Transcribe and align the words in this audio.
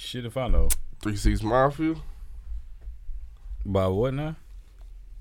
Shit, 0.00 0.24
if 0.24 0.36
I 0.36 0.48
know. 0.48 0.68
Three 1.02 1.14
Six 1.14 1.42
Mafia. 1.42 1.94
By 3.66 3.86
what 3.86 4.14
now? 4.14 4.34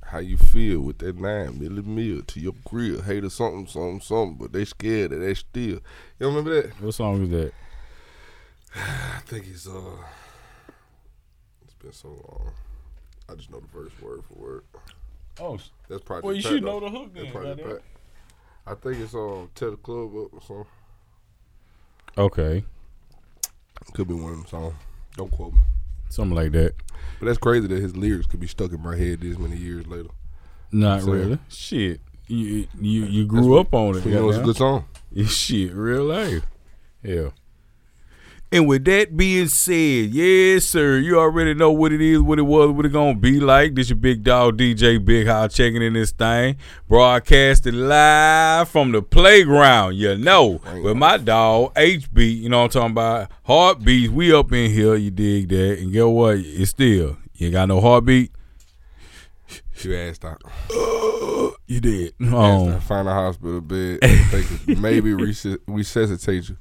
How 0.06 0.20
you 0.20 0.38
feel 0.38 0.80
with 0.80 1.00
that 1.00 1.20
nine 1.20 1.60
milli 1.60 1.86
meal 1.86 2.24
to 2.24 2.40
your 2.40 2.54
grill? 2.64 3.02
Hater 3.02 3.30
something, 3.30 3.68
something, 3.68 4.00
something, 4.00 4.38
but 4.38 4.54
they 4.54 4.64
scared 4.64 5.12
that 5.12 5.18
they 5.18 5.34
still. 5.34 5.80
You 6.18 6.28
remember 6.28 6.62
that? 6.62 6.82
What 6.82 6.94
song 6.94 7.22
is 7.24 7.30
that? 7.30 7.52
I 8.76 9.20
think 9.26 9.48
it's 9.48 9.68
uh. 9.68 9.98
It's 11.66 11.74
been 11.74 11.92
so 11.92 12.08
long. 12.08 12.54
I 13.28 13.36
just 13.36 13.52
know 13.52 13.60
the 13.60 13.68
first 13.68 14.02
word 14.02 14.24
for 14.24 14.34
word. 14.34 14.64
Oh, 15.42 15.60
That's 15.90 16.02
probably. 16.04 16.26
well, 16.26 16.36
you 16.36 16.42
should 16.42 16.64
know 16.64 16.80
the 16.80 16.90
hook 16.90 17.14
then. 17.14 17.80
I 18.66 18.76
think 18.76 18.98
it's 18.98 19.14
um 19.14 19.50
Tell 19.54 19.72
the 19.72 19.78
Club 19.78 20.16
Up 20.16 20.34
or 20.34 20.42
something. 20.42 20.66
Okay, 22.18 22.64
Could 23.94 24.08
be 24.08 24.14
one 24.14 24.32
of 24.32 24.38
them 24.38 24.46
songs. 24.48 24.76
Don't 25.18 25.32
quote 25.32 25.54
me. 25.54 25.62
something 26.10 26.36
like 26.36 26.52
that. 26.54 26.74
But 27.20 27.26
that's 27.28 27.38
crazy 27.38 27.68
that 27.68 27.80
his 27.82 27.96
lyrics 27.98 28.28
could 28.28 28.40
be 28.40 28.48
stuck 28.48 28.72
in 28.72 28.82
my 28.82 28.96
head 28.96 29.22
this 29.22 29.38
many 29.38 29.58
years 29.58 29.86
later. 29.88 30.10
Not 30.72 31.02
So- 31.02 31.12
really. 31.12 31.40
Shit, 31.50 32.00
you 32.28 32.68
you 32.80 33.06
you 33.06 33.26
grew 33.26 33.58
up 33.60 33.74
on 33.74 33.98
it. 33.98 34.06
You 34.06 34.12
know, 34.14 34.30
it's 34.30 34.38
a 34.38 34.44
good 34.44 34.56
song. 34.58 34.86
Shit, 35.26 35.74
real 35.74 36.04
life. 36.06 36.46
Yeah. 37.04 37.30
And 38.52 38.68
with 38.68 38.84
that 38.86 39.16
being 39.16 39.48
said, 39.48 40.10
yes, 40.10 40.66
sir, 40.66 40.98
you 40.98 41.20
already 41.20 41.54
know 41.54 41.70
what 41.70 41.92
it 41.92 42.02
is, 42.02 42.20
what 42.20 42.40
it 42.40 42.44
was, 42.44 42.72
what 42.72 42.84
it 42.84 42.92
gonna 42.92 43.14
be 43.14 43.40
like. 43.40 43.76
This 43.76 43.90
your 43.90 43.98
big 43.98 44.24
dog 44.24 44.58
DJ 44.58 45.04
Big 45.04 45.28
House 45.28 45.54
checking 45.54 45.84
in 45.84 45.94
this 45.94 46.10
thing, 46.12 46.58
broadcasted 46.88 47.76
live 47.76 48.68
from 48.68 48.92
the 48.92 49.04
playground. 49.04 49.98
You 49.98 50.18
know, 50.18 50.60
with 50.84 50.98
my 50.98 51.18
dog 51.18 51.76
HB. 51.76 52.42
You 52.42 52.50
know 52.50 52.64
what 52.64 52.76
I'm 52.76 52.82
talking 52.82 52.92
about? 52.92 53.32
Heartbeatz. 53.48 54.10
We 54.10 54.34
up 54.34 54.52
in 54.52 54.72
here. 54.72 54.96
You 54.96 55.12
dig 55.12 55.50
that? 55.50 55.78
And 55.80 55.92
get 55.92 56.08
what? 56.08 56.38
It's 56.40 56.72
still 56.72 57.18
you 57.36 57.48
ain't 57.48 57.54
got 57.54 57.68
no 57.68 57.82
heartbeat. 57.82 58.32
You 59.82 59.96
asked 59.96 60.26
out. 60.26 60.42
You 61.70 61.80
did. 61.80 62.16
Oh. 62.20 62.80
Find 62.80 63.08
a 63.08 63.14
hospital 63.14 63.62
bed. 63.62 64.00
Maybe 64.68 65.12
resus- 65.12 65.60
resuscitate 65.68 66.50
you. 66.50 66.58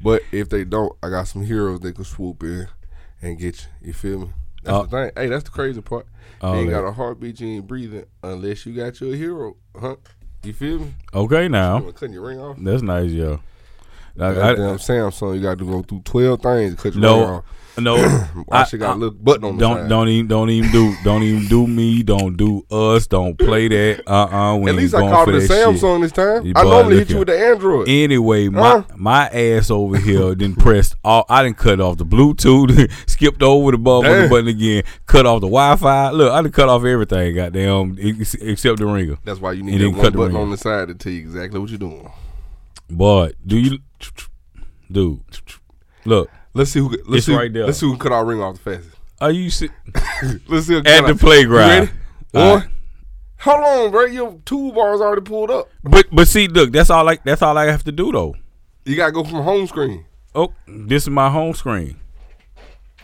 But 0.00 0.22
if 0.32 0.48
they 0.48 0.64
don't, 0.64 0.92
I 1.02 1.10
got 1.10 1.24
some 1.28 1.42
heroes 1.42 1.80
that 1.80 1.94
can 1.96 2.04
swoop 2.04 2.42
in 2.42 2.68
and 3.20 3.38
get 3.38 3.68
you. 3.82 3.88
You 3.88 3.92
feel 3.92 4.18
me? 4.20 4.30
That's 4.62 4.76
Oh. 4.76 4.82
the 4.84 4.88
thing. 4.88 5.10
Hey, 5.16 5.28
that's 5.28 5.44
the 5.44 5.50
crazy 5.50 5.80
part. 5.80 6.06
Oh, 6.40 6.54
you 6.54 6.60
ain't 6.60 6.70
got 6.70 6.84
a 6.86 6.92
heartbeat, 6.92 7.40
you 7.40 7.48
ain't 7.48 7.66
breathing 7.66 8.04
unless 8.22 8.64
you 8.66 8.74
got 8.74 9.00
your 9.00 9.14
hero. 9.14 9.56
Huh? 9.78 9.96
You 10.44 10.52
feel 10.52 10.78
me? 10.80 10.94
okay 11.12 11.48
now. 11.48 11.80
Cutting 11.80 12.12
your 12.12 12.22
ring 12.26 12.40
off. 12.40 12.56
That's 12.60 12.82
nice, 12.82 13.10
yo. 13.10 13.40
I- 14.18 14.26
I- 14.30 14.34
Goddamn 14.34 14.76
Samsung, 14.78 15.36
you 15.36 15.42
got 15.42 15.58
to 15.58 15.64
go 15.64 15.82
through 15.82 16.02
twelve 16.04 16.40
things 16.42 16.74
to 16.74 16.80
cut 16.82 16.94
your 16.94 17.02
No, 17.02 17.24
off. 17.24 17.44
No, 17.80 17.94
I 18.50 18.64
should 18.64 18.80
got 18.80 18.96
a 18.96 18.98
little 18.98 19.14
button 19.14 19.44
on 19.44 19.56
the 19.56 19.60
don't 19.60 19.76
side. 19.82 19.88
don't 19.88 20.08
even 20.08 20.26
don't 20.26 20.50
even 20.50 20.72
do 20.72 20.96
don't 21.04 21.22
even 21.22 21.46
do 21.46 21.64
me. 21.68 22.02
Don't 22.02 22.36
do 22.36 22.66
us. 22.72 23.06
Don't 23.06 23.38
play 23.38 23.68
that. 23.68 24.02
Uh 24.04 24.24
uh 24.24 24.56
We 24.56 24.70
At 24.70 24.74
least 24.76 24.94
I 24.96 25.02
called 25.02 25.28
it 25.28 25.34
a 25.36 25.38
that 25.38 25.46
shit. 25.46 25.64
Samsung 25.80 26.00
this 26.02 26.10
time. 26.10 26.44
You 26.44 26.54
I 26.56 26.64
normally 26.64 26.96
hit 26.96 27.10
you 27.10 27.18
with 27.18 27.28
the 27.28 27.38
Android. 27.38 27.88
Anyway, 27.88 28.48
my 28.48 28.68
Huh? 28.68 28.82
my 28.96 29.28
ass 29.28 29.70
over 29.70 29.96
here 29.96 30.34
didn't 30.34 30.58
press 30.58 30.92
all. 31.04 31.24
I 31.28 31.44
didn't 31.44 31.58
cut 31.58 31.78
off 31.80 31.98
the 31.98 32.04
Bluetooth. 32.04 32.90
skipped 33.08 33.44
over 33.44 33.70
the 33.70 33.78
button 33.78 34.10
Damn. 34.10 34.28
button 34.28 34.48
again. 34.48 34.82
Cut 35.06 35.26
off 35.26 35.40
the 35.40 35.46
Wi-Fi. 35.46 36.10
Look, 36.10 36.32
I 36.32 36.42
done 36.42 36.50
cut 36.50 36.68
off 36.68 36.82
everything. 36.84 37.36
Goddamn, 37.36 37.96
ex- 38.02 38.34
except 38.34 38.78
the 38.80 38.86
ringer. 38.86 39.18
That's 39.24 39.38
why 39.38 39.52
you 39.52 39.62
need 39.62 39.80
that 39.80 39.90
one 39.90 40.00
cut 40.00 40.12
the 40.14 40.18
button 40.18 40.34
ring. 40.34 40.42
on 40.42 40.50
the 40.50 40.56
side 40.58 40.88
to 40.88 40.94
tell 40.96 41.12
you 41.12 41.20
exactly 41.20 41.60
what 41.60 41.68
you're 41.70 41.78
doing. 41.78 42.10
But 42.90 43.34
do 43.46 43.56
you, 43.56 43.78
dude? 44.90 45.20
Look, 46.04 46.30
Let's 46.54 46.70
see 46.70 46.80
who. 46.80 46.96
Let's 47.06 47.26
see, 47.26 47.34
right 47.34 47.52
there. 47.52 47.66
Let's 47.66 47.78
see 47.78 47.86
who 47.86 47.92
can 47.92 48.00
cut 48.00 48.12
our 48.12 48.24
ring 48.24 48.40
off 48.40 48.54
the 48.54 48.60
fastest. 48.76 48.96
are 49.20 49.30
you 49.30 49.50
sit 49.50 49.70
Let's 50.48 50.66
see 50.66 50.76
at 50.76 50.84
the 50.84 51.04
our- 51.04 51.14
playground? 51.14 51.68
You 51.70 51.80
ready? 51.80 51.90
All 52.34 52.50
One. 52.50 52.60
right. 52.60 52.68
Hold 53.40 53.64
on, 53.64 53.90
bro. 53.92 54.04
Your 54.06 54.32
toolbar's 54.44 55.00
already 55.00 55.22
pulled 55.22 55.50
up. 55.50 55.68
But 55.84 56.06
but 56.10 56.26
see, 56.26 56.48
look, 56.48 56.72
that's 56.72 56.90
all 56.90 57.04
like 57.04 57.22
that's 57.24 57.42
all 57.42 57.56
I 57.56 57.66
have 57.66 57.84
to 57.84 57.92
do 57.92 58.10
though. 58.10 58.34
You 58.84 58.96
gotta 58.96 59.12
go 59.12 59.22
from 59.22 59.42
home 59.44 59.66
screen. 59.68 60.06
Oh, 60.34 60.52
this 60.66 61.04
is 61.04 61.10
my 61.10 61.30
home 61.30 61.54
screen. 61.54 61.98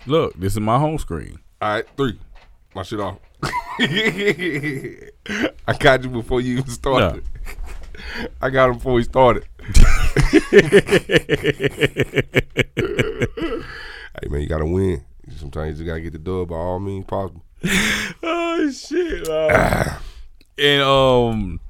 Look, 0.07 0.35
this 0.39 0.55
is 0.55 0.61
my 0.61 0.79
home 0.79 0.99
screen. 0.99 1.39
All 1.63 1.75
right, 1.75 1.85
three. 1.97 2.19
My 2.75 2.83
shit 2.83 2.99
off. 3.01 3.19
I 3.79 5.73
got 5.79 6.03
you 6.03 6.11
before 6.11 6.41
you 6.41 6.59
even 6.59 6.71
started. 6.71 7.25
I 8.41 8.51
got 8.51 8.71
him 8.71 8.77
before 8.77 8.99
he 8.99 9.05
started. 9.05 9.45
hey 14.21 14.29
man, 14.29 14.41
you 14.41 14.49
gotta 14.49 14.67
win. 14.67 15.05
Sometimes 15.37 15.79
you 15.79 15.85
just 15.85 15.87
gotta 15.87 16.01
get 16.01 16.13
the 16.13 16.19
dub 16.19 16.49
by 16.49 16.57
all 16.57 16.79
means 16.79 17.07
possible. 17.07 17.45
oh 18.23 18.71
shit! 18.71 19.29
and 20.59 20.83
um, 20.83 21.61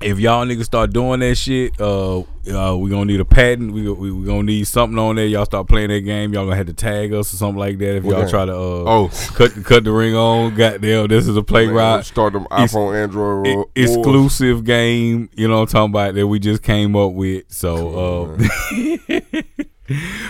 if 0.00 0.18
y'all 0.18 0.46
niggas 0.46 0.64
start 0.64 0.92
doing 0.92 1.20
that 1.20 1.34
shit, 1.36 1.78
uh, 1.80 2.20
uh 2.20 2.76
we 2.76 2.88
gonna 2.90 3.04
need 3.04 3.20
a 3.20 3.24
patent. 3.24 3.72
We 3.72 3.90
we, 3.90 4.10
we 4.10 4.24
gonna 4.26 4.44
need 4.44 4.66
something 4.66 4.98
on 4.98 5.16
there. 5.16 5.26
Y'all 5.26 5.44
start 5.44 5.68
playing 5.68 5.88
that 5.90 6.00
game. 6.00 6.32
Y'all 6.32 6.44
gonna 6.44 6.56
have 6.56 6.66
to 6.68 6.72
tag 6.72 7.12
us 7.12 7.32
or 7.32 7.36
something 7.36 7.58
like 7.58 7.78
that. 7.78 7.96
If 7.96 8.04
What 8.04 8.16
y'all 8.18 8.28
try 8.28 8.44
to 8.46 8.52
uh 8.52 8.56
Oh. 8.56 9.10
cut 9.34 9.52
cut 9.64 9.84
the 9.84 9.92
ring 9.92 10.14
on. 10.14 10.54
Goddamn, 10.54 11.08
this 11.08 11.28
is 11.28 11.36
a 11.36 11.42
playground. 11.42 12.04
start 12.04 12.32
them 12.32 12.44
It's- 12.44 12.72
iPhone, 12.72 12.94
Android 13.02 13.46
e- 13.46 13.54
wars. 13.56 13.66
exclusive 13.76 14.64
game, 14.64 15.28
you 15.34 15.46
know 15.48 15.56
what 15.56 15.60
I'm 15.62 15.66
talking 15.66 15.90
about 15.92 16.14
that 16.14 16.26
we 16.26 16.38
just 16.38 16.62
came 16.62 16.96
up 16.96 17.12
with. 17.12 17.44
So, 17.48 18.28
uh, 18.38 18.38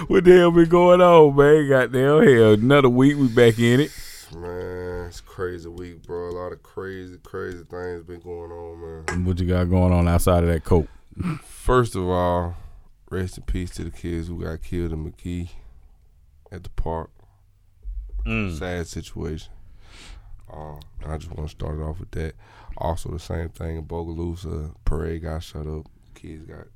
what 0.08 0.24
the 0.24 0.36
hell 0.38 0.50
been 0.50 0.68
going 0.68 1.00
on, 1.00 1.36
man? 1.36 1.68
Goddamn, 1.68 2.22
hell, 2.26 2.52
another 2.54 2.88
week 2.88 3.16
we 3.16 3.28
back 3.28 3.58
in 3.58 3.80
it. 3.80 3.90
Man, 4.34 4.89
it's 5.10 5.20
crazy 5.20 5.68
week, 5.68 6.02
bro. 6.04 6.28
A 6.30 6.30
lot 6.30 6.52
of 6.52 6.62
crazy, 6.62 7.18
crazy 7.22 7.64
things 7.68 8.04
been 8.04 8.20
going 8.20 8.52
on, 8.52 9.04
man. 9.06 9.24
What 9.24 9.40
you 9.40 9.46
got 9.48 9.64
going 9.68 9.92
on 9.92 10.06
outside 10.06 10.44
of 10.44 10.48
that 10.50 10.62
coat? 10.64 10.88
First 11.42 11.96
of 11.96 12.08
all, 12.08 12.54
rest 13.10 13.36
in 13.36 13.42
peace 13.42 13.70
to 13.72 13.84
the 13.84 13.90
kids 13.90 14.28
who 14.28 14.40
got 14.42 14.62
killed 14.62 14.92
in 14.92 15.04
McKee 15.10 15.48
at 16.52 16.62
the 16.62 16.70
park. 16.70 17.10
Sad 18.24 18.86
situation. 18.86 19.52
Uh, 20.52 20.74
and 21.02 21.12
I 21.12 21.16
just 21.18 21.32
want 21.32 21.48
to 21.50 21.56
start 21.56 21.78
it 21.78 21.82
off 21.82 21.98
with 21.98 22.10
that. 22.12 22.34
Also, 22.76 23.10
the 23.10 23.18
same 23.18 23.48
thing 23.48 23.78
in 23.78 23.84
Bogalusa. 23.84 24.74
Parade 24.84 25.22
got 25.22 25.42
shut 25.42 25.66
up. 25.66 25.86
Kids 26.14 26.44
got 26.44 26.66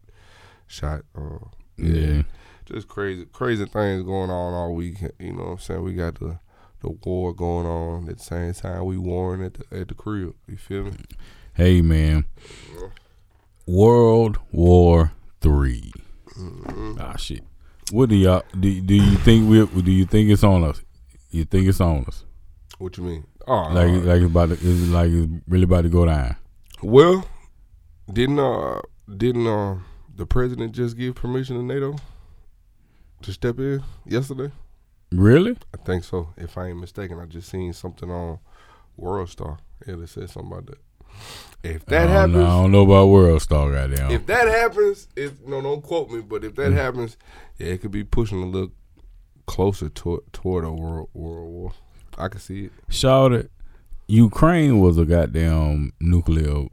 shot. 0.66 1.02
Uh, 1.16 1.38
Yeah. 1.76 2.22
just 2.66 2.88
crazy, 2.88 3.26
crazy 3.26 3.64
things 3.66 4.02
going 4.02 4.30
on 4.30 4.54
all 4.54 4.74
week. 4.74 5.00
You 5.20 5.32
know 5.34 5.44
what 5.44 5.50
I'm 5.52 5.58
saying? 5.58 5.82
We 5.84 5.92
got 5.94 6.18
the 6.18 6.38
the 6.84 6.90
war 7.04 7.32
going 7.34 7.66
on 7.66 8.08
at 8.08 8.18
the 8.18 8.22
same 8.22 8.52
time 8.52 8.84
we 8.84 8.96
warring 8.98 9.42
at 9.42 9.54
the 9.54 9.80
at 9.80 9.88
the 9.88 9.94
crib. 9.94 10.34
You 10.46 10.56
feel 10.56 10.84
me? 10.84 10.92
Hey, 11.54 11.80
man. 11.82 12.26
World 13.66 14.38
War 14.52 15.12
Three. 15.40 15.92
Ah, 16.98 17.16
shit. 17.16 17.42
What 17.90 18.08
do 18.08 18.16
y'all 18.16 18.42
do? 18.58 18.80
Do 18.80 18.94
you 18.94 19.16
think 19.18 19.48
we? 19.48 19.82
Do 19.82 19.90
you 19.90 20.04
think 20.04 20.30
it's 20.30 20.44
on 20.44 20.64
us? 20.64 20.82
You 21.30 21.44
think 21.44 21.66
it's 21.68 21.80
on 21.80 22.04
us? 22.06 22.24
What 22.78 22.96
you 22.98 23.04
mean? 23.04 23.24
Oh, 23.46 23.68
Like, 23.72 23.88
uh, 23.88 23.98
like 24.08 24.16
it's 24.22 24.26
about 24.30 24.48
to, 24.48 24.54
it's 24.54 24.88
like 24.88 25.10
it's 25.10 25.30
really 25.48 25.64
about 25.64 25.82
to 25.82 25.88
go 25.88 26.06
down. 26.06 26.36
well, 26.82 27.26
didn't 28.12 28.38
uh 28.38 28.80
didn't 29.16 29.46
uh 29.46 29.78
the 30.14 30.26
president 30.26 30.72
just 30.72 30.96
give 30.96 31.14
permission 31.14 31.56
to 31.56 31.62
NATO 31.62 31.96
to 33.22 33.32
step 33.32 33.58
in 33.58 33.82
yesterday? 34.06 34.50
Really? 35.14 35.56
I 35.72 35.76
think 35.84 36.04
so. 36.04 36.30
If 36.36 36.56
I 36.58 36.68
ain't 36.68 36.80
mistaken, 36.80 37.18
I 37.18 37.26
just 37.26 37.48
seen 37.48 37.72
something 37.72 38.10
on 38.10 38.38
World 38.96 39.28
Star. 39.28 39.58
Yeah, 39.86 39.96
they 39.96 40.06
said 40.06 40.30
something 40.30 40.50
about 40.52 40.66
that. 40.66 40.78
If 41.62 41.86
that 41.86 42.08
I 42.08 42.10
happens, 42.12 42.34
know, 42.34 42.44
I 42.46 42.62
don't 42.62 42.72
know 42.72 42.82
about 42.82 43.06
World 43.06 43.40
Star, 43.42 43.70
goddamn. 43.70 44.10
if 44.10 44.26
that 44.26 44.48
happens, 44.48 45.08
if 45.16 45.40
no, 45.46 45.60
don't 45.62 45.82
quote 45.82 46.10
me, 46.10 46.20
but 46.20 46.42
if 46.44 46.54
that 46.56 46.72
Mm. 46.72 46.76
happens, 46.76 47.16
yeah, 47.58 47.68
it 47.68 47.80
could 47.80 47.92
be 47.92 48.02
pushing 48.04 48.42
a 48.42 48.46
little 48.46 48.72
closer 49.46 49.88
toward 49.88 50.20
toward 50.32 50.64
a 50.64 50.70
world 50.72 51.08
world 51.14 51.48
war. 51.52 51.72
I 52.18 52.28
can 52.28 52.40
see 52.40 52.64
it. 52.66 52.72
Shout 52.88 53.32
it. 53.32 53.50
Ukraine 54.08 54.80
was 54.80 54.98
a 54.98 55.04
goddamn 55.04 55.92
nuclear 56.00 56.66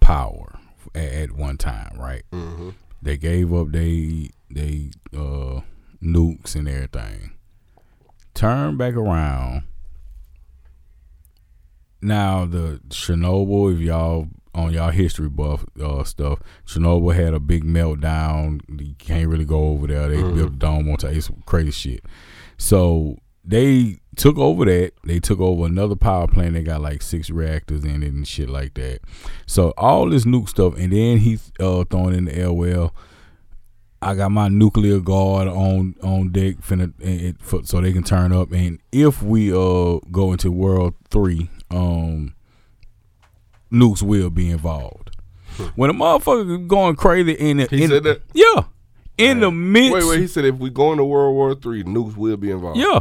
power 0.00 0.58
at, 0.94 1.12
at 1.12 1.32
one 1.32 1.56
time, 1.56 1.96
right? 1.98 2.22
Mm-hmm. 2.32 2.70
They 3.00 3.16
gave 3.16 3.52
up 3.54 3.70
they 3.70 4.30
they 4.50 4.90
uh, 5.16 5.60
nukes 6.02 6.54
and 6.56 6.68
everything. 6.68 7.32
Turn 8.34 8.76
back 8.76 8.94
around. 8.94 9.62
Now 12.02 12.44
the 12.44 12.80
Chernobyl, 12.88 13.74
if 13.74 13.80
y'all 13.80 14.28
on 14.54 14.72
y'all 14.72 14.90
history 14.90 15.28
buff 15.28 15.64
uh, 15.80 16.04
stuff, 16.04 16.40
Chernobyl 16.66 17.14
had 17.14 17.34
a 17.34 17.40
big 17.40 17.64
meltdown. 17.64 18.60
You 18.68 18.94
can't 18.98 19.28
really 19.28 19.44
go 19.44 19.68
over 19.68 19.86
there. 19.86 20.08
They 20.08 20.20
built 20.20 20.52
a 20.52 20.56
dome 20.56 20.90
on 20.90 20.96
top. 20.96 21.12
It's 21.12 21.30
crazy 21.46 21.70
shit. 21.70 22.04
So 22.58 23.18
they 23.44 23.98
took 24.16 24.38
over 24.38 24.64
that. 24.64 24.92
They 25.04 25.20
took 25.20 25.40
over 25.40 25.66
another 25.66 25.96
power 25.96 26.26
plant. 26.26 26.54
They 26.54 26.62
got 26.62 26.80
like 26.80 27.02
six 27.02 27.30
reactors 27.30 27.84
in 27.84 28.02
it 28.02 28.12
and 28.12 28.26
shit 28.26 28.48
like 28.48 28.74
that. 28.74 29.00
So 29.46 29.72
all 29.76 30.08
this 30.08 30.24
nuke 30.24 30.48
stuff, 30.48 30.74
and 30.76 30.92
then 30.92 31.18
he 31.18 31.38
uh, 31.60 31.84
throwing 31.84 32.14
in 32.14 32.24
the 32.26 32.36
air. 32.36 32.52
Well, 32.52 32.94
I 34.04 34.14
got 34.14 34.30
my 34.30 34.48
nuclear 34.48 35.00
guard 35.00 35.48
on 35.48 35.94
on 36.02 36.30
deck 36.30 36.56
finna 36.58 36.92
it, 37.00 37.36
for, 37.40 37.64
so 37.64 37.80
they 37.80 37.92
can 37.92 38.02
turn 38.04 38.32
up. 38.32 38.52
And 38.52 38.78
if 38.92 39.22
we 39.22 39.50
uh 39.52 39.98
go 40.12 40.32
into 40.32 40.50
World 40.52 40.94
Three, 41.10 41.50
um, 41.70 42.34
nukes 43.72 44.02
will 44.02 44.30
be 44.30 44.50
involved. 44.50 45.10
When 45.76 45.88
a 45.90 45.94
motherfucker 45.94 46.66
going 46.66 46.96
crazy 46.96 47.32
in 47.32 47.58
the, 47.58 47.66
He 47.70 47.84
in 47.84 47.88
said 47.90 48.02
that? 48.04 48.22
yeah, 48.32 48.64
in 49.18 49.40
the 49.40 49.50
midst, 49.50 49.94
Wait, 49.94 50.04
wait. 50.04 50.20
He 50.20 50.26
said 50.26 50.44
if 50.44 50.56
we 50.56 50.68
go 50.70 50.92
into 50.92 51.04
World 51.04 51.34
War 51.34 51.54
Three, 51.54 51.84
nukes 51.84 52.16
will 52.16 52.36
be 52.36 52.50
involved. 52.50 52.78
yeah, 52.78 53.00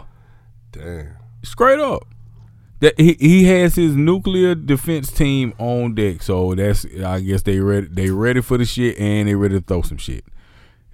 Damn. 0.72 1.16
straight 1.44 1.80
up. 1.80 2.08
That 2.80 3.00
he, 3.00 3.14
he 3.14 3.44
has 3.46 3.76
his 3.76 3.96
nuclear 3.96 4.56
defense 4.56 5.10
team 5.10 5.54
on 5.58 5.96
deck, 5.96 6.22
so 6.22 6.54
that's 6.54 6.86
I 7.04 7.22
guess 7.22 7.42
they 7.44 7.60
ready 7.60 7.88
they 7.90 8.10
ready 8.10 8.42
for 8.42 8.58
the 8.58 8.66
shit 8.66 8.98
and 9.00 9.28
they 9.30 9.36
ready 9.36 9.56
to 9.56 9.62
throw 9.62 9.82
some 9.84 9.98
shit. 9.98 10.26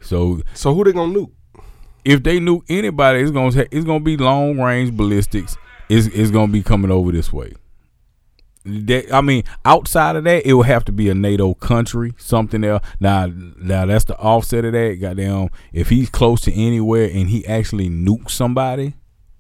So 0.02 0.42
So 0.54 0.74
who 0.74 0.84
they 0.84 0.94
gonna 0.94 1.14
nuke? 1.14 1.32
if 2.06 2.24
they 2.24 2.40
nuke 2.40 2.64
anybody, 2.70 3.20
it's 3.20 3.32
gonna 3.32 3.66
it's 3.72 3.86
gonna 3.86 4.00
be 4.00 4.18
long 4.18 4.60
range 4.60 4.96
ballistics. 4.96 5.58
It's 5.90 6.08
it's 6.08 6.32
gonna 6.32 6.52
be 6.52 6.64
coming 6.64 6.92
over 6.92 7.12
this 7.12 7.32
way. 7.34 7.54
That, 8.66 9.12
I 9.14 9.22
mean, 9.22 9.44
outside 9.64 10.16
of 10.16 10.26
that, 10.26 10.46
it 10.46 10.54
will 10.54 10.64
have 10.64 10.86
to 10.86 10.92
be 10.92 11.10
a 11.10 11.16
NATO 11.16 11.54
country, 11.54 12.14
something 12.18 12.64
else. 12.64 12.84
Now, 13.00 13.28
now 13.28 13.86
that's 13.86 14.06
the 14.06 14.18
offset 14.18 14.66
of 14.66 14.74
that. 14.74 14.98
Goddamn, 15.00 15.50
if 15.72 15.90
he's 15.90 16.10
close 16.10 16.42
to 16.42 16.54
anywhere 16.54 17.10
and 17.12 17.30
he 17.30 17.46
actually 17.48 17.90
nukes 17.90 18.32
somebody, 18.32 18.96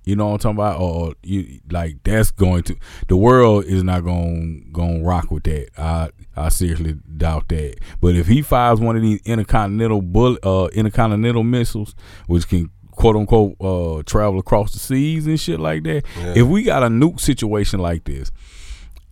you 0.05 0.15
know 0.15 0.27
what 0.29 0.33
I'm 0.45 0.55
talking 0.55 0.57
about, 0.57 0.81
or 0.81 1.13
you 1.23 1.59
like 1.71 1.97
that's 2.03 2.31
going 2.31 2.63
to 2.63 2.75
the 3.07 3.15
world 3.17 3.65
is 3.65 3.83
not 3.83 4.03
going 4.03 4.69
going 4.71 5.03
rock 5.03 5.29
with 5.31 5.43
that. 5.43 5.67
I 5.77 6.09
I 6.35 6.49
seriously 6.49 6.95
doubt 7.17 7.49
that. 7.49 7.75
But 8.01 8.15
if 8.15 8.27
he 8.27 8.41
fires 8.41 8.79
one 8.79 8.95
of 8.95 9.01
these 9.01 9.21
intercontinental 9.25 10.01
bullet, 10.01 10.39
uh, 10.45 10.67
intercontinental 10.73 11.43
missiles, 11.43 11.95
which 12.27 12.47
can 12.47 12.69
quote 12.91 13.15
unquote 13.15 13.55
uh, 13.61 14.03
travel 14.05 14.39
across 14.39 14.73
the 14.73 14.79
seas 14.79 15.27
and 15.27 15.39
shit 15.39 15.59
like 15.59 15.83
that, 15.83 16.03
Yeah. 16.17 16.33
if 16.37 16.47
we 16.47 16.63
got 16.63 16.83
a 16.83 16.87
nuke 16.87 17.19
situation 17.19 17.79
like 17.79 18.03
this, 18.05 18.31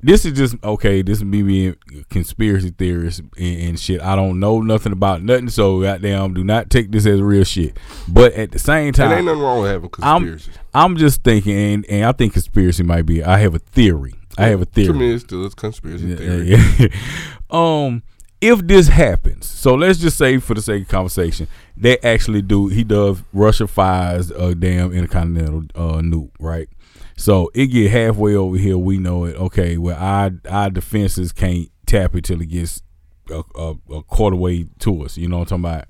this 0.02 0.26
is 0.26 0.34
just 0.38 0.56
okay. 0.64 1.02
This 1.02 1.18
is 1.20 1.24
me 1.24 1.42
being 1.42 1.76
conspiracy 2.10 2.70
theorist 2.70 3.20
and, 3.20 3.32
and 3.62 3.80
shit. 3.80 4.02
I 4.02 4.16
don't 4.16 4.40
know 4.40 4.62
nothing 4.62 4.92
about 4.92 5.24
nothing, 5.24 5.50
so 5.50 5.82
goddamn, 5.82 6.34
do 6.34 6.44
not 6.44 6.70
take 6.70 6.92
this 6.92 7.06
as 7.06 7.20
real 7.22 7.44
shit. 7.44 7.78
But 8.08 8.34
at 8.34 8.52
the 8.52 8.60
same 8.60 8.78
And 8.78 8.86
ain't 8.88 8.96
time, 8.96 9.26
nothing 9.26 9.42
wrong 9.42 9.62
with 9.62 9.72
having 9.72 9.90
I'm. 10.04 10.40
I'm 10.74 10.98
just 10.98 11.24
thinking, 11.24 11.58
and, 11.58 11.86
and 11.90 12.06
I 12.06 12.12
think 12.12 12.34
conspiracy 12.34 12.84
might 12.84 13.06
be. 13.06 13.24
I 13.24 13.40
have 13.40 13.56
a 13.56 13.60
theory. 13.60 14.14
I 14.38 14.48
have 14.48 14.62
a 14.62 14.66
To 14.66 14.72
theory. 14.72 14.98
me, 14.98 15.14
it's 15.14 15.24
still 15.24 15.46
it's 15.46 15.56
conspiracy 15.56 16.16
theory. 16.16 16.50
Yeah, 16.52 16.76
yeah. 16.78 16.88
um, 17.50 18.04
if 18.40 18.68
this 18.68 18.90
happens, 18.90 19.48
so 19.48 19.74
let's 19.74 19.98
just 19.98 20.16
say 20.16 20.38
for 20.38 20.54
the 20.54 20.62
sake 20.62 20.84
of 20.84 20.88
conversation, 20.90 21.48
they 21.76 21.98
actually 22.00 22.44
do. 22.44 22.68
He 22.68 22.84
does. 22.84 23.24
Russia 23.34 23.66
fires 23.66 24.30
a 24.30 24.54
damn 24.54 24.94
intercontinental 24.94 25.64
uh, 25.74 26.02
nuke, 26.02 26.30
right? 26.40 26.70
So 27.18 27.52
it 27.56 27.68
get 27.68 27.92
halfway 27.92 28.36
over 28.36 28.58
here. 28.58 28.78
We 28.78 29.00
know 29.00 29.26
it. 29.26 29.36
Okay, 29.36 29.78
well, 29.78 29.98
our 29.98 30.32
our 30.50 30.70
defenses 30.70 31.32
can't 31.32 31.70
tap 31.88 32.16
it 32.16 32.24
till 32.26 32.42
it 32.42 32.46
gets 32.46 32.84
a, 33.32 33.44
a, 33.56 33.76
a 33.92 34.04
quarter 34.04 34.36
way 34.36 34.68
to 34.80 35.04
us. 35.04 35.18
You 35.18 35.28
know 35.28 35.40
what 35.40 35.52
I'm 35.52 35.64
talking 35.64 35.78
about? 35.78 35.88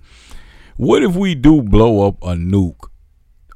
What 0.78 1.04
if 1.04 1.16
we 1.16 1.36
do 1.36 1.62
blow 1.62 2.08
up 2.08 2.24
a 2.24 2.36
nuke 2.36 2.90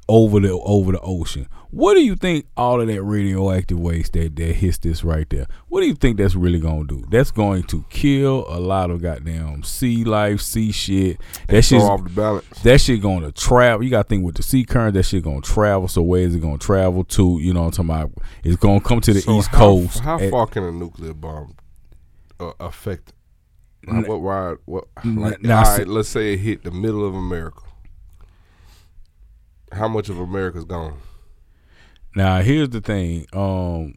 over 0.08 0.40
the 0.40 0.52
over 0.52 0.92
the 0.92 1.00
ocean? 1.00 1.48
What 1.70 1.94
do 1.94 2.04
you 2.04 2.16
think 2.16 2.44
all 2.54 2.82
of 2.82 2.86
that 2.88 3.02
radioactive 3.02 3.80
waste 3.80 4.12
that 4.12 4.36
that 4.36 4.52
hits 4.56 4.76
this 4.78 5.02
right 5.02 5.28
there? 5.30 5.46
What 5.68 5.80
do 5.80 5.86
you 5.86 5.94
think 5.94 6.18
that's 6.18 6.34
really 6.34 6.58
gonna 6.58 6.84
do? 6.84 7.02
That's 7.10 7.30
going 7.30 7.62
to 7.64 7.84
kill 7.88 8.44
a 8.48 8.60
lot 8.60 8.90
of 8.90 9.00
goddamn 9.00 9.62
sea 9.62 10.04
life, 10.04 10.42
sea 10.42 10.70
shit. 10.70 11.18
That 11.48 11.62
shit's 11.62 11.84
off 11.84 12.04
the 12.04 12.10
balance. 12.10 12.46
that 12.62 12.78
shit 12.80 13.00
going 13.00 13.22
to 13.22 13.32
travel. 13.32 13.82
You 13.84 13.90
got 13.90 14.02
to 14.02 14.08
think 14.08 14.24
with 14.24 14.34
the 14.34 14.42
sea 14.42 14.64
current, 14.64 14.92
that 14.94 15.04
shit 15.04 15.22
going 15.22 15.40
to 15.40 15.50
travel. 15.50 15.88
So 15.88 16.02
where 16.02 16.20
is 16.20 16.34
it 16.34 16.40
going 16.40 16.58
to 16.58 16.66
travel 16.66 17.04
to? 17.04 17.38
You 17.40 17.54
know 17.54 17.62
what 17.62 17.78
I'm 17.78 17.86
talking 17.88 18.02
about? 18.10 18.22
It's 18.44 18.56
going 18.56 18.80
to 18.80 18.86
come 18.86 19.00
to 19.00 19.14
the 19.14 19.20
So 19.22 19.38
East 19.38 19.48
how, 19.48 19.58
Coast. 19.58 20.00
How 20.00 20.18
at- 20.18 20.30
far 20.30 20.46
can 20.46 20.64
a 20.64 20.72
nuclear 20.72 21.14
bomb 21.14 21.56
uh, 22.38 22.52
affect? 22.60 23.14
Like, 23.86 24.06
what 24.06 24.20
wide? 24.20 24.56
What? 24.66 24.84
Like, 25.04 25.48
all 25.48 25.64
see- 25.64 25.84
let's 25.84 26.08
say 26.10 26.34
it 26.34 26.40
hit 26.40 26.64
the 26.64 26.70
middle 26.70 27.06
of 27.06 27.14
America. 27.14 27.62
How 29.72 29.88
much 29.88 30.08
of 30.08 30.18
America's 30.18 30.64
gone? 30.64 30.98
Now 32.14 32.42
here's 32.42 32.68
the 32.68 32.80
thing. 32.80 33.26
Um, 33.32 33.96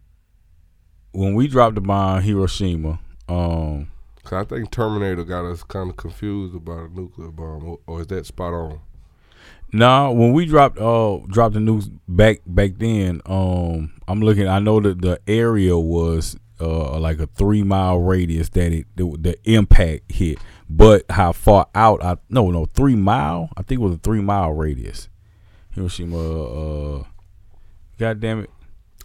when 1.11 1.35
we 1.35 1.47
dropped 1.47 1.75
the 1.75 1.81
bomb 1.81 2.21
Hiroshima, 2.21 2.99
um, 3.27 3.91
Cause 4.23 4.43
I 4.43 4.43
think 4.43 4.71
Terminator 4.71 5.23
got 5.23 5.45
us 5.45 5.61
kind 5.63 5.89
of 5.91 5.97
confused 5.97 6.55
about 6.55 6.89
a 6.89 6.93
nuclear 6.93 7.29
bomb, 7.29 7.63
or, 7.63 7.79
or 7.85 8.01
is 8.01 8.07
that 8.07 8.25
spot 8.25 8.53
on? 8.53 8.79
nah, 9.71 10.09
when 10.09 10.33
we 10.33 10.45
dropped 10.45 10.79
uh 10.79 11.19
dropped 11.27 11.53
the 11.53 11.59
news 11.59 11.89
back 12.07 12.41
back 12.45 12.71
then, 12.77 13.21
um, 13.25 13.93
I'm 14.07 14.21
looking. 14.21 14.47
I 14.47 14.59
know 14.59 14.79
that 14.79 15.01
the 15.01 15.19
area 15.27 15.77
was 15.77 16.37
uh 16.59 16.97
like 16.99 17.19
a 17.19 17.27
three 17.27 17.63
mile 17.63 17.99
radius 17.99 18.49
that 18.49 18.71
it 18.71 18.87
the, 18.95 19.15
the 19.19 19.37
impact 19.43 20.11
hit, 20.11 20.39
but 20.69 21.03
how 21.09 21.31
far 21.31 21.67
out? 21.75 22.03
I 22.03 22.17
no 22.29 22.49
no 22.49 22.65
three 22.65 22.95
mile. 22.95 23.49
I 23.57 23.61
think 23.61 23.81
it 23.81 23.83
was 23.83 23.95
a 23.95 23.99
three 23.99 24.21
mile 24.21 24.53
radius. 24.53 25.09
Hiroshima. 25.75 26.17
Uh, 26.17 27.03
God 27.99 28.19
damn 28.19 28.39
it. 28.41 28.49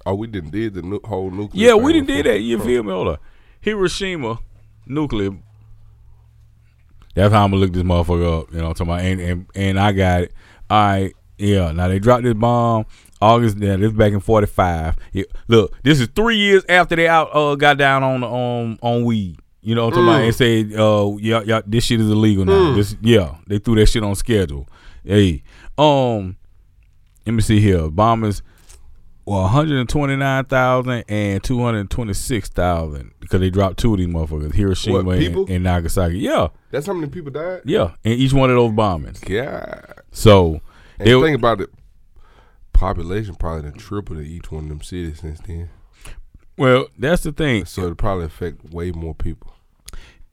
Oh, 0.06 0.14
we 0.14 0.26
didn't 0.26 0.50
did 0.50 0.74
the 0.74 0.82
nu- 0.82 1.00
whole 1.04 1.30
nuclear. 1.30 1.66
Yeah, 1.68 1.74
we 1.74 1.92
didn't 1.92 2.06
did 2.06 2.26
that. 2.26 2.40
You 2.40 2.58
feel 2.58 2.82
me? 2.82 2.90
Hold 2.90 3.08
on. 3.08 3.18
Hiroshima 3.60 4.38
nuclear. 4.86 5.30
That's 7.14 7.32
how 7.34 7.44
I'm 7.44 7.50
gonna 7.50 7.60
look 7.60 7.72
this 7.72 7.82
motherfucker 7.82 8.40
up. 8.42 8.52
You 8.52 8.58
know 8.58 8.68
what 8.68 8.80
I'm 8.80 8.86
talking 8.86 8.92
about? 8.92 9.00
And 9.04 9.20
and, 9.20 9.46
and 9.54 9.80
I 9.80 9.92
got 9.92 10.22
it. 10.22 10.32
All 10.70 10.78
right. 10.78 11.12
Yeah. 11.38 11.72
Now 11.72 11.88
they 11.88 11.98
dropped 11.98 12.22
this 12.22 12.34
bomb 12.34 12.86
August. 13.20 13.58
Yeah, 13.58 13.76
this 13.76 13.92
back 13.92 14.12
in 14.12 14.20
'45. 14.20 14.96
Yeah, 15.12 15.24
look, 15.48 15.74
this 15.82 16.00
is 16.00 16.08
three 16.14 16.36
years 16.36 16.64
after 16.68 16.96
they 16.96 17.08
out 17.08 17.34
uh 17.34 17.56
got 17.56 17.76
down 17.78 18.02
on 18.02 18.22
on 18.24 18.78
on 18.80 19.04
weed. 19.04 19.38
You 19.62 19.74
know 19.74 19.86
what 19.86 19.94
I'm 19.94 20.06
talking 20.06 20.08
about? 20.08 20.22
And 20.24 20.34
said, 20.34 20.80
uh, 20.80 21.16
yeah, 21.18 21.42
yeah, 21.44 21.60
this 21.66 21.84
shit 21.84 22.00
is 22.00 22.08
illegal 22.08 22.46
now. 22.46 22.74
This, 22.74 22.96
yeah, 23.02 23.36
they 23.46 23.58
threw 23.58 23.74
that 23.74 23.86
shit 23.90 24.02
on 24.02 24.14
schedule. 24.14 24.66
Hey, 25.04 25.42
um, 25.76 26.36
let 27.26 27.32
me 27.32 27.42
see 27.42 27.60
here. 27.60 27.88
Bombers 27.90 28.42
well, 29.30 29.42
129,000 29.42 31.04
and 31.08 31.42
226,000 31.44 33.12
because 33.20 33.40
they 33.40 33.50
dropped 33.50 33.78
two 33.78 33.92
of 33.92 33.98
these 33.98 34.08
motherfuckers, 34.08 34.54
Hiroshima 34.54 35.02
What, 35.04 35.18
and, 35.18 35.48
and 35.48 35.62
Nagasaki. 35.62 36.18
Yeah, 36.18 36.48
That's 36.72 36.86
how 36.86 36.94
many 36.94 37.08
people 37.08 37.30
died. 37.30 37.60
yeah, 37.64 37.92
in 38.02 38.12
each 38.12 38.32
one 38.32 38.50
of 38.50 38.56
those 38.56 38.72
bombings. 38.72 39.28
Yeah. 39.28 39.82
So, 40.10 40.60
And 40.98 41.06
they, 41.06 41.20
think 41.20 41.38
about 41.38 41.60
it. 41.60 41.70
Population 42.72 43.36
probably 43.36 43.70
done 43.70 43.78
tripled 43.78 44.18
in 44.18 44.26
each 44.26 44.50
one 44.50 44.64
of 44.64 44.68
them 44.70 44.80
cities 44.82 45.20
since 45.20 45.38
then. 45.40 45.68
well, 46.56 46.88
that's 46.98 47.22
the 47.22 47.30
thing. 47.30 47.66
So 47.66 47.82
it'll 47.82 47.94
probably 47.94 48.24
affect 48.24 48.64
way 48.72 48.90
more 48.90 49.14
people. 49.14 49.54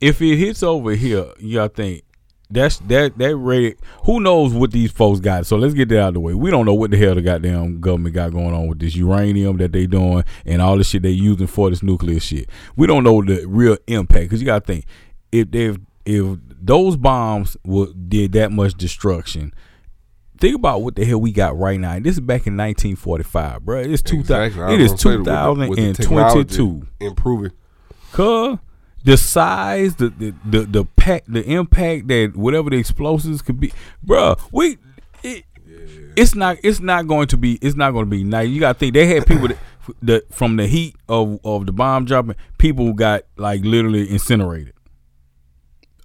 If 0.00 0.20
it 0.22 0.36
hits 0.38 0.62
over 0.64 0.92
here, 0.92 1.26
you 1.38 1.54
gotta 1.54 1.72
think 1.72 2.02
that's 2.50 2.78
that 2.78 3.18
that 3.18 3.36
rate. 3.36 3.78
Who 4.04 4.20
knows 4.20 4.54
what 4.54 4.70
these 4.70 4.90
folks 4.90 5.20
got? 5.20 5.46
So 5.46 5.56
let's 5.56 5.74
get 5.74 5.88
that 5.90 6.00
out 6.00 6.08
of 6.08 6.14
the 6.14 6.20
way. 6.20 6.34
We 6.34 6.50
don't 6.50 6.64
know 6.66 6.74
what 6.74 6.90
the 6.90 6.96
hell 6.96 7.14
the 7.14 7.22
goddamn 7.22 7.80
government 7.80 8.14
got 8.14 8.32
going 8.32 8.54
on 8.54 8.66
with 8.68 8.78
this 8.78 8.94
uranium 8.96 9.58
that 9.58 9.72
they 9.72 9.86
doing 9.86 10.24
and 10.46 10.62
all 10.62 10.78
the 10.78 10.84
shit 10.84 11.02
they 11.02 11.10
using 11.10 11.46
for 11.46 11.68
this 11.70 11.82
nuclear 11.82 12.20
shit. 12.20 12.48
We 12.76 12.86
don't 12.86 13.04
know 13.04 13.22
the 13.22 13.44
real 13.46 13.76
impact 13.86 14.24
because 14.26 14.40
you 14.40 14.46
gotta 14.46 14.64
think 14.64 14.84
if 15.32 15.48
if 15.54 15.76
if 16.06 16.38
those 16.60 16.96
bombs 16.96 17.56
would, 17.64 18.08
did 18.08 18.32
that 18.32 18.50
much 18.50 18.74
destruction. 18.74 19.52
Think 20.40 20.54
about 20.54 20.82
what 20.82 20.94
the 20.94 21.04
hell 21.04 21.20
we 21.20 21.32
got 21.32 21.58
right 21.58 21.78
now. 21.80 21.98
This 21.98 22.14
is 22.14 22.20
back 22.20 22.46
in 22.46 22.56
1945, 22.56 23.64
bro. 23.64 23.80
It's 23.80 24.02
2000. 24.02 24.42
Exactly. 24.46 24.74
It 24.74 24.80
is 24.80 24.90
gonna 24.92 24.98
say, 24.98 25.16
with 25.16 25.24
the- 25.26 25.30
with 25.68 25.78
the 25.96 26.02
2022. 26.04 26.86
Improving. 27.00 27.50
Cause 28.12 28.58
the 29.04 29.16
size, 29.16 29.96
the 29.96 30.08
the 30.08 30.34
the 30.44 30.60
the 30.60 30.84
pack, 30.84 31.24
the 31.26 31.44
impact 31.44 32.08
that 32.08 32.32
whatever 32.36 32.70
the 32.70 32.76
explosives 32.76 33.42
could 33.42 33.60
be, 33.60 33.72
bruh, 34.04 34.38
We, 34.52 34.78
it, 35.22 35.44
it's 36.16 36.34
not 36.34 36.58
it's 36.62 36.80
not 36.80 37.06
going 37.06 37.28
to 37.28 37.36
be 37.36 37.58
it's 37.62 37.76
not 37.76 37.92
going 37.92 38.04
to 38.06 38.10
be 38.10 38.24
nice. 38.24 38.48
You 38.48 38.60
got 38.60 38.74
to 38.74 38.78
think 38.78 38.94
they 38.94 39.06
had 39.06 39.26
people 39.26 39.48
that, 39.48 39.58
that 40.02 40.34
from 40.34 40.56
the 40.56 40.66
heat 40.66 40.96
of 41.08 41.40
of 41.44 41.66
the 41.66 41.72
bomb 41.72 42.04
dropping, 42.04 42.36
people 42.58 42.92
got 42.92 43.22
like 43.36 43.62
literally 43.64 44.10
incinerated 44.10 44.74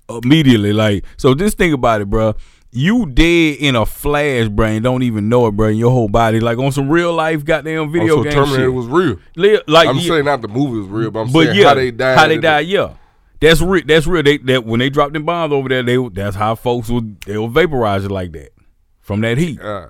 immediately. 0.09 0.73
Like 0.73 1.05
so, 1.17 1.33
just 1.33 1.57
think 1.57 1.73
about 1.73 2.01
it, 2.01 2.09
bruh. 2.09 2.37
You 2.75 3.05
dead 3.05 3.57
in 3.59 3.75
a 3.75 3.85
flash, 3.85 4.47
brain. 4.49 4.81
Don't 4.81 5.03
even 5.03 5.29
know 5.29 5.45
it, 5.45 5.51
bro. 5.51 5.67
Your 5.67 5.91
whole 5.91 6.09
body, 6.09 6.39
like 6.39 6.57
on 6.57 6.71
some 6.71 6.89
real 6.89 7.13
life, 7.13 7.45
goddamn 7.45 7.91
video 7.91 8.15
oh, 8.15 8.17
so 8.17 8.23
game 8.23 8.33
Terminator 8.33 8.63
shit. 8.63 8.73
was 8.73 8.87
real. 8.87 9.19
Like 9.67 9.87
I'm 9.87 9.97
yeah, 9.97 10.07
saying 10.07 10.25
not 10.25 10.41
the 10.41 10.47
movie 10.47 10.79
was 10.79 10.87
real, 10.87 11.11
but 11.11 11.19
I'm 11.21 11.31
but 11.31 11.45
saying 11.45 11.57
yeah, 11.57 11.67
how 11.67 11.73
they 11.75 11.91
died. 11.91 12.17
How 12.17 12.27
they 12.27 12.39
died, 12.39 12.65
yeah. 12.67 12.95
That's 13.39 13.61
real. 13.61 13.83
That's 13.85 14.07
real. 14.07 14.23
They 14.23 14.37
that 14.37 14.65
when 14.65 14.79
they 14.79 14.89
dropped 14.89 15.13
them 15.13 15.23
bombs 15.23 15.53
over 15.53 15.69
there, 15.69 15.83
they 15.83 15.97
that's 16.09 16.35
how 16.35 16.55
folks 16.55 16.89
would 16.89 17.21
they 17.21 17.37
will 17.37 17.47
vaporize 17.47 18.05
it 18.05 18.11
like 18.11 18.31
that 18.31 18.49
from 19.01 19.21
that 19.21 19.37
heat. 19.37 19.61
uh, 19.61 19.89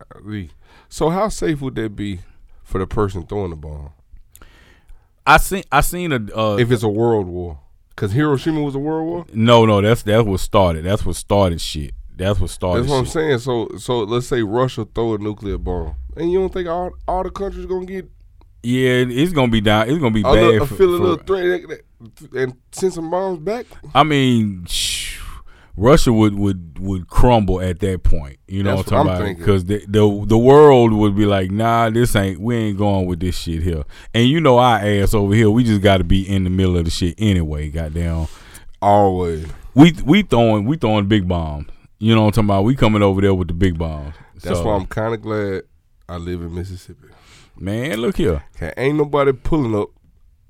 so 0.90 1.10
how 1.10 1.30
safe 1.30 1.62
would 1.62 1.76
that 1.76 1.96
be 1.96 2.20
for 2.64 2.80
the 2.80 2.88
person 2.88 3.26
throwing 3.26 3.52
the 3.52 3.56
bomb 3.56 3.92
I 5.26 5.38
seen 5.38 5.64
I 5.72 5.82
seen 5.82 6.12
a 6.12 6.16
uh, 6.36 6.58
if 6.58 6.72
it's 6.72 6.84
a 6.84 6.90
world 6.90 7.28
war? 7.28 7.60
Because 7.90 8.12
Hiroshima 8.12 8.62
was 8.62 8.76
a 8.76 8.80
world 8.80 9.06
war. 9.06 9.26
no 9.34 9.66
no 9.66 9.82
that's 9.82 10.04
that's 10.04 10.26
what 10.26 10.40
started. 10.40 10.84
That's 10.84 11.06
what 11.06 11.16
started 11.16 11.62
shit. 11.62 11.94
That's 12.16 12.40
what 12.40 12.50
started. 12.50 12.84
That's 12.84 12.92
what 12.92 12.98
I'm 12.98 13.06
shit. 13.06 13.14
saying. 13.14 13.40
So 13.40 13.70
so 13.78 14.00
let's 14.04 14.28
say 14.28 14.44
Russia 14.44 14.86
throw 14.94 15.16
a 15.16 15.18
nuclear 15.18 15.58
bomb, 15.58 15.96
and 16.16 16.32
you 16.32 16.40
don't 16.40 16.54
think 16.54 16.68
all 16.68 16.92
all 17.08 17.24
the 17.24 17.32
countries 17.32 17.66
gonna 17.66 17.86
get 17.86 18.10
Yeah, 18.64 19.06
it's 19.08 19.34
gonna 19.34 19.52
be 19.52 19.62
down. 19.62 19.90
It's 19.90 20.00
gonna 20.00 20.12
be 20.12 20.24
bad. 20.24 20.34
little, 20.34 20.68
for- 20.68 20.76
feel 20.76 20.90
a 20.90 20.98
little 20.98 21.18
threat 21.18 21.82
and 22.36 22.54
send 22.72 22.94
some 22.94 23.10
bombs 23.10 23.40
back? 23.40 23.66
I 23.94 24.04
mean, 24.04 24.66
Russia 25.76 26.14
would, 26.14 26.36
would 26.36 26.80
would 26.80 27.08
crumble 27.08 27.62
at 27.62 27.80
that 27.80 28.04
point. 28.04 28.38
You 28.48 28.64
know 28.64 28.78
That's 28.78 28.92
what 28.92 29.00
I'm 29.00 29.08
talking 29.08 29.26
thinking. 29.26 29.44
Because 29.44 29.66
the, 29.66 29.84
the 29.88 30.26
the 30.28 30.38
world 30.38 30.94
would 30.94 31.16
be 31.16 31.26
like, 31.26 31.50
nah, 31.52 31.90
this 31.90 32.16
ain't. 32.16 32.40
We 32.40 32.56
ain't 32.56 32.78
going 32.78 33.08
with 33.08 33.20
this 33.20 33.38
shit 33.38 33.64
here. 33.64 33.84
And 34.14 34.28
you 34.28 34.40
know 34.40 34.60
our 34.60 34.78
ass 34.78 35.14
over 35.14 35.34
here. 35.34 35.50
We 35.50 35.64
just 35.64 35.82
got 35.82 35.98
to 35.98 36.04
be 36.04 36.28
in 36.28 36.44
the 36.44 36.50
middle 36.50 36.78
of 36.78 36.86
the 36.86 36.92
shit 36.92 37.16
anyway. 37.18 37.70
Goddamn. 37.70 38.28
Always. 38.82 39.48
We 39.74 39.94
we 40.06 40.22
throwing 40.22 40.66
we 40.66 40.78
throwing 40.78 41.08
big 41.08 41.28
bombs. 41.28 41.68
You 42.04 42.14
know 42.16 42.22
what 42.24 42.28
I'm 42.38 42.48
talking 42.48 42.48
about? 42.50 42.64
We 42.66 42.76
coming 42.76 43.02
over 43.02 43.22
there 43.22 43.34
with 43.34 43.48
the 43.48 43.54
big 43.54 43.78
balls. 43.78 44.14
That's 44.44 44.60
So, 44.60 44.66
why 44.66 44.76
I'm 44.76 44.86
kind 44.88 45.14
of 45.14 45.22
glad 45.22 45.62
I 46.10 46.18
live 46.18 46.42
in 46.42 46.54
Mississippi. 46.54 47.08
man. 47.56 47.98
Look 48.02 48.18
here. 48.18 48.44
Okay, 48.58 48.74
ain't 48.76 48.98
nobody 48.98 49.32
pulling 49.32 49.74
up 49.74 49.90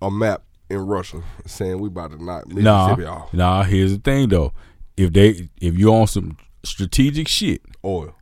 a 0.02 0.10
map 0.10 0.42
in 0.70 0.80
Russia 0.80 1.22
saying 1.46 1.80
we 1.80 1.90
about 1.90 2.12
to 2.12 2.24
knock 2.24 2.48
Nah, 2.48 2.88
Mississippi 2.88 3.06
off. 3.08 3.32
nah. 3.34 3.62
Here's 3.64 3.92
the 3.92 4.00
thing 4.00 4.30
though. 4.30 4.52
If 4.98 5.14
they 5.14 5.50
if 5.62 5.78
you 5.78 5.94
on 5.94 6.08
some 6.08 6.38
strategic 6.64 7.28
shit, 7.28 7.62
Oil. 7.86 8.16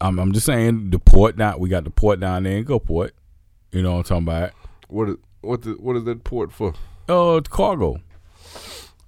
I'm, 0.00 0.18
I'm 0.18 0.32
just 0.32 0.46
saying 0.46 0.88
the 0.90 0.98
port 0.98 1.36
down. 1.36 1.58
We 1.60 1.68
got 1.68 1.84
the 1.84 1.90
port 1.90 2.18
down 2.20 2.44
there 2.44 2.56
in 2.56 2.64
Gulfport. 2.64 3.10
You 3.72 3.82
know 3.82 3.92
what 3.96 4.10
I'm 4.10 4.22
talking 4.22 4.22
about? 4.28 4.52
What 4.88 5.08
is 5.10 5.16
what 5.42 5.62
the, 5.62 5.72
what 5.72 5.96
is 5.96 6.04
that 6.04 6.24
port 6.24 6.50
for? 6.50 6.72
Uh, 7.08 7.40
cargo. 7.42 7.98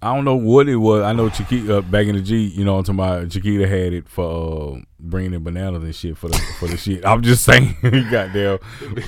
I 0.06 0.14
don't 0.14 0.24
know 0.24 0.36
what 0.36 0.68
it 0.68 0.76
was. 0.76 1.02
I 1.02 1.12
know 1.12 1.28
Chiquita 1.28 1.78
uh, 1.78 1.80
back 1.80 2.06
in 2.06 2.14
the 2.14 2.22
G. 2.22 2.36
You 2.44 2.64
know 2.64 2.78
I'm 2.78 2.84
talking 2.84 2.94
about? 3.00 3.28
Chiquita 3.28 3.66
had 3.66 3.92
it 3.92 4.08
for 4.08 4.76
uh, 4.76 4.80
bringing 5.00 5.34
in 5.34 5.42
bananas 5.42 5.82
and 5.82 5.92
shit 5.92 6.16
for 6.16 6.28
the 6.28 6.38
for 6.60 6.68
the 6.68 6.76
shit. 6.76 7.04
I'm 7.04 7.22
just 7.22 7.44
saying, 7.48 7.76
goddamn. 7.82 8.58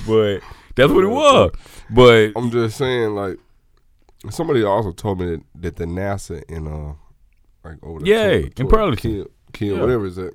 But 0.05 0.39
that's 0.75 0.91
what 0.91 1.05
it 1.05 1.07
was. 1.09 1.51
But 1.89 2.33
I'm 2.35 2.51
just 2.51 2.77
saying, 2.77 3.15
like 3.15 3.37
somebody 4.29 4.61
also 4.63 4.91
told 4.91 5.21
me 5.21 5.27
that, 5.27 5.41
that 5.55 5.75
the 5.77 5.85
NASA 5.85 6.43
in 6.49 6.67
uh 6.67 6.95
like 7.63 7.77
over 7.81 8.05
Yeah, 8.05 8.31
in 8.57 8.67
Burlington. 8.67 9.11
Kill, 9.13 9.27
Kill 9.53 9.75
Yeah. 9.75 9.81
whatever 9.81 10.05
is 10.05 10.17
that 10.17 10.33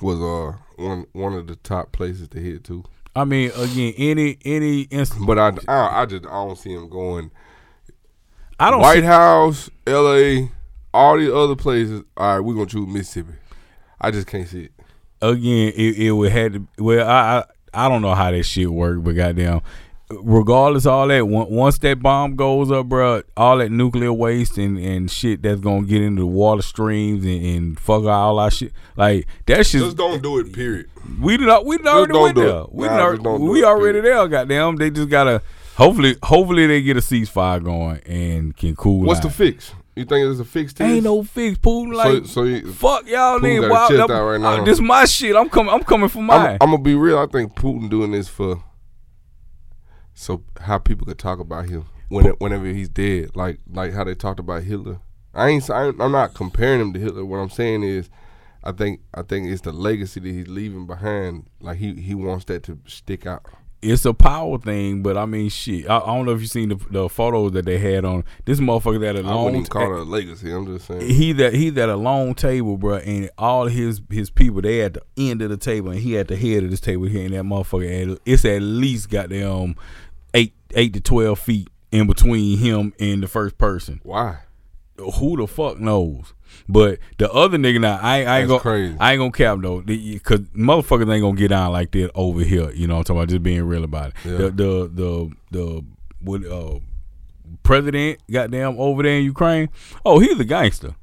was 0.00 0.20
uh 0.20 0.56
one 0.80 1.06
one 1.14 1.32
of 1.32 1.48
the 1.48 1.56
top 1.56 1.90
places 1.90 2.28
to 2.28 2.38
hit 2.38 2.62
to. 2.64 2.84
I 3.16 3.24
mean, 3.24 3.50
again, 3.56 3.94
any 3.96 4.38
any 4.44 4.82
instance, 4.82 5.24
But 5.26 5.38
I, 5.38 5.52
I 5.66 6.02
I 6.02 6.06
just 6.06 6.26
I 6.26 6.30
don't 6.30 6.56
see 6.58 6.72
him 6.72 6.88
going 6.88 7.32
I 8.58 8.70
don't. 8.70 8.80
White 8.80 9.00
see- 9.00 9.06
House, 9.06 9.70
L.A., 9.86 10.50
all 10.92 11.18
these 11.18 11.30
other 11.30 11.56
places. 11.56 12.02
All 12.16 12.34
right, 12.36 12.40
we're 12.40 12.54
gonna 12.54 12.66
choose 12.66 12.86
Mississippi. 12.86 13.34
I 14.00 14.10
just 14.10 14.26
can't 14.26 14.48
see 14.48 14.64
it. 14.64 14.72
again, 15.22 15.72
it, 15.76 15.98
it 15.98 16.12
would 16.12 16.30
had 16.32 16.52
to. 16.54 16.66
Well, 16.78 17.08
I, 17.08 17.38
I 17.72 17.86
I 17.86 17.88
don't 17.88 18.02
know 18.02 18.14
how 18.14 18.30
that 18.30 18.42
shit 18.44 18.70
worked, 18.70 19.02
but 19.02 19.12
goddamn, 19.16 19.62
regardless 20.10 20.86
of 20.86 20.92
all 20.92 21.08
that, 21.08 21.26
once 21.26 21.78
that 21.78 22.00
bomb 22.00 22.36
goes 22.36 22.70
up, 22.70 22.86
bro, 22.86 23.22
all 23.36 23.58
that 23.58 23.70
nuclear 23.72 24.12
waste 24.12 24.58
and, 24.58 24.78
and 24.78 25.10
shit 25.10 25.42
that's 25.42 25.60
gonna 25.60 25.84
get 25.86 26.02
into 26.02 26.20
the 26.22 26.26
water 26.26 26.62
streams 26.62 27.24
and, 27.24 27.44
and 27.44 27.80
fuck 27.80 28.04
all 28.04 28.38
our 28.38 28.50
shit, 28.50 28.72
like 28.96 29.26
that 29.46 29.66
shit. 29.66 29.80
Just 29.80 29.96
don't 29.96 30.22
do 30.22 30.38
it. 30.38 30.52
Period. 30.52 30.88
We 31.20 31.36
did 31.36 31.48
we 31.64 31.76
did 31.78 31.86
already 31.88 32.12
went 32.18 32.34
do 32.36 32.40
there. 32.42 32.60
it. 32.60 32.72
We 32.72 32.86
Nah, 32.86 32.98
done, 33.12 33.22
don't 33.22 33.40
we 33.48 33.64
already 33.64 34.00
period. 34.00 34.16
there. 34.18 34.28
Goddamn, 34.28 34.76
they 34.76 34.90
just 34.90 35.08
gotta. 35.08 35.42
Hopefully, 35.76 36.16
hopefully 36.22 36.66
they 36.66 36.82
get 36.82 36.96
a 36.96 37.00
ceasefire 37.00 37.62
going 37.62 37.98
and 38.06 38.56
can 38.56 38.76
cool. 38.76 39.00
What's 39.02 39.18
out. 39.18 39.24
the 39.24 39.30
fix? 39.30 39.72
You 39.96 40.04
think 40.04 40.28
it's 40.30 40.40
a 40.40 40.44
fix 40.44 40.72
to 40.74 40.82
Ain't 40.84 40.94
this? 40.96 41.04
no 41.04 41.22
fix, 41.22 41.58
Putin. 41.58 41.94
Like 41.94 42.26
so 42.26 42.42
you, 42.44 42.72
fuck 42.72 43.06
y'all. 43.08 43.38
Putin 43.38 43.42
Then 43.42 43.60
got 43.62 43.70
Why- 43.70 43.80
his 43.80 43.88
chest 43.98 44.00
I'm- 44.00 44.10
out 44.10 44.24
right 44.28 44.40
now. 44.40 44.64
this 44.64 44.80
my 44.80 45.04
shit. 45.04 45.36
I'm 45.36 45.48
coming. 45.48 45.72
I'm 45.72 45.82
coming 45.84 46.08
for 46.08 46.22
mine. 46.22 46.40
I'm, 46.46 46.58
I'm 46.60 46.70
gonna 46.70 46.78
be 46.82 46.94
real. 46.94 47.18
I 47.18 47.26
think 47.26 47.54
Putin 47.54 47.88
doing 47.90 48.12
this 48.12 48.28
for 48.28 48.62
so 50.14 50.42
how 50.60 50.78
people 50.78 51.06
could 51.06 51.18
talk 51.18 51.38
about 51.40 51.68
him 51.68 51.86
when 52.08 52.26
whenever 52.38 52.66
he's 52.66 52.88
dead, 52.88 53.34
like 53.34 53.58
like 53.72 53.92
how 53.92 54.04
they 54.04 54.14
talked 54.14 54.40
about 54.40 54.62
Hitler. 54.64 54.98
I 55.34 55.48
ain't. 55.48 55.68
I 55.70 55.86
ain't- 55.86 56.00
I'm 56.00 56.12
not 56.12 56.34
comparing 56.34 56.80
him 56.80 56.92
to 56.92 57.00
Hitler. 57.00 57.24
What 57.24 57.38
I'm 57.38 57.50
saying 57.50 57.82
is, 57.82 58.08
I 58.62 58.72
think 58.72 59.00
I 59.12 59.22
think 59.22 59.48
it's 59.48 59.62
the 59.62 59.72
legacy 59.72 60.20
that 60.20 60.28
he's 60.28 60.48
leaving 60.48 60.86
behind. 60.86 61.46
Like 61.60 61.78
he 61.78 61.94
he 61.94 62.14
wants 62.14 62.44
that 62.46 62.62
to 62.64 62.78
stick 62.86 63.26
out. 63.26 63.44
It's 63.84 64.04
a 64.04 64.14
power 64.14 64.58
thing, 64.58 65.02
but 65.02 65.16
I 65.16 65.26
mean, 65.26 65.48
shit. 65.48 65.88
I, 65.88 65.98
I 65.98 66.06
don't 66.06 66.26
know 66.26 66.32
if 66.32 66.40
you 66.40 66.46
seen 66.46 66.70
the, 66.70 66.76
the 66.90 67.08
photos 67.08 67.52
that 67.52 67.64
they 67.64 67.78
had 67.78 68.04
on 68.04 68.24
this 68.44 68.60
motherfucker 68.60 69.00
that 69.00 69.16
I 69.16 69.20
wouldn't 69.20 69.26
alone. 69.28 69.50
even 69.56 69.66
call 69.66 69.94
it 69.94 70.00
a 70.00 70.02
legacy. 70.02 70.50
I'm 70.50 70.66
just 70.66 70.86
saying. 70.86 71.08
He 71.08 71.32
that 71.32 71.54
he 71.54 71.70
that 71.70 71.88
a 71.88 71.96
long 71.96 72.34
table, 72.34 72.76
bro, 72.76 72.96
and 72.96 73.30
all 73.38 73.66
his 73.66 74.00
his 74.10 74.30
people 74.30 74.62
they 74.62 74.82
at 74.82 74.94
the 74.94 75.02
end 75.16 75.42
of 75.42 75.50
the 75.50 75.56
table, 75.56 75.90
and 75.90 76.00
he 76.00 76.18
at 76.18 76.28
the 76.28 76.36
head 76.36 76.64
of 76.64 76.70
this 76.70 76.80
table 76.80 77.04
here, 77.04 77.24
and 77.24 77.34
that 77.34 77.44
motherfucker, 77.44 78.12
at, 78.12 78.18
it's 78.24 78.44
at 78.44 78.62
least 78.62 79.10
goddamn 79.10 79.76
eight 80.32 80.54
eight 80.74 80.92
to 80.94 81.00
twelve 81.00 81.38
feet 81.38 81.68
in 81.92 82.06
between 82.06 82.58
him 82.58 82.92
and 82.98 83.22
the 83.22 83.28
first 83.28 83.58
person. 83.58 84.00
Why? 84.02 84.38
Who 84.96 85.36
the 85.36 85.46
fuck 85.46 85.78
knows? 85.78 86.34
But 86.68 86.98
the 87.18 87.30
other 87.32 87.58
nigga 87.58 87.80
now, 87.80 87.98
I, 88.00 88.18
ain't- 88.20 88.28
I 88.28 88.38
ain't 88.40 88.48
That's 88.48 88.62
gonna, 88.62 88.76
crazy. 88.76 88.96
I 89.00 89.12
ain't 89.12 89.20
gonna 89.20 89.30
cap 89.32 89.58
though, 89.62 89.80
because 89.80 90.40
motherfuckers 90.56 91.12
ain't 91.12 91.22
gonna 91.22 91.36
get 91.36 91.48
down 91.48 91.72
like 91.72 91.90
that 91.92 92.10
over 92.14 92.40
here. 92.42 92.70
You 92.72 92.86
know, 92.86 92.94
what 92.94 92.98
I'm 93.00 93.04
talking 93.04 93.16
about 93.20 93.28
just 93.28 93.42
being 93.42 93.62
real 93.64 93.84
about 93.84 94.08
it. 94.10 94.14
Yeah. 94.24 94.36
The 94.38 94.50
the 94.50 94.90
the 94.92 95.30
the 95.50 95.84
what 96.20 96.44
uh 96.46 96.78
president, 97.62 98.20
goddamn 98.30 98.76
over 98.78 99.02
there 99.02 99.18
in 99.18 99.24
Ukraine. 99.24 99.68
Oh, 100.04 100.18
he's 100.18 100.38
a 100.38 100.44
gangster. 100.44 100.94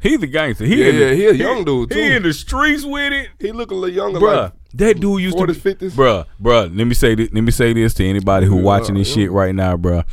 He's 0.00 0.22
a 0.22 0.26
gangster. 0.28 0.64
He 0.64 0.76
Yeah, 0.84 0.92
the- 0.92 0.98
yeah, 0.98 1.12
he 1.14 1.26
a 1.26 1.32
young 1.32 1.64
dude, 1.64 1.92
He 1.92 2.14
in 2.14 2.22
the 2.22 2.32
streets 2.32 2.84
with 2.84 3.12
it. 3.12 3.30
He 3.40 3.50
look 3.52 3.70
a 3.72 3.74
little 3.74 3.94
younger, 3.94 4.20
Bruh, 4.20 4.42
like 4.44 4.52
that 4.74 5.00
dude 5.00 5.20
used 5.22 5.36
40s, 5.36 5.60
to 5.62 5.74
be, 5.74 5.86
50s. 5.88 5.90
bruh, 5.92 6.24
bruh. 6.40 6.76
Let 6.76 6.86
me 6.86 6.94
say 6.94 7.14
this. 7.16 7.30
Let 7.32 7.42
me 7.42 7.50
say 7.50 7.72
this 7.72 7.94
to 7.94 8.04
anybody 8.06 8.46
who 8.46 8.56
Yeah, 8.58 8.62
watching 8.62 8.94
this 8.94 9.08
yeah. 9.08 9.14
shit 9.24 9.32
right 9.32 9.54
now, 9.54 9.76
bruh. 9.76 10.04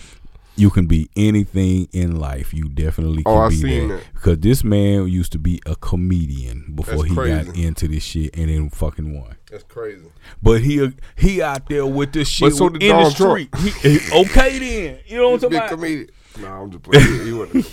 You 0.57 0.69
can 0.69 0.85
be 0.87 1.09
anything 1.17 1.89
in 1.91 2.17
life. 2.17 2.53
You 2.53 2.69
definitely 2.69 3.23
oh, 3.25 3.31
can 3.31 3.37
Oh, 3.37 3.45
I 3.45 3.49
be 3.49 3.79
that. 3.79 3.87
that. 3.87 4.03
Because 4.13 4.39
this 4.39 4.63
man 4.63 5.07
used 5.07 5.33
to 5.33 5.39
be 5.39 5.61
a 5.65 5.75
comedian 5.75 6.73
before 6.75 7.03
That's 7.03 7.09
he 7.09 7.15
got 7.15 7.57
into 7.57 7.87
this 7.87 8.03
shit 8.03 8.35
and 8.37 8.49
then 8.49 8.69
fucking 8.69 9.13
won. 9.19 9.35
That's 9.51 9.63
crazy. 9.63 10.05
But 10.41 10.61
he 10.61 10.81
uh, 10.81 10.91
he 11.17 11.41
out 11.41 11.67
there 11.67 11.85
with 11.85 12.13
this 12.13 12.29
shit 12.29 12.51
But 12.51 12.57
so 12.57 12.69
did 12.69 12.83
in 12.83 12.95
the 12.95 13.09
street. 13.09 13.49
He, 13.57 13.69
he- 13.69 14.21
okay 14.21 14.59
then, 14.59 14.99
you 15.07 15.17
know 15.17 15.31
what 15.31 15.43
I'm 15.43 15.51
talking 15.51 15.57
about? 15.57 15.69
comedian. 15.69 16.09
Nah, 16.39 16.61
I'm 16.61 16.71
just 16.71 16.83
playing. 16.83 17.25
He, 17.25 17.31
wasn't. 17.31 17.65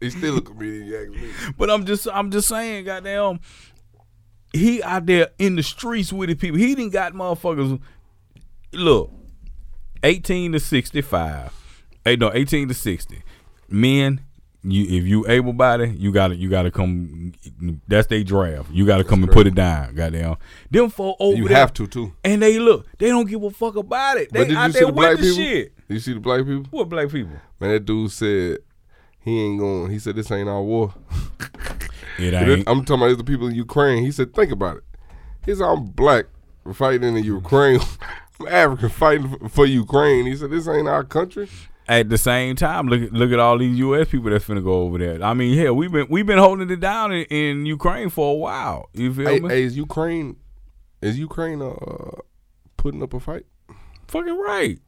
He's 0.00 0.16
still 0.16 0.38
a 0.38 0.40
comedian. 0.40 1.14
But 1.58 1.70
I'm 1.70 1.84
just 1.84 2.08
I'm 2.12 2.30
just 2.30 2.48
saying, 2.48 2.84
goddamn, 2.84 3.40
he 4.52 4.82
out 4.82 5.06
there 5.06 5.28
in 5.38 5.56
the 5.56 5.62
streets 5.62 6.12
with 6.12 6.28
the 6.28 6.34
people. 6.34 6.58
He 6.58 6.74
didn't 6.74 6.92
got 6.92 7.12
motherfuckers. 7.12 7.80
Look, 8.72 9.10
eighteen 10.02 10.52
to 10.52 10.60
sixty 10.60 11.02
Hey, 12.04 12.16
no, 12.16 12.30
eighteen 12.34 12.68
to 12.68 12.74
sixty. 12.74 13.22
Men, 13.68 14.20
you 14.62 14.84
if 14.98 15.04
you 15.06 15.26
able 15.28 15.52
body, 15.52 15.90
you 15.96 16.12
gotta 16.12 16.34
you 16.36 16.48
gotta 16.50 16.70
come. 16.70 17.32
That's 17.88 18.06
their 18.08 18.22
draft. 18.24 18.70
You 18.70 18.86
gotta 18.86 19.04
come 19.04 19.22
and 19.22 19.32
put 19.32 19.46
it 19.46 19.54
down. 19.54 19.94
Goddamn, 19.94 20.36
them 20.70 20.90
folk 20.90 21.16
over 21.20 21.36
You 21.36 21.48
there, 21.48 21.56
have 21.56 21.72
to 21.74 21.86
too. 21.86 22.12
and 22.24 22.42
they 22.42 22.58
look. 22.58 22.86
They 22.98 23.08
don't 23.08 23.28
give 23.28 23.42
a 23.42 23.50
fuck 23.50 23.76
about 23.76 24.16
it. 24.18 24.32
They 24.32 24.40
But 24.40 24.48
did 24.48 24.56
out 24.56 24.66
you 24.66 24.72
see 24.72 24.78
there 24.80 24.86
the 24.88 24.92
black 24.92 25.10
with 25.16 25.20
the 25.20 25.26
people? 25.30 25.42
shit. 25.44 25.88
Did 25.88 25.94
you 25.94 26.00
see 26.00 26.12
the 26.14 26.20
black 26.20 26.40
people? 26.46 26.64
What 26.70 26.88
black 26.88 27.08
people? 27.10 27.32
Man, 27.60 27.70
that 27.70 27.84
dude 27.84 28.10
said 28.10 28.58
he 29.20 29.40
ain't 29.40 29.58
going. 29.60 29.90
He 29.90 29.98
said 29.98 30.16
this 30.16 30.30
ain't 30.30 30.48
our 30.48 30.62
war. 30.62 30.94
It 32.18 32.34
ain't. 32.34 32.68
I'm 32.68 32.84
talking 32.84 33.02
about 33.06 33.16
the 33.16 33.24
people 33.24 33.46
in 33.48 33.54
Ukraine. 33.54 34.04
He 34.04 34.12
said, 34.12 34.34
think 34.34 34.52
about 34.52 34.76
it. 34.76 34.84
He 35.46 35.54
said, 35.54 35.64
I'm 35.64 35.86
black 35.86 36.26
fighting 36.74 37.04
in 37.08 37.14
the 37.14 37.22
Ukraine. 37.22 37.80
I'm 38.40 38.48
African 38.48 38.90
fighting 38.90 39.48
for 39.48 39.64
Ukraine. 39.64 40.26
He 40.26 40.36
said, 40.36 40.50
this 40.50 40.68
ain't 40.68 40.88
our 40.88 41.04
country. 41.04 41.48
At 41.88 42.08
the 42.08 42.18
same 42.18 42.56
time, 42.56 42.86
look 42.88 43.02
at 43.02 43.12
look 43.12 43.32
at 43.32 43.38
all 43.38 43.58
these 43.58 43.78
U.S. 43.78 44.08
people 44.08 44.30
that's 44.30 44.44
finna 44.44 44.62
go 44.62 44.82
over 44.82 44.98
there. 44.98 45.22
I 45.22 45.34
mean, 45.34 45.58
hell, 45.58 45.74
we've 45.74 45.90
been 45.92 46.06
we've 46.08 46.26
been 46.26 46.38
holding 46.38 46.70
it 46.70 46.80
down 46.80 47.12
in, 47.12 47.24
in 47.24 47.66
Ukraine 47.66 48.08
for 48.08 48.30
a 48.32 48.36
while. 48.36 48.88
You 48.94 49.12
feel 49.12 49.26
Hey, 49.28 49.40
me? 49.40 49.48
hey, 49.48 49.62
is 49.64 49.76
Ukraine, 49.76 50.36
is 51.00 51.18
Ukraine 51.18 51.60
uh, 51.62 51.74
putting 52.76 53.02
up 53.02 53.12
a 53.14 53.20
fight? 53.20 53.46
Fucking 54.08 54.38
right. 54.38 54.78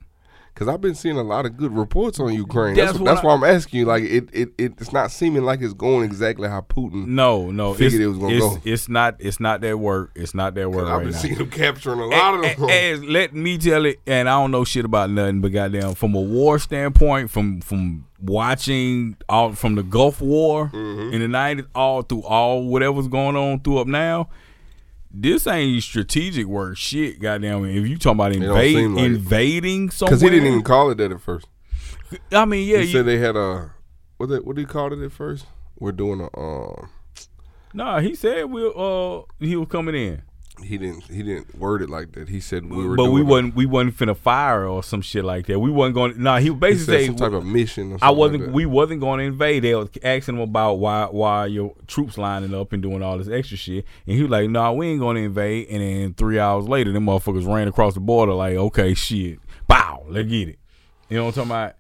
Because 0.55 0.69
I've 0.69 0.81
been 0.81 0.95
seeing 0.95 1.17
a 1.19 1.23
lot 1.25 1.47
of 1.47 1.57
good 1.57 1.77
reports 1.77 2.21
on 2.21 2.33
Ukraine. 2.33 2.77
That's 2.77 2.93
That's, 2.93 2.99
what 3.01 3.07
that's 3.07 3.21
I- 3.25 3.27
why 3.27 3.35
I'm 3.35 3.43
asking 3.43 3.81
you. 3.81 3.87
Like, 3.87 4.05
it, 4.05 4.29
it, 4.33 4.51
it 4.57 4.75
it's 4.81 4.93
not 4.93 5.11
seeming 5.11 5.43
like 5.43 5.61
it's 5.61 5.75
going 5.75 6.05
exactly 6.05 6.49
how 6.49 6.61
Putin. 6.61 7.09
No, 7.09 7.51
no, 7.51 7.75
Figured 7.75 8.01
it 8.01 8.07
was 8.07 8.19
gonna 8.19 8.35
it's, 8.37 8.45
go. 8.47 8.59
it's 8.65 8.89
not 8.89 9.17
it's 9.19 9.41
not 9.41 9.63
that 9.63 9.81
work. 9.81 10.13
It's 10.15 10.33
not 10.33 10.55
that 10.55 10.71
work 10.71 10.87
I've 10.87 10.93
right 10.99 11.03
been 11.07 11.11
now. 11.13 11.19
seeing 11.19 11.35
them 11.39 11.51
capturing 11.51 11.99
a 11.99 12.07
lot 12.07 12.35
of 12.37 12.43
them. 12.57 12.69
a- 12.71 12.91
as- 12.93 13.03
let 13.03 13.35
me 13.35 13.59
tell 13.59 13.85
it, 13.85 13.99
and 14.07 14.29
I 14.29 14.41
don't 14.41 14.53
know 14.53 14.63
shit 14.65 14.85
about 14.85 15.11
nothing, 15.11 15.41
but 15.41 15.49
goddamn, 15.53 15.95
from 15.97 16.15
a 16.15 16.21
war 16.21 16.61
standpoint, 16.61 17.31
from 17.31 17.61
from 17.61 18.05
watching 18.23 19.17
all 19.29 19.53
from 19.55 19.75
the 19.75 19.83
Gulf 19.83 20.21
War 20.21 20.69
Mm-hmm. 20.73 21.15
in 21.15 21.21
the 21.21 21.29
nineties, 21.29 21.65
all 21.75 22.03
through 22.03 22.23
all 22.23 22.65
whatever's 22.69 23.09
going 23.09 23.35
on 23.37 23.59
through 23.61 23.79
up 23.79 23.87
now, 23.89 24.29
this 25.15 25.47
ain't 25.47 25.83
strategic 25.83 26.47
work. 26.47 26.77
Shit, 26.77 27.21
goddamn. 27.21 27.65
If 27.65 27.87
you 27.87 27.97
talking 27.97 28.17
about 28.17 28.33
invade, 28.33 28.91
like 28.91 29.05
invading 29.05 29.91
somewhere, 29.91 30.11
Because 30.11 30.23
he 30.23 30.31
didn't 30.31 30.49
even 30.49 30.63
call 30.63 30.91
it 30.91 30.97
that 30.97 31.13
at 31.13 31.21
first. 31.21 31.47
I 32.33 32.45
mean, 32.45 32.67
yeah, 32.69 32.79
he 32.79 32.85
you, 32.85 32.93
said 32.93 33.07
they 33.07 33.19
had 33.19 33.37
a 33.37 33.73
what 34.17 34.29
they, 34.29 34.37
what 34.37 34.57
do 34.57 34.63
you 34.63 34.67
call 34.67 34.93
it 34.93 35.05
at 35.05 35.13
first? 35.13 35.47
We're 35.79 35.93
doing 35.93 36.21
a 36.21 36.39
um 36.39 36.91
Nah, 37.73 38.01
he 38.01 38.15
said 38.15 38.45
we'll 38.47 39.27
uh 39.41 39.45
he 39.45 39.57
was 39.57 39.69
coming 39.69 39.95
in. 39.95 40.23
He 40.63 40.79
didn't. 40.79 41.05
He 41.05 41.23
didn't 41.23 41.59
word 41.59 41.83
it 41.83 41.91
like 41.91 42.13
that. 42.13 42.29
He 42.29 42.39
said 42.39 42.71
we 42.71 42.87
were. 42.87 42.97
but 42.97 43.11
we 43.11 43.23
wasn't 43.23 43.57
we 43.57 43.67
wasn't 43.67 43.97
finna 43.97 44.17
fire 44.17 44.65
or 44.67 44.83
some 44.85 45.03
shit 45.03 45.25
like 45.25 45.47
that. 45.47 45.59
We 45.59 45.71
wasn't 45.71 45.97
going. 45.97 46.23
Nah, 46.23 46.39
he 46.39 46.49
A, 46.49 46.53
he 46.53 46.59
basically 46.59 46.99
said 46.99 47.07
some 47.07 47.17
type 47.17 47.33
of 47.33 47.45
mission. 47.45 47.93
Or 47.93 47.99
I 48.01 48.11
wasn't. 48.11 48.43
Like 48.43 48.49
that. 48.51 48.55
we 48.55 48.65
wasn't 48.65 49.01
going 49.01 49.19
to 49.19 49.25
invade. 49.25 49.65
They 49.65 49.75
was 49.75 49.89
asking 50.03 50.37
him 50.37 50.43
about 50.43 50.75
why 50.75 51.07
why 51.11 51.47
your 51.47 51.75
troops 51.89 52.17
lining 52.17 52.55
up 52.55 52.73
and 52.73 52.83
doing 52.83 53.03
all 53.03 53.19
this 53.19 53.29
extra 53.29 53.57
shit, 53.57 53.85
and 54.07 54.17
he 54.17 54.23
was 54.23 54.31
like, 54.31 54.49
"No, 54.49 54.63
nah, 54.63 54.73
we 54.73 54.89
ain't 54.89 55.01
going 55.01 55.17
to 55.17 55.23
invade." 55.23 55.69
And 55.69 55.83
then 55.83 56.15
three 56.15 56.39
hours 56.39 56.69
later, 56.69 56.93
them 56.93 57.07
motherfuckers 57.07 57.53
ran 57.53 57.67
across 57.67 57.95
the 57.95 58.01
border. 58.01 58.33
Like, 58.35 58.55
okay, 58.55 58.95
shit, 58.95 59.41
bow, 59.67 60.05
let's 60.09 60.29
get 60.29 60.49
it. 60.51 60.59
You 61.09 61.17
know 61.17 61.25
what 61.25 61.37
I'm 61.37 61.49
talking 61.49 61.51
about? 61.51 61.75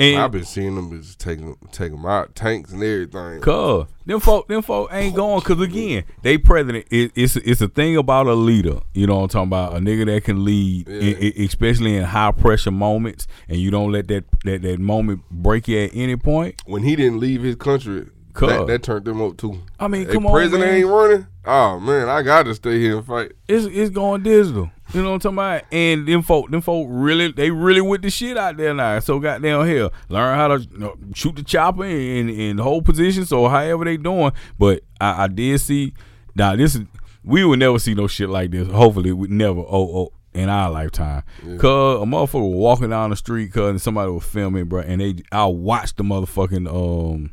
And 0.00 0.18
I've 0.18 0.32
been 0.32 0.44
seeing 0.44 0.74
them 0.76 0.90
just 1.02 1.20
taking 1.20 1.56
taking 1.72 1.96
them 1.96 2.06
out 2.06 2.34
tanks 2.34 2.72
and 2.72 2.82
everything. 2.82 3.40
Cuz 3.40 3.86
them 4.06 4.18
folk, 4.20 4.48
them 4.48 4.62
folk 4.62 4.88
ain't 4.92 5.14
going. 5.14 5.40
Cause 5.42 5.60
again, 5.60 6.04
they 6.22 6.38
president. 6.38 6.86
It, 6.90 7.12
it's 7.14 7.36
it's 7.36 7.60
a 7.60 7.68
thing 7.68 7.96
about 7.96 8.26
a 8.26 8.34
leader. 8.34 8.80
You 8.94 9.06
know 9.06 9.16
what 9.16 9.22
I'm 9.24 9.28
talking 9.28 9.48
about? 9.48 9.76
A 9.76 9.80
nigga 9.80 10.06
that 10.06 10.24
can 10.24 10.44
lead, 10.44 10.88
Yeah. 10.88 11.00
e- 11.02 11.32
e- 11.36 11.44
especially 11.44 11.96
in 11.96 12.04
high 12.04 12.32
pressure 12.32 12.70
moments, 12.70 13.26
and 13.48 13.58
you 13.58 13.70
don't 13.70 13.92
let 13.92 14.08
that 14.08 14.24
that, 14.44 14.62
that 14.62 14.80
moment 14.80 15.22
break 15.30 15.68
you 15.68 15.78
at 15.80 15.90
any 15.94 16.16
point. 16.16 16.62
When 16.66 16.82
he 16.82 16.96
didn't 16.96 17.20
leave 17.20 17.42
his 17.42 17.56
country. 17.56 18.06
That, 18.34 18.66
that 18.66 18.82
turned 18.82 19.04
them 19.04 19.20
up 19.22 19.36
too. 19.36 19.60
I 19.78 19.88
mean, 19.88 20.06
Hey, 20.06 20.12
come 20.14 20.26
on, 20.26 20.32
president 20.32 20.70
man. 20.70 20.78
ain't 20.78 20.86
running. 20.88 21.26
Oh 21.44 21.80
man, 21.80 22.08
I 22.08 22.22
got 22.22 22.44
to 22.44 22.54
stay 22.54 22.78
here 22.78 22.98
and 22.98 23.06
fight. 23.06 23.32
It's 23.48 23.66
it's 23.66 23.90
going 23.90 24.22
digital. 24.22 24.70
You 24.92 25.02
know 25.02 25.10
what 25.10 25.14
I'm 25.14 25.20
talking 25.20 25.38
about? 25.38 25.62
And 25.70 26.06
them 26.08 26.22
folk, 26.22 26.50
them 26.50 26.60
folk 26.62 26.86
really, 26.90 27.30
they 27.30 27.50
really 27.50 27.80
with 27.80 28.02
the 28.02 28.10
shit 28.10 28.36
out 28.36 28.56
there 28.56 28.74
now. 28.74 28.98
So 28.98 29.20
goddamn 29.20 29.66
hell, 29.66 29.92
learn 30.08 30.36
how 30.36 30.48
to 30.48 30.60
you 30.60 30.78
know, 30.78 30.96
shoot 31.14 31.36
the 31.36 31.42
chopper 31.44 31.84
in 31.84 32.28
in 32.28 32.58
hold 32.58 32.84
positions 32.84 33.32
or 33.32 33.48
however 33.50 33.84
they 33.84 33.96
doing. 33.96 34.32
But 34.58 34.82
I, 35.00 35.24
I 35.24 35.28
did 35.28 35.60
see. 35.60 35.94
Now 36.34 36.56
this 36.56 36.74
is 36.74 36.82
we 37.22 37.44
will 37.44 37.56
never 37.56 37.78
see 37.78 37.94
no 37.94 38.06
shit 38.06 38.28
like 38.28 38.50
this. 38.50 38.68
Hopefully, 38.68 39.12
we 39.12 39.28
never. 39.28 39.60
Oh 39.60 39.66
oh. 39.98 40.12
In 40.32 40.48
our 40.48 40.70
lifetime, 40.70 41.24
cause 41.58 42.00
a 42.00 42.04
motherfucker 42.06 42.48
was 42.50 42.54
walking 42.54 42.90
down 42.90 43.10
the 43.10 43.16
street, 43.16 43.52
cause 43.52 43.70
and 43.70 43.82
somebody 43.82 44.12
was 44.12 44.22
filming, 44.22 44.66
bro, 44.66 44.80
and 44.80 45.00
they 45.00 45.16
I 45.32 45.46
watched 45.46 45.96
the 45.96 46.04
motherfucking 46.04 46.68
um 46.68 47.32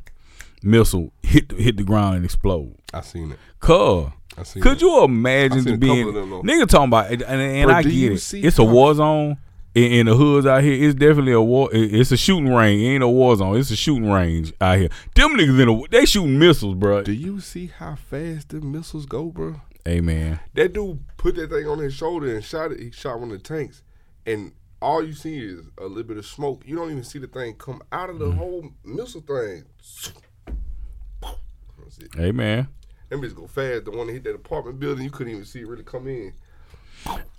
missile 0.63 1.11
hit 1.23 1.49
the, 1.49 1.55
hit 1.55 1.77
the 1.77 1.83
ground 1.83 2.15
and 2.17 2.25
explode. 2.25 2.75
I 2.93 3.01
seen 3.01 3.31
it. 3.33 3.39
Cause 3.59 4.11
could 4.53 4.73
it. 4.77 4.81
you 4.81 5.03
imagine 5.03 5.79
being 5.79 6.05
couple 6.05 6.09
of 6.09 6.15
them, 6.15 6.29
though. 6.29 6.41
nigga 6.43 6.67
talking 6.67 6.87
about 6.89 7.11
and, 7.11 7.21
and, 7.23 7.41
and 7.41 7.65
Bro, 7.67 7.75
I 7.75 7.83
get 7.83 8.11
it. 8.11 8.33
It's 8.33 8.59
a 8.59 8.63
war 8.63 8.93
zone 8.93 9.37
in, 9.73 9.91
in 9.91 10.05
the 10.05 10.15
hoods 10.15 10.45
out 10.45 10.61
here. 10.63 10.87
It's 10.87 10.93
definitely 10.93 11.31
a 11.31 11.41
war. 11.41 11.69
It's 11.73 12.11
a 12.11 12.17
shooting 12.17 12.53
range. 12.53 12.81
It 12.81 12.85
ain't 12.87 13.03
a 13.03 13.07
war 13.07 13.35
zone. 13.35 13.57
It's 13.57 13.71
a 13.71 13.75
shooting 13.75 14.09
range 14.11 14.53
out 14.61 14.77
here. 14.77 14.89
Them 15.15 15.31
niggas 15.37 15.59
in 15.59 15.69
a 15.69 15.81
they 15.89 16.05
shooting 16.05 16.37
missiles, 16.37 16.75
bro. 16.75 17.01
Do 17.03 17.13
you 17.13 17.39
see 17.39 17.67
how 17.67 17.95
fast 17.95 18.49
the 18.49 18.61
missiles 18.61 19.05
go, 19.07 19.25
bro? 19.25 19.61
Hey 19.85 20.01
man, 20.01 20.39
That 20.53 20.73
dude 20.73 20.99
put 21.17 21.35
that 21.35 21.49
thing 21.49 21.65
on 21.65 21.79
his 21.79 21.93
shoulder 21.93 22.35
and 22.35 22.43
shot 22.43 22.71
it. 22.73 22.79
He 22.79 22.91
shot 22.91 23.19
one 23.19 23.31
of 23.31 23.37
the 23.41 23.43
tanks, 23.43 23.81
and 24.25 24.51
all 24.81 25.03
you 25.03 25.13
see 25.13 25.39
is 25.39 25.61
a 25.79 25.85
little 25.85 26.03
bit 26.03 26.17
of 26.17 26.25
smoke. 26.27 26.61
You 26.65 26.75
don't 26.75 26.91
even 26.91 27.03
see 27.05 27.17
the 27.19 27.27
thing 27.27 27.55
come 27.55 27.81
out 27.91 28.09
of 28.11 28.19
the 28.19 28.25
Mm. 28.27 28.35
whole 28.37 28.69
missile 28.83 29.21
thing. 29.21 29.63
That's 31.87 31.99
it. 31.99 32.09
hey 32.15 32.31
man. 32.31 32.67
Them 33.09 33.21
bitches 33.21 33.35
go 33.35 33.47
fast. 33.47 33.85
The 33.85 33.91
one 33.91 34.07
that 34.07 34.13
hit 34.13 34.23
that 34.25 34.35
apartment 34.35 34.79
building, 34.81 35.05
you 35.05 35.09
couldn't 35.09 35.31
even 35.31 35.45
see 35.45 35.61
it 35.61 35.67
really 35.67 35.83
come 35.83 36.07
in. 36.07 36.33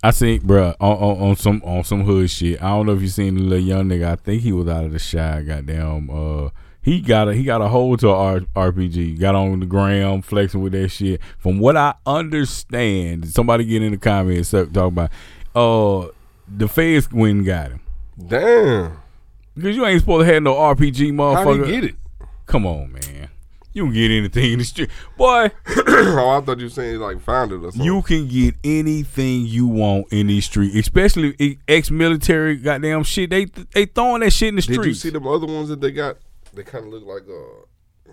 I 0.03 0.09
seen, 0.11 0.39
bro, 0.39 0.73
on, 0.79 0.97
on, 0.97 1.29
on 1.29 1.35
some 1.35 1.61
on 1.63 1.83
some 1.83 2.03
hood 2.03 2.31
shit. 2.31 2.61
I 2.63 2.69
don't 2.69 2.87
know 2.87 2.93
if 2.93 3.01
you 3.01 3.07
seen 3.07 3.35
the 3.35 3.41
little 3.41 3.63
young 3.63 3.85
nigga. 3.85 4.07
I 4.07 4.15
think 4.15 4.41
he 4.41 4.51
was 4.51 4.67
out 4.67 4.85
of 4.85 4.91
the 4.93 4.99
Chi. 4.99 5.43
Goddamn, 5.43 6.09
uh, 6.09 6.49
he 6.81 7.01
got 7.01 7.27
a 7.27 7.35
he 7.35 7.43
got 7.43 7.61
a 7.61 7.67
hold 7.67 7.99
to 7.99 8.09
a 8.09 8.13
R, 8.15 8.39
RPG. 8.55 9.19
Got 9.19 9.35
on 9.35 9.59
the 9.59 9.67
gram 9.67 10.23
flexing 10.23 10.61
with 10.61 10.71
that 10.73 10.89
shit. 10.89 11.21
From 11.37 11.59
what 11.59 11.77
I 11.77 11.93
understand, 12.07 13.27
somebody 13.29 13.65
get 13.65 13.83
in 13.83 13.91
the 13.91 13.97
comments 13.97 14.49
talk 14.49 14.75
about, 14.75 15.11
uh, 15.53 16.07
the 16.47 16.67
feds 16.67 17.11
went 17.11 17.37
and 17.39 17.45
got 17.45 17.71
him 17.71 17.81
Damn. 18.27 18.97
because 19.55 19.75
you 19.75 19.85
ain't 19.85 19.99
supposed 19.99 20.25
to 20.25 20.33
have 20.33 20.41
no 20.41 20.55
RPG, 20.55 21.15
How 21.15 21.43
motherfucker. 21.45 21.65
he 21.67 21.71
get 21.73 21.83
it? 21.83 21.95
Come 22.47 22.65
on, 22.65 22.91
man. 22.93 23.29
You 23.79 23.85
can 23.85 23.93
get 23.93 24.11
anything 24.11 24.51
in 24.51 24.59
the 24.59 24.65
street, 24.65 24.89
boy. 25.15 25.51
oh, 25.67 26.37
I 26.37 26.45
thought 26.45 26.57
you 26.57 26.65
were 26.65 26.69
saying 26.69 26.99
like 26.99 27.21
found 27.21 27.53
it 27.53 27.63
or 27.63 27.71
something. 27.71 27.81
You 27.81 28.01
can 28.01 28.27
get 28.27 28.55
anything 28.61 29.45
you 29.45 29.67
want 29.67 30.11
in 30.11 30.27
these 30.27 30.43
streets, 30.43 30.75
especially 30.75 31.59
ex-military 31.65 32.57
goddamn 32.57 33.03
shit. 33.03 33.29
They 33.29 33.45
they 33.45 33.85
throwing 33.85 34.19
that 34.19 34.31
shit 34.31 34.49
in 34.49 34.55
the 34.57 34.61
Did 34.61 34.73
streets. 34.73 34.87
you 34.87 34.93
see 34.95 35.09
them 35.11 35.25
other 35.25 35.47
ones 35.47 35.69
that 35.69 35.79
they 35.79 35.91
got? 35.91 36.17
They 36.53 36.63
kind 36.63 36.87
of 36.87 36.91
look 36.91 37.05
like 37.05 37.23
uh, 37.29 38.11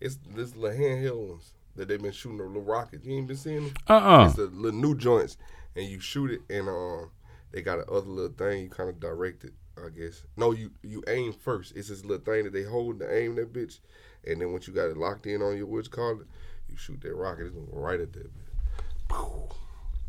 it's 0.00 0.18
this 0.34 0.56
little 0.56 0.76
handheld 0.76 1.28
ones 1.28 1.52
that 1.76 1.86
they've 1.86 2.02
been 2.02 2.10
shooting 2.10 2.38
the 2.38 2.44
little 2.44 2.62
rockets. 2.62 3.06
You 3.06 3.18
ain't 3.18 3.28
been 3.28 3.36
seeing 3.36 3.66
them? 3.66 3.74
Uh-uh. 3.86 4.26
It's 4.26 4.34
the 4.34 4.46
little 4.46 4.80
new 4.80 4.96
joints, 4.96 5.36
and 5.76 5.86
you 5.86 6.00
shoot 6.00 6.32
it, 6.32 6.40
and 6.50 6.68
um, 6.68 7.12
they 7.52 7.62
got 7.62 7.78
a 7.78 7.84
other 7.84 8.08
little 8.08 8.36
thing 8.36 8.64
you 8.64 8.68
kind 8.68 8.88
of 8.88 8.98
direct 8.98 9.44
it. 9.44 9.52
I 9.84 9.90
guess 9.90 10.22
no, 10.36 10.52
you 10.52 10.70
you 10.82 11.02
aim 11.08 11.32
first. 11.32 11.76
It's 11.76 11.88
this 11.88 12.04
little 12.04 12.24
thing 12.24 12.44
that 12.44 12.52
they 12.52 12.62
hold 12.62 13.00
to 13.00 13.14
aim 13.14 13.34
that 13.36 13.52
bitch, 13.52 13.80
and 14.26 14.40
then 14.40 14.52
once 14.52 14.66
you 14.66 14.72
got 14.74 14.88
it 14.88 14.96
locked 14.96 15.26
in 15.26 15.42
on 15.42 15.56
your 15.56 15.66
what's 15.66 15.88
called 15.88 16.22
it, 16.22 16.26
you 16.68 16.76
shoot 16.76 17.00
that 17.02 17.14
rocket. 17.14 17.46
It's 17.46 17.54
gonna 17.54 17.66
right 17.70 18.00
at 18.00 18.12
that 18.14 18.30
bitch. 18.32 19.52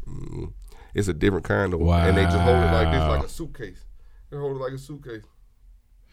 Mhm. 0.08 0.53
It's 0.93 1.08
a 1.08 1.13
different 1.13 1.43
kind 1.45 1.73
of 1.73 1.80
one, 1.82 2.08
and 2.08 2.17
they 2.17 2.23
just 2.23 2.38
hold 2.38 2.58
it 2.58 2.71
like 2.71 2.91
this, 2.91 3.01
like 3.01 3.23
a 3.25 3.30
suitcase. 3.30 3.84
They 4.30 4.38
hold 4.38 4.56
it 4.56 4.60
like 4.63 4.73
a 4.73 4.77
suitcase. 4.77 5.23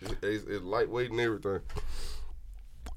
It's, 0.01 0.13
it's, 0.23 0.45
it's 0.47 0.65
lightweight 0.65 1.11
and 1.11 1.21
everything. 1.21 1.61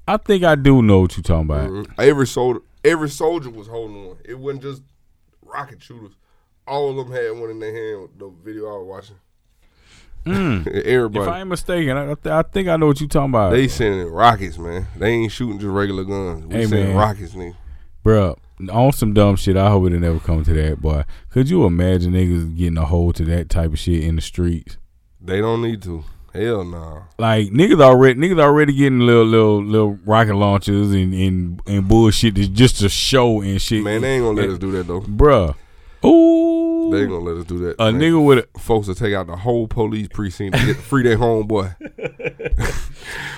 I 0.06 0.16
think 0.16 0.42
I 0.44 0.54
do 0.56 0.82
know 0.82 1.00
what 1.00 1.16
you're 1.16 1.22
talking 1.22 1.44
about. 1.44 1.70
Mhm. 1.70 1.94
Every 1.98 2.26
soldier, 2.26 2.60
every 2.84 3.08
soldier 3.10 3.50
was 3.50 3.68
holding 3.68 4.06
one. 4.08 4.16
It 4.24 4.38
wasn't 4.38 4.62
just 4.62 4.82
rocket 5.42 5.82
shooters. 5.82 6.12
All 6.66 6.90
of 6.90 6.96
them 6.96 7.12
had 7.12 7.30
one 7.40 7.50
in 7.50 7.60
their 7.60 7.72
hand. 7.72 8.10
The 8.18 8.28
video 8.28 8.66
I 8.66 8.78
was 8.78 8.86
watching. 8.86 9.16
Mm. 10.24 10.66
If 11.16 11.28
I 11.28 11.40
ain't 11.40 11.48
mistaken, 11.48 11.96
I, 11.96 12.10
I 12.10 12.14
th- 12.14 12.26
I 12.26 12.42
think 12.42 12.68
I 12.68 12.76
know 12.76 12.86
what 12.86 13.00
you 13.00 13.08
talking 13.08 13.30
about, 13.30 13.52
They 13.52 13.68
sending 13.68 14.06
rockets, 14.08 14.58
man. 14.58 14.86
They 14.96 15.10
ain't 15.10 15.32
shooting 15.32 15.58
just 15.58 15.70
regular 15.70 16.04
guns. 16.04 16.46
We 16.46 16.54
Hey, 16.54 16.66
sending 16.66 16.88
man. 16.88 16.96
rockets, 16.96 17.32
nigga. 17.34 17.54
Bruh, 18.04 18.36
On 18.70 18.92
some 18.92 19.12
dumb 19.14 19.36
shit, 19.36 19.56
I 19.56 19.70
hope 19.70 19.86
it 19.86 19.90
never 19.98 20.18
come 20.18 20.44
to 20.44 20.52
that, 20.54 20.80
boy. 20.80 21.04
Could 21.30 21.48
you 21.50 21.64
imagine 21.66 22.12
niggas 22.12 22.56
getting 22.56 22.78
a 22.78 22.84
hold 22.84 23.16
to 23.16 23.24
that 23.26 23.48
type 23.48 23.72
of 23.72 23.78
shit 23.78 24.02
in 24.04 24.16
the 24.16 24.22
streets? 24.22 24.76
They 25.20 25.40
don't 25.40 25.62
need 25.62 25.82
to. 25.82 26.04
Hell 26.34 26.62
no. 26.64 27.04
Like 27.18 27.48
niggas 27.48 27.80
already 27.80 28.20
niggas 28.20 28.40
already 28.40 28.72
getting 28.74 29.00
little 29.00 29.24
little 29.24 29.64
little 29.64 29.98
rocket 30.04 30.34
launchers 30.34 30.92
and 30.92 31.12
and, 31.14 31.60
and 31.66 31.88
bullshit 31.88 32.34
that's 32.36 32.48
just 32.48 32.78
to 32.80 32.88
show 32.88 33.40
and 33.40 33.60
shit. 33.60 33.82
Man, 33.82 34.02
they 34.02 34.16
ain't 34.16 34.24
gonna 34.24 34.40
let 34.40 34.50
us 34.50 34.58
do 34.58 34.70
that 34.72 34.86
though. 34.86 35.00
Bruh. 35.00 35.54
They 36.92 37.00
ain't 37.02 37.10
gonna 37.10 37.24
let 37.24 37.36
us 37.36 37.44
do 37.44 37.58
that. 37.60 37.76
a 37.78 37.92
man. 37.92 38.00
nigga 38.00 38.24
with 38.24 38.38
a 38.54 38.58
folks 38.58 38.88
will 38.88 38.94
take 38.94 39.14
out 39.14 39.26
the 39.26 39.36
whole 39.36 39.66
police 39.68 40.08
precinct 40.08 40.56
to 40.56 40.66
get 40.66 40.76
free 40.76 41.02
their 41.02 41.16
homeboy. 41.18 41.74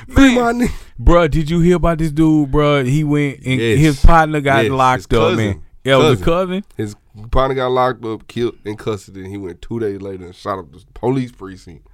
free 0.09 0.35
my 0.35 0.53
nigga. 0.53 0.73
Bruh, 1.01 1.31
did 1.31 1.49
you 1.51 1.61
hear 1.61 1.77
about 1.77 1.99
this 1.99 2.11
dude, 2.13 2.51
bruh? 2.51 2.87
He 2.87 3.05
went 3.05 3.41
and 3.45 3.61
Yes. 3.61 3.79
his 3.79 4.01
partner 4.05 4.41
got 4.41 4.65
Yes, 4.65 4.73
locked 4.73 4.97
his 4.99 5.07
up, 5.07 5.11
cousin. 5.11 5.37
man. 5.37 5.63
Yeah, 5.85 5.95
it 5.95 5.99
was 6.11 6.21
a 6.21 6.25
cousin. 6.25 6.65
His 6.77 6.95
partner 7.31 7.55
got 7.55 7.69
locked 7.71 8.05
up, 8.05 8.27
killed 8.29 8.57
in 8.65 8.77
custody, 8.77 9.21
and 9.23 9.31
he 9.31 9.39
went 9.39 9.63
two 9.63 9.81
days 9.81 10.01
later 10.03 10.27
and 10.27 10.35
shot 10.35 10.59
up 10.59 10.71
the 10.73 10.83
police 10.95 11.33
precinct. 11.33 11.87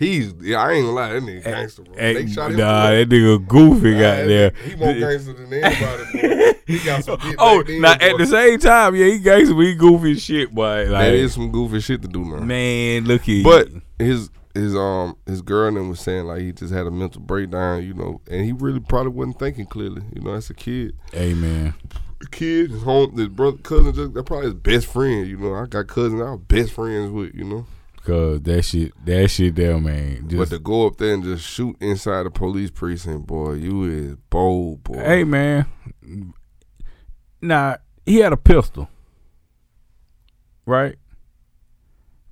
He's 0.00 0.32
yeah, 0.40 0.62
I 0.62 0.72
ain't 0.72 0.86
gonna 0.86 0.94
lie, 0.96 1.12
that 1.12 1.22
nigga 1.22 1.44
gangster, 1.44 1.82
bro. 1.82 1.94
Hey, 1.94 2.14
they 2.14 2.26
shot 2.26 2.50
him. 2.52 2.56
nah, 2.56 2.88
that 2.90 3.06
nigga 3.08 3.46
goofy 3.46 3.92
Nah, 3.92 4.00
got 4.00 4.16
that 4.16 4.26
there. 4.26 4.52
He 4.64 4.74
more 4.74 4.94
gangster 4.94 5.32
than 5.34 5.52
anybody, 5.52 6.20
bro. 6.20 6.52
He 6.66 6.78
got 6.78 7.04
some 7.04 7.18
Oh, 7.38 7.62
then, 7.62 7.82
now 7.82 7.98
boy. 7.98 8.04
at 8.06 8.16
the 8.16 8.26
same 8.26 8.58
time, 8.60 8.94
yeah, 8.96 9.06
he 9.06 9.18
gangster, 9.18 9.54
but 9.54 9.60
he 9.60 9.74
goofy 9.74 10.12
as 10.12 10.22
shit, 10.22 10.52
boy. 10.54 10.84
Like, 10.88 11.04
that 11.08 11.12
is 11.14 11.34
some 11.34 11.52
goofy 11.52 11.80
shit 11.80 12.00
to 12.00 12.08
do 12.08 12.24
now. 12.24 12.40
man, 12.40 13.04
look 13.04 13.28
at 13.28 13.44
But 13.44 13.68
his 13.98 14.30
his 14.54 14.74
um 14.74 15.16
his 15.26 15.42
girl 15.42 15.70
then 15.72 15.90
was 15.90 16.00
saying 16.00 16.24
like 16.24 16.40
he 16.40 16.52
just 16.52 16.72
had 16.72 16.86
a 16.86 16.90
mental 16.90 17.20
breakdown, 17.20 17.84
you 17.84 17.92
know, 17.92 18.22
and 18.30 18.42
he 18.44 18.52
really 18.52 18.80
probably 18.80 19.12
wasn't 19.12 19.38
thinking 19.38 19.66
clearly. 19.66 20.02
You 20.16 20.22
know, 20.22 20.32
as 20.32 20.48
a 20.48 20.54
kid, 20.54 20.94
hey 21.12 21.34
man, 21.34 21.74
a 22.22 22.26
kid, 22.30 22.70
his 22.70 22.82
home, 22.84 23.14
his 23.18 23.28
brother, 23.28 23.58
cousin, 23.58 23.92
just 23.92 24.14
they're 24.14 24.22
probably 24.22 24.46
his 24.46 24.54
best 24.54 24.86
friend. 24.86 25.26
You 25.28 25.36
know, 25.36 25.54
I 25.54 25.66
got 25.66 25.88
cousins 25.88 26.22
I 26.22 26.30
was 26.30 26.40
best 26.48 26.72
friends 26.72 27.10
with. 27.10 27.34
You 27.34 27.44
know, 27.44 27.66
cause 28.10 28.40
that 28.42 28.62
shit, 28.62 28.92
that 29.04 29.28
shit 29.28 29.54
there, 29.54 29.78
man. 29.78 30.22
but 30.22 30.30
Just 30.30 30.52
to 30.52 30.58
go 30.58 30.86
up 30.86 30.96
there 30.96 31.14
and 31.14 31.22
just 31.22 31.44
shoot 31.46 31.76
inside 31.80 32.24
the 32.24 32.30
police 32.30 32.70
precinct, 32.70 33.26
boy, 33.26 33.52
you 33.54 33.84
is 33.84 34.16
bold, 34.28 34.82
boy. 34.84 34.98
hey 34.98 35.24
man. 35.24 35.66
Now 37.40 37.76
he 38.04 38.16
had 38.16 38.32
a 38.32 38.36
pistol, 38.36 38.88
right? 40.66 40.96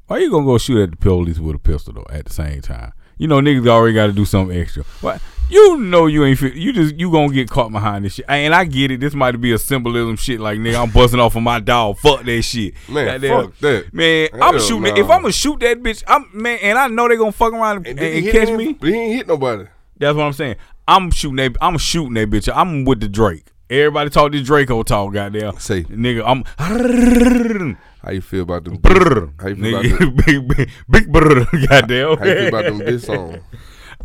Why 0.06 0.18
you 0.18 0.30
gonna 0.30 0.46
go 0.46 0.58
shoot 0.58 0.82
at 0.82 0.90
the 0.90 0.96
police 0.96 1.38
with 1.38 1.56
a 1.56 1.58
pistol 1.58 1.94
though? 1.94 2.06
At 2.10 2.26
the 2.26 2.32
same 2.32 2.60
time, 2.60 2.92
you 3.16 3.28
know 3.28 3.40
niggas 3.40 3.66
already 3.68 3.94
got 3.94 4.06
to 4.06 4.12
do 4.12 4.24
something 4.24 4.58
extra. 4.58 4.84
What 5.00 5.20
you 5.50 5.78
know 5.78 6.06
you 6.06 6.24
ain't 6.24 6.38
fit. 6.38 6.54
You 6.54 6.72
just 6.72 6.94
you 6.96 7.10
gonna 7.10 7.32
get 7.32 7.48
caught 7.50 7.72
behind 7.72 8.04
this 8.04 8.14
shit. 8.14 8.26
And 8.28 8.54
I 8.54 8.64
get 8.64 8.90
it. 8.90 9.00
This 9.00 9.14
might 9.14 9.40
be 9.40 9.52
a 9.52 9.58
symbolism 9.58 10.16
shit. 10.16 10.40
Like 10.40 10.58
nigga, 10.58 10.82
I'm 10.82 10.90
busting 10.90 11.20
off 11.20 11.36
of 11.36 11.42
my 11.42 11.60
dog. 11.60 11.98
Fuck 11.98 12.24
that 12.24 12.42
shit. 12.42 12.74
man, 12.88 13.06
Goddamn. 13.06 13.44
fuck 13.46 13.58
that. 13.58 13.94
Man, 13.94 14.28
Hell 14.32 14.42
I'm 14.42 14.60
shooting. 14.60 14.86
it. 14.86 14.98
If. 14.98 15.10
I'm 15.10 15.22
gonna 15.22 15.32
shoot 15.32 15.60
that 15.60 15.82
bitch, 15.82 16.02
I'm 16.06 16.28
man, 16.32 16.58
and 16.62 16.78
I 16.78 16.88
know 16.88 17.08
they 17.08 17.16
gonna 17.16 17.32
fuck 17.32 17.52
around 17.52 17.78
and, 17.78 17.86
And, 17.86 17.98
and, 17.98 17.98
did 17.98 18.14
he 18.16 18.22
hit 18.22 18.32
catch 18.34 18.48
him? 18.48 18.56
me. 18.56 18.72
But 18.74 18.88
he 18.88 18.94
ain't 18.94 19.14
hit 19.16 19.26
nobody. 19.28 19.64
That's 19.96 20.16
what 20.16 20.24
I'm 20.24 20.32
saying. 20.32 20.56
I'm 20.86 21.10
shooting 21.10 21.36
that. 21.36 21.56
I'm 21.60 21.76
shooting 21.78 22.14
that 22.14 22.30
bitch. 22.30 22.48
I'm 22.54 22.84
with 22.84 23.00
the 23.00 23.08
Draco. 23.08 23.42
Everybody 23.70 24.08
talk 24.08 24.32
this 24.32 24.42
Draco 24.46 24.82
talk, 24.82 25.12
goddamn. 25.12 25.58
Say, 25.58 25.82
Nigga, 25.84 26.22
I'm 26.26 26.42
how 28.02 28.10
you 28.12 28.20
feel 28.22 28.42
about 28.44 28.64
them? 28.64 28.76
brr, 28.76 29.30
How 29.38 29.48
you 29.48 29.56
feel 29.56 29.74
about 29.78 29.82
them? 29.84 30.16
nigga, 30.16 30.26
big, 30.26 30.48
big, 30.56 30.70
big 30.88 31.12
brr, 31.12 31.44
goddamn. 31.66 32.16
How 32.18 32.24
you 32.24 32.34
feel 32.34 32.48
about 32.48 32.64
them 32.64 32.78
this 32.78 33.04
song? 33.04 33.40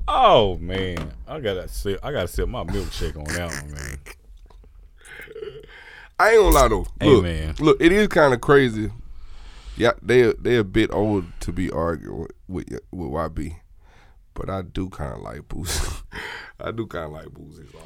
Oh 0.08 0.58
man, 0.58 1.14
I 1.28 1.40
gotta 1.40 1.68
sip. 1.68 2.00
I 2.04 2.12
gotta 2.12 2.28
sip 2.28 2.48
my 2.50 2.64
milkshake 2.64 3.16
on 3.18 3.24
that 3.36 3.52
one, 3.64 3.72
man. 3.74 4.00
I 6.20 6.32
ain't 6.32 6.40
gonna 6.42 6.56
lie 6.56 6.68
though. 6.68 6.86
Hey, 7.00 7.10
Look, 7.10 7.24
man. 7.24 7.56
look, 7.60 7.78
it 7.82 7.92
is 7.92 8.08
kind 8.08 8.34
of 8.34 8.42
crazy. 8.42 8.92
Yeah, 9.78 9.94
they 10.02 10.34
they 10.34 10.58
a 10.58 10.64
bit 10.64 10.92
old 10.94 11.26
to 11.42 11.52
be 11.52 11.72
arguing 11.72 12.28
with 12.48 12.70
with, 12.70 12.80
with 12.92 13.10
YB, 13.10 13.56
but 14.34 14.50
I 14.50 14.62
do 14.62 14.90
kind 14.90 15.14
of 15.14 15.22
like 15.22 15.42
Boosie. 15.48 16.04
I 16.60 16.72
do 16.72 16.86
kind 16.86 17.06
of 17.06 17.12
like 17.14 17.26
Boosie's 17.28 17.72
song. 17.72 17.82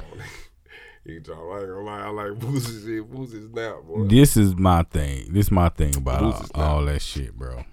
You 1.04 1.20
talk, 1.20 1.38
I 1.38 1.60
ain't 1.60 1.68
gonna 1.68 1.80
lie, 1.80 2.00
I 2.02 2.08
like 2.10 2.32
Boosie's 2.38 2.84
shit. 2.84 3.10
Boosie's 3.10 3.48
now, 3.50 3.80
boy. 3.80 4.04
This 4.04 4.36
is 4.36 4.54
my 4.56 4.82
thing. 4.82 5.32
This 5.32 5.46
is 5.46 5.50
my 5.50 5.70
thing 5.70 5.96
about 5.96 6.22
all, 6.22 6.30
Boots 6.32 6.44
is 6.44 6.56
not- 6.56 6.64
all 6.64 6.84
that 6.84 7.00
shit, 7.00 7.34
bro. 7.34 7.64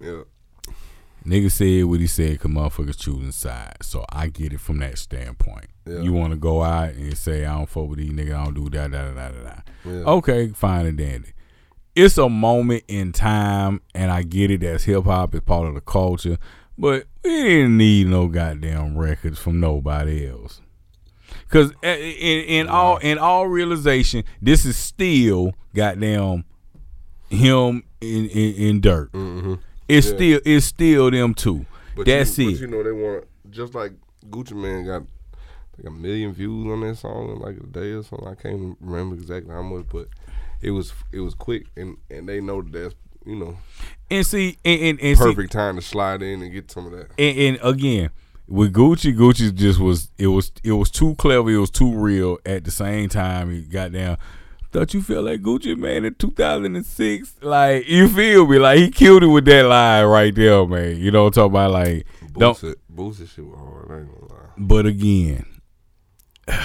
Yeah, 0.00 0.22
Nigga 1.26 1.50
said 1.50 1.84
what 1.86 1.98
he 1.98 2.06
said, 2.06 2.38
cause 2.38 2.50
motherfuckers 2.50 2.98
choosing 2.98 3.32
sides. 3.32 3.86
So 3.88 4.04
I 4.10 4.28
get 4.28 4.52
it 4.52 4.60
from 4.60 4.78
that 4.78 4.96
standpoint. 4.96 5.66
Yeah. 5.84 6.00
You 6.00 6.12
want 6.12 6.32
to 6.32 6.36
go 6.36 6.62
out 6.62 6.90
and 6.90 7.18
say 7.18 7.44
I 7.44 7.56
don't 7.56 7.68
fuck 7.68 7.88
with 7.88 7.98
these 7.98 8.12
niggas, 8.12 8.34
I 8.34 8.44
don't 8.44 8.54
do 8.54 8.70
that, 8.70 8.92
da 8.92 9.08
da 9.08 9.12
da 9.12 9.28
da 9.30 9.42
da. 9.42 9.60
yeah. 9.84 10.04
Okay, 10.04 10.48
fine 10.48 10.86
and 10.86 10.96
dandy. 10.96 11.32
It's 11.96 12.16
a 12.18 12.28
moment 12.28 12.84
in 12.88 13.12
time, 13.12 13.80
and 13.94 14.10
I 14.10 14.22
get 14.22 14.50
it. 14.50 14.60
That's 14.60 14.84
hip 14.84 15.04
hop. 15.04 15.34
It's 15.34 15.44
part 15.44 15.66
of 15.66 15.74
the 15.74 15.80
culture, 15.80 16.38
but 16.78 17.06
we 17.24 17.30
didn't 17.30 17.76
need 17.76 18.06
no 18.06 18.28
goddamn 18.28 18.96
records 18.96 19.38
from 19.38 19.58
nobody 19.58 20.28
else. 20.28 20.60
Cause 21.48 21.72
uh, 21.82 21.88
in, 21.88 22.44
in 22.44 22.68
all 22.68 22.98
in 22.98 23.18
all 23.18 23.48
realization, 23.48 24.24
this 24.40 24.64
is 24.64 24.76
still 24.76 25.54
goddamn 25.74 26.44
him 27.30 27.82
in 28.00 28.26
in, 28.28 28.54
in 28.54 28.80
Durk. 28.80 29.10
Mm-hmm. 29.10 29.54
It's 29.88 30.06
Yeah. 30.08 30.14
still 30.14 30.40
it's 30.44 30.66
still 30.66 31.10
them 31.10 31.34
two. 31.34 31.66
But 31.94 32.06
That's 32.06 32.38
you, 32.38 32.48
it. 32.48 32.52
But 32.52 32.60
you 32.60 32.66
know 32.68 32.82
they 32.82 32.92
want 32.92 33.24
just 33.50 33.74
like 33.74 33.92
Gucci 34.28 34.52
Mane 34.54 34.84
got 34.84 35.02
like 35.78 35.86
a 35.86 35.90
million 35.90 36.32
views 36.32 36.66
on 36.66 36.80
that 36.80 36.96
song 36.96 37.30
in 37.30 37.38
like 37.38 37.56
a 37.56 37.66
day 37.66 37.92
or 37.92 38.02
something. 38.02 38.28
I 38.28 38.34
can't 38.34 38.76
remember 38.80 39.14
exactly 39.16 39.52
how 39.52 39.62
much, 39.62 39.86
but 39.92 40.08
it 40.60 40.70
was 40.70 40.92
it 41.12 41.20
was 41.20 41.34
quick 41.34 41.66
and 41.76 41.96
and 42.10 42.28
they 42.28 42.40
know 42.40 42.62
that 42.62 42.72
that's 42.72 42.94
you 43.24 43.36
know 43.36 43.56
And 44.10 44.26
see, 44.26 44.56
and 44.64 44.80
and, 44.82 45.00
and 45.00 45.18
see, 45.18 45.24
perfect 45.24 45.52
time 45.52 45.76
to 45.76 45.82
slide 45.82 46.22
in 46.22 46.42
and 46.42 46.52
get 46.52 46.70
some 46.70 46.86
of 46.86 46.92
that. 46.92 47.08
and, 47.18 47.38
and 47.38 47.58
again 47.62 48.10
with 48.48 48.72
Gucci, 48.72 49.12
Gucci 49.16 49.52
just 49.54 49.80
was 49.80 50.10
it 50.18 50.28
was 50.28 50.52
it 50.62 50.72
was 50.72 50.90
too 50.90 51.14
clever, 51.16 51.50
it 51.50 51.58
was 51.58 51.70
too 51.70 51.92
real 51.92 52.38
at 52.46 52.62
the 52.64 52.70
same 52.70 53.08
time. 53.08 53.50
He 53.50 53.62
got 53.62 53.90
down. 53.92 54.18
Thought 54.72 54.94
you 54.94 55.02
felt 55.02 55.24
like 55.24 55.40
Gucci 55.40 55.76
Mane 55.76 56.04
in 56.04 56.14
2006. 56.14 57.36
Like 57.42 57.88
you 57.88 58.08
feel 58.08 58.46
me? 58.46 58.58
Like 58.58 58.78
he 58.78 58.90
killed 58.90 59.22
it 59.22 59.28
with 59.28 59.44
that 59.46 59.62
line 59.62 60.04
right 60.06 60.34
there, 60.34 60.66
man. 60.66 60.98
You 60.98 61.10
know 61.10 61.24
what 61.24 61.36
I'm 61.36 61.50
talking 61.50 61.52
about? 61.52 61.70
Like 61.70 62.06
don't. 62.36 62.56
Boosie, 62.56 62.74
Boosie 62.92 63.28
shit 63.28 63.44
was 63.46 63.58
hard. 63.58 63.90
I 63.90 64.00
ain't 64.00 64.12
gonna 64.12 64.32
lie. 64.32 64.50
But 64.58 64.86
again, 64.86 65.46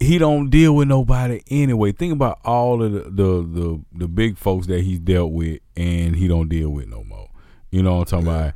he 0.00 0.18
don't 0.18 0.50
deal 0.50 0.74
with 0.74 0.88
nobody 0.88 1.42
anyway. 1.50 1.92
Think 1.92 2.12
about 2.12 2.40
all 2.44 2.82
of 2.82 2.92
the, 2.92 3.00
the 3.00 3.42
the 3.42 3.84
the 3.92 4.08
big 4.08 4.36
folks 4.38 4.66
that 4.66 4.82
he's 4.82 4.98
dealt 4.98 5.32
with, 5.32 5.60
and 5.76 6.16
he 6.16 6.28
don't 6.28 6.48
deal 6.48 6.70
with 6.70 6.88
no 6.88 7.04
more. 7.04 7.28
You 7.70 7.82
know 7.82 7.96
what 7.96 8.12
I'm 8.12 8.24
talking 8.24 8.28
about? 8.28 8.54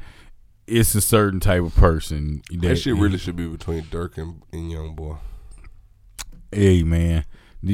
It's 0.67 0.95
a 0.95 1.01
certain 1.01 1.41
type 1.41 1.63
of 1.63 1.75
person 1.75 2.43
that, 2.51 2.61
That 2.61 2.77
shit 2.77 2.95
really 2.95 3.19
should 3.19 3.37
be 3.37 3.47
between 3.47 3.83
Durk 3.85 4.17
and, 4.17 4.43
and 4.53 4.71
Young 4.71 4.95
Boy. 4.95 5.17
Hey 6.53 6.83
man, 6.83 7.25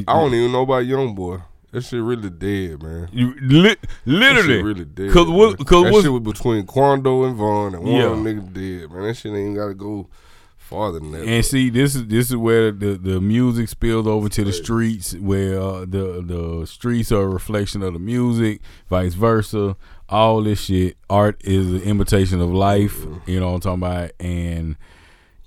I 0.06 0.12
don't 0.12 0.32
even 0.34 0.52
know 0.52 0.62
about 0.62 0.86
Young 0.86 1.14
Boy. 1.14 1.38
That 1.72 1.82
shit 1.82 2.02
really 2.02 2.30
dead, 2.30 2.82
man. 2.82 3.08
You 3.12 3.34
li- 3.40 3.74
That 3.74 3.78
literally, 4.06 4.54
shit 4.56 4.64
really 4.64 4.84
dead. 4.86 5.12
Cause 5.12 5.28
what? 5.28 5.58
man. 5.58 5.66
Cause 5.66 5.84
that 5.84 5.92
what? 5.92 6.02
shit 6.02 6.12
was 6.12 6.22
between 6.22 6.64
Quando 6.64 7.24
and 7.24 7.36
Von, 7.36 7.74
and 7.74 7.82
one 7.84 7.92
Yeah. 7.92 8.06
niggas 8.08 8.52
dead, 8.52 8.90
man. 8.90 9.02
That 9.02 9.14
shit 9.14 9.34
ain't 9.34 9.56
gotta 9.56 9.74
go 9.74 10.08
farther 10.56 10.98
than 11.00 11.12
that. 11.12 11.24
And 11.26 11.44
see, 11.44 11.68
this 11.70 11.94
is 11.94 12.06
this 12.06 12.30
is 12.30 12.36
where 12.36 12.70
the, 12.72 12.96
the 12.96 13.20
music 13.20 13.68
spills 13.68 14.06
over 14.06 14.28
to 14.30 14.44
the 14.44 14.52
streets, 14.52 15.14
where 15.14 15.60
uh, 15.60 15.80
the 15.80 16.22
the 16.24 16.66
streets 16.66 17.12
are 17.12 17.22
a 17.22 17.28
reflection 17.28 17.82
of 17.82 17.92
the 17.92 17.98
music, 17.98 18.60
vice 18.88 19.14
versa. 19.14 19.76
All 20.08 20.42
this 20.42 20.60
shit, 20.62 20.96
art 21.10 21.38
is 21.44 21.66
an 21.70 21.82
imitation 21.82 22.40
of 22.40 22.50
life. 22.50 23.04
You 23.26 23.40
know 23.40 23.48
what 23.52 23.66
I'm 23.66 23.78
talking 23.78 23.82
about, 23.82 24.10
and 24.20 24.76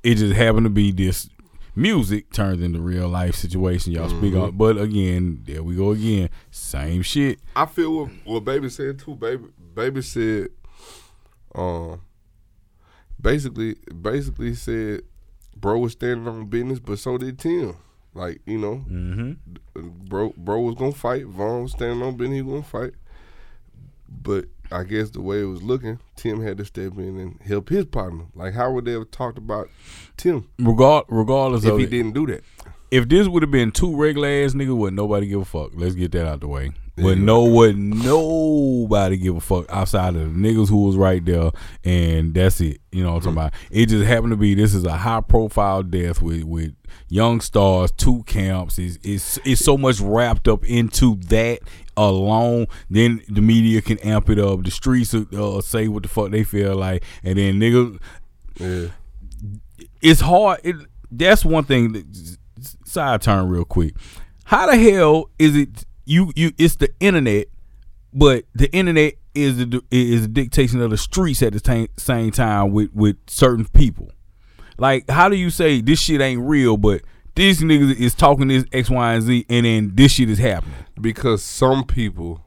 it 0.04 0.16
just 0.16 0.36
happened 0.36 0.66
to 0.66 0.70
be 0.72 0.92
this 0.92 1.30
music 1.76 2.32
turns 2.32 2.62
into 2.62 2.80
real 2.82 3.08
life 3.08 3.36
situation. 3.36 3.94
Y'all 3.94 4.10
speak 4.10 4.34
on, 4.36 4.52
but 4.58 4.78
again, 4.78 5.42
there 5.46 5.64
we 5.64 5.76
go 5.76 5.92
again, 5.92 6.30
same 6.52 7.02
shit. 7.02 7.40
I 7.56 7.66
feel 7.66 7.96
what, 7.96 8.10
what 8.26 8.46
Baby 8.46 8.70
said 8.70 9.00
too. 9.00 9.16
Baby, 9.16 9.46
Baby 9.74 10.02
said, 10.02 10.50
um, 11.56 12.02
basically, 13.20 13.76
basically 14.02 14.54
said, 14.56 15.02
bro 15.56 15.80
was 15.80 15.94
standing 15.94 16.28
on 16.28 16.46
business, 16.48 16.80
but 16.80 17.00
so 17.00 17.18
did 17.18 17.40
Tim. 17.40 17.76
Like 18.14 18.42
you 18.46 18.58
know, 18.58 18.84
Mm-hmm. 18.90 19.88
bro, 20.06 20.34
bro 20.36 20.60
was 20.60 20.76
gonna 20.76 20.92
fight. 20.92 21.26
Von 21.28 21.64
was 21.64 21.72
standing 21.72 22.02
on 22.06 22.18
business. 22.18 22.36
He 22.38 22.42
was 22.42 22.52
gonna 22.52 22.86
fight. 22.88 22.94
But 24.10 24.46
I 24.72 24.84
guess 24.84 25.10
the 25.10 25.22
way 25.22 25.42
it 25.42 25.46
was 25.46 25.62
looking, 25.62 26.00
Tim 26.16 26.42
had 26.42 26.58
to 26.58 26.66
step 26.66 26.98
in 26.98 27.18
and 27.18 27.42
help 27.42 27.70
his 27.70 27.86
partner. 27.86 28.26
Like, 28.34 28.54
how 28.54 28.72
would 28.72 28.86
they 28.86 28.94
have 28.94 29.12
talked 29.12 29.38
about 29.38 29.70
Tim 30.18 30.48
Regard, 30.60 31.06
regardless 31.10 31.66
if 31.66 31.78
he 31.78 31.84
it, 31.84 31.90
didn't 31.90 32.14
do 32.14 32.26
that? 32.28 32.44
If 32.92 33.08
this 33.08 33.28
would 33.28 33.42
have 33.42 33.52
been 33.52 33.72
two 33.72 33.96
regular 33.96 34.28
ass 34.28 34.54
niggas, 34.54 34.76
would 34.76 34.94
nobody 34.94 35.28
give 35.28 35.42
a 35.42 35.46
fuck. 35.46 35.72
Let's 35.74 35.96
get 35.96 36.12
that 36.12 36.28
out 36.28 36.42
the 36.42 36.48
way. 36.48 36.72
But 36.98 37.18
no, 37.18 37.46
would 37.46 37.78
nobody 37.78 39.18
give 39.18 39.36
a 39.36 39.40
fuck 39.40 39.66
outside 39.70 40.16
of 40.16 40.22
the 40.22 40.40
niggas 40.40 40.70
who 40.70 40.86
was 40.86 40.98
right 40.98 41.24
there, 41.24 41.52
and 41.84 42.34
that's 42.34 42.62
it. 42.62 42.80
You 42.92 43.04
know 43.04 43.14
what 43.14 43.26
I'm 43.26 43.36
talking 43.36 43.38
about? 43.38 43.54
It 43.72 43.88
just 43.88 44.06
happened 44.06 44.32
to 44.32 44.38
be 44.38 44.54
this 44.54 44.74
is 44.76 44.84
a 44.84 44.98
high 44.98 45.22
profile 45.22 45.84
death 45.84 46.22
with 46.22 46.44
with 46.44 46.76
young 47.08 47.42
stars, 47.42 47.92
two 47.92 48.24
camps. 48.24 48.78
Is 48.78 49.00
it's 49.04 49.40
it's 49.46 49.64
so 49.64 49.78
much 49.78 50.00
wrapped 50.00 50.48
up 50.48 50.66
into 50.66 51.16
that 51.28 51.60
alone. 51.98 52.68
Then 52.90 53.22
the 53.30 53.42
media 53.42 53.82
can 53.82 53.98
amp 54.00 54.30
it 54.30 54.38
up. 54.38 54.64
The 54.64 54.72
streets 54.72 55.14
uh, 55.14 55.62
say 55.62 55.88
what 55.88 56.04
the 56.04 56.10
fuck 56.10 56.30
they 56.30 56.44
feel 56.44 56.76
like, 56.76 57.04
and 57.24 57.40
then 57.40 57.60
niggas 57.60 58.00
Yeah, 58.60 58.88
it's 60.02 60.22
hard. 60.22 60.60
It, 60.64 60.76
that's 61.10 61.44
one 61.44 61.64
thing. 61.64 61.94
That, 61.94 62.38
side 62.92 63.22
turn 63.22 63.48
real 63.48 63.66
quick. 63.66 63.96
How 64.46 64.70
the 64.70 64.78
hell 64.78 65.30
is 65.40 65.56
it 65.56 65.86
you 66.06 66.32
you? 66.36 66.52
It's 66.58 66.76
the 66.76 66.90
internet, 67.00 67.48
but 68.14 68.46
the 68.54 68.72
internet 68.72 69.14
is 69.34 69.58
the 69.58 69.82
is 69.92 70.24
the 70.24 70.28
dictation 70.28 70.82
of 70.82 70.92
the 70.92 70.98
streets 70.98 71.42
at 71.42 71.54
the 71.54 71.60
same 71.60 71.88
same 71.98 72.32
time 72.32 72.72
with 72.72 72.92
with 72.94 73.18
certain 73.28 73.66
people. 73.66 74.12
Like, 74.78 75.10
how 75.10 75.30
do 75.30 75.36
you 75.36 75.50
say 75.50 75.80
this 75.82 76.00
shit 76.00 76.22
ain't 76.22 76.42
real, 76.42 76.76
but 76.76 77.02
these 77.36 77.62
niggas 77.62 77.96
is 77.96 78.14
talking 78.16 78.48
this 78.48 78.66
X, 78.74 78.90
Y, 78.90 79.14
and 79.14 79.24
Z, 79.24 79.46
and 79.50 79.66
then 79.66 79.92
this 79.94 80.14
shit 80.14 80.30
is 80.30 80.40
happening? 80.40 80.76
because 81.00 81.44
some 81.44 81.84
people 81.84 82.46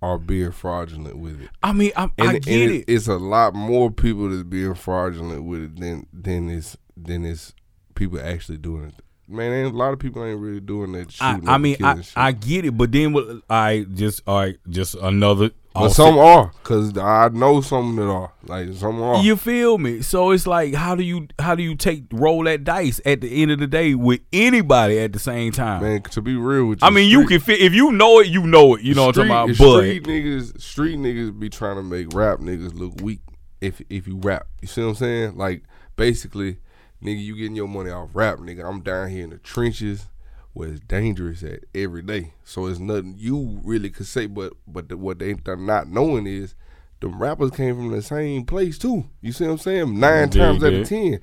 are 0.00 0.18
being 0.18 0.52
fraudulent 0.52 1.18
with 1.18 1.40
it. 1.40 1.48
I 1.62 1.72
mean, 1.72 1.92
I, 1.96 2.10
And, 2.18 2.28
I 2.30 2.38
get 2.38 2.70
it. 2.70 2.84
It's 2.86 3.08
a 3.08 3.16
lot 3.16 3.54
more 3.54 3.90
people 3.90 4.28
that's 4.30 4.44
being 4.44 4.74
fraudulent 4.74 5.44
with 5.44 5.62
it 5.62 5.80
than 5.80 6.06
than 6.12 6.48
it's 6.50 6.76
than 6.96 7.24
it's 7.24 7.54
people 7.94 8.20
actually 8.20 8.58
doing 8.58 8.86
it. 8.86 9.04
Man, 9.30 9.52
ain't, 9.52 9.74
a 9.74 9.76
lot 9.76 9.92
of 9.92 9.98
people 9.98 10.24
ain't 10.24 10.40
really 10.40 10.60
doing 10.60 10.92
that. 10.92 11.14
I, 11.20 11.34
shooting 11.34 11.48
I 11.50 11.58
mean, 11.58 11.76
I. 11.84 12.02
I 12.16 12.32
get 12.32 12.64
it, 12.64 12.70
but 12.70 12.90
then 12.92 13.12
what? 13.12 13.42
I 13.50 13.84
just 13.92 14.22
all 14.26 14.38
right, 14.38 14.56
just 14.70 14.94
another. 14.94 15.50
but 15.74 15.90
some 15.90 16.16
are, 16.16 16.50
cause 16.62 16.96
I 16.96 17.28
know 17.28 17.60
some 17.60 17.94
that 17.96 18.08
are. 18.08 18.32
Like 18.44 18.72
some 18.72 19.02
are. 19.02 19.22
You 19.22 19.36
feel 19.36 19.76
me? 19.76 20.00
So 20.00 20.30
it's 20.30 20.46
like, 20.46 20.72
how 20.72 20.94
do 20.94 21.02
you 21.02 21.28
how 21.38 21.54
do 21.54 21.62
you 21.62 21.74
take 21.74 22.04
roll 22.10 22.44
that 22.44 22.64
dice 22.64 23.02
at 23.04 23.20
the 23.20 23.42
end 23.42 23.50
of 23.50 23.58
the 23.58 23.66
day 23.66 23.94
with 23.94 24.20
anybody 24.32 24.98
at 24.98 25.12
the 25.12 25.18
same 25.18 25.52
time? 25.52 25.82
Man, 25.82 26.02
to 26.04 26.22
be 26.22 26.34
real 26.34 26.64
with 26.64 26.80
you, 26.80 26.86
I 26.86 26.90
mean, 26.90 27.10
you 27.10 27.26
can 27.26 27.40
fit 27.40 27.60
if 27.60 27.74
you 27.74 27.92
know 27.92 28.20
it, 28.20 28.28
you 28.28 28.46
know 28.46 28.76
it. 28.76 28.82
You 28.82 28.94
know 28.94 29.06
what 29.08 29.18
I'm 29.18 29.28
talking 29.28 29.54
street, 29.54 29.66
about? 29.66 29.82
Street 29.82 30.04
niggas, 30.04 30.60
street 30.60 30.98
niggas 30.98 31.38
be 31.38 31.50
trying 31.50 31.76
to 31.76 31.82
make 31.82 32.14
rap 32.14 32.38
niggas 32.38 32.74
look 32.74 32.94
weak. 33.02 33.20
If 33.60 33.82
if 33.90 34.08
you 34.08 34.16
rap, 34.16 34.46
you 34.62 34.68
see 34.68 34.80
what 34.80 34.88
I'm 34.88 34.94
saying? 34.94 35.36
Like 35.36 35.64
basically, 35.96 36.60
nigga, 37.02 37.22
you 37.22 37.36
getting 37.36 37.56
your 37.56 37.68
money 37.68 37.90
off 37.90 38.10
rap, 38.14 38.38
nigga. 38.38 38.64
I'm 38.68 38.80
down 38.82 39.10
here 39.10 39.24
in 39.24 39.30
the 39.30 39.38
trenches 39.38 40.06
where 40.52 40.68
it's 40.70 40.80
dangerous 40.80 41.42
at 41.42 41.60
every 41.74 42.02
day. 42.02 42.34
So 42.44 42.66
it's 42.66 42.78
nothing 42.80 43.14
you 43.18 43.60
really 43.64 43.90
could 43.90 44.06
say. 44.06 44.26
But 44.26 44.54
but 44.66 44.88
the, 44.88 44.96
what 44.96 45.18
they 45.20 45.36
are 45.46 45.56
not 45.56 45.88
knowing 45.88 46.26
is. 46.26 46.54
the 47.00 47.08
rappers 47.08 47.52
came 47.52 47.76
from 47.76 47.90
the 47.92 48.02
same 48.02 48.44
place 48.44 48.76
too. 48.78 49.04
You 49.20 49.32
see 49.32 49.44
what 49.44 49.52
I'm 49.52 49.58
saying? 49.58 50.00
Nine 50.00 50.28
Dig 50.30 50.40
times 50.42 50.64
out 50.64 50.72
of 50.72 50.88
ten, 50.88 51.20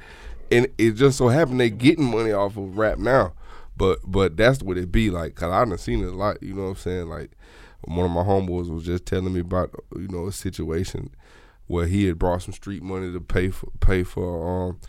and 0.51 0.67
it 0.77 0.91
just 0.91 1.17
so 1.17 1.27
happened 1.27 1.59
they 1.59 1.69
getting 1.69 2.05
money 2.05 2.31
off 2.31 2.55
of 2.57 2.77
rap 2.77 2.97
now. 2.97 3.33
But 3.75 3.99
but 4.05 4.38
that's 4.38 4.61
what 4.63 4.77
it 4.77 4.91
be 4.91 5.09
like. 5.09 5.35
Cause 5.35 5.51
I 5.51 5.65
done 5.65 5.77
seen 5.77 6.01
it 6.03 6.07
a 6.07 6.15
lot. 6.15 6.41
You 6.41 6.53
know 6.53 6.63
what 6.63 6.69
I'm 6.69 6.75
saying? 6.77 7.09
Like 7.09 7.31
one 7.83 8.05
of 8.05 8.11
my 8.11 8.23
homeboys 8.23 8.69
was 8.73 8.85
just 8.85 9.05
telling 9.05 9.33
me 9.33 9.41
about 9.41 9.71
you 9.95 10.07
know 10.07 10.27
a 10.27 10.31
situation 10.31 11.13
where 11.67 11.88
he 11.88 12.05
had 12.05 12.17
brought 12.19 12.43
some 12.43 12.53
street 12.53 12.83
money 12.83 13.11
to 13.11 13.19
pay 13.19 13.49
for 13.49 13.69
pay 13.81 14.03
for 14.03 14.69
um 14.69 14.79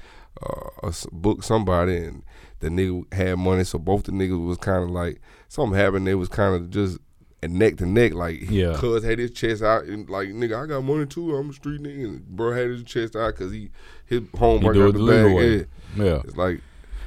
uh, 0.42 0.70
a 0.82 0.88
s- 0.88 1.06
book 1.12 1.42
somebody 1.42 1.96
and 1.96 2.22
the 2.60 2.68
nigga 2.68 3.12
had 3.12 3.38
money, 3.38 3.64
so 3.64 3.78
both 3.78 4.04
the 4.04 4.12
niggas 4.12 4.44
was 4.44 4.58
kind 4.58 4.82
of 4.82 4.90
like 4.90 5.20
something 5.48 5.78
happened. 5.78 6.06
They 6.06 6.14
was 6.14 6.28
kind 6.28 6.54
of 6.54 6.70
just 6.70 6.98
a 7.42 7.48
neck 7.48 7.76
to 7.76 7.86
neck, 7.86 8.14
like 8.14 8.50
Yeah. 8.50 8.74
Cuz 8.76 9.04
had 9.04 9.18
his 9.18 9.30
chest 9.30 9.62
out 9.62 9.84
and 9.84 10.08
like 10.08 10.28
nigga, 10.30 10.64
I 10.64 10.66
got 10.66 10.82
money 10.82 11.06
too. 11.06 11.36
I'm 11.36 11.50
a 11.50 11.52
street 11.52 11.82
nigga. 11.82 12.04
And 12.04 12.26
bro 12.28 12.52
had 12.52 12.68
his 12.70 12.82
chest 12.84 13.14
out 13.14 13.34
because 13.34 13.52
he 13.52 13.70
his 14.06 14.22
homework 14.38 14.76
out 14.76 14.94
the 14.94 15.06
bag. 15.06 15.68
Yeah. 15.98 16.04
Yeah. 16.04 16.22
It's 16.24 16.36
like 16.36 16.60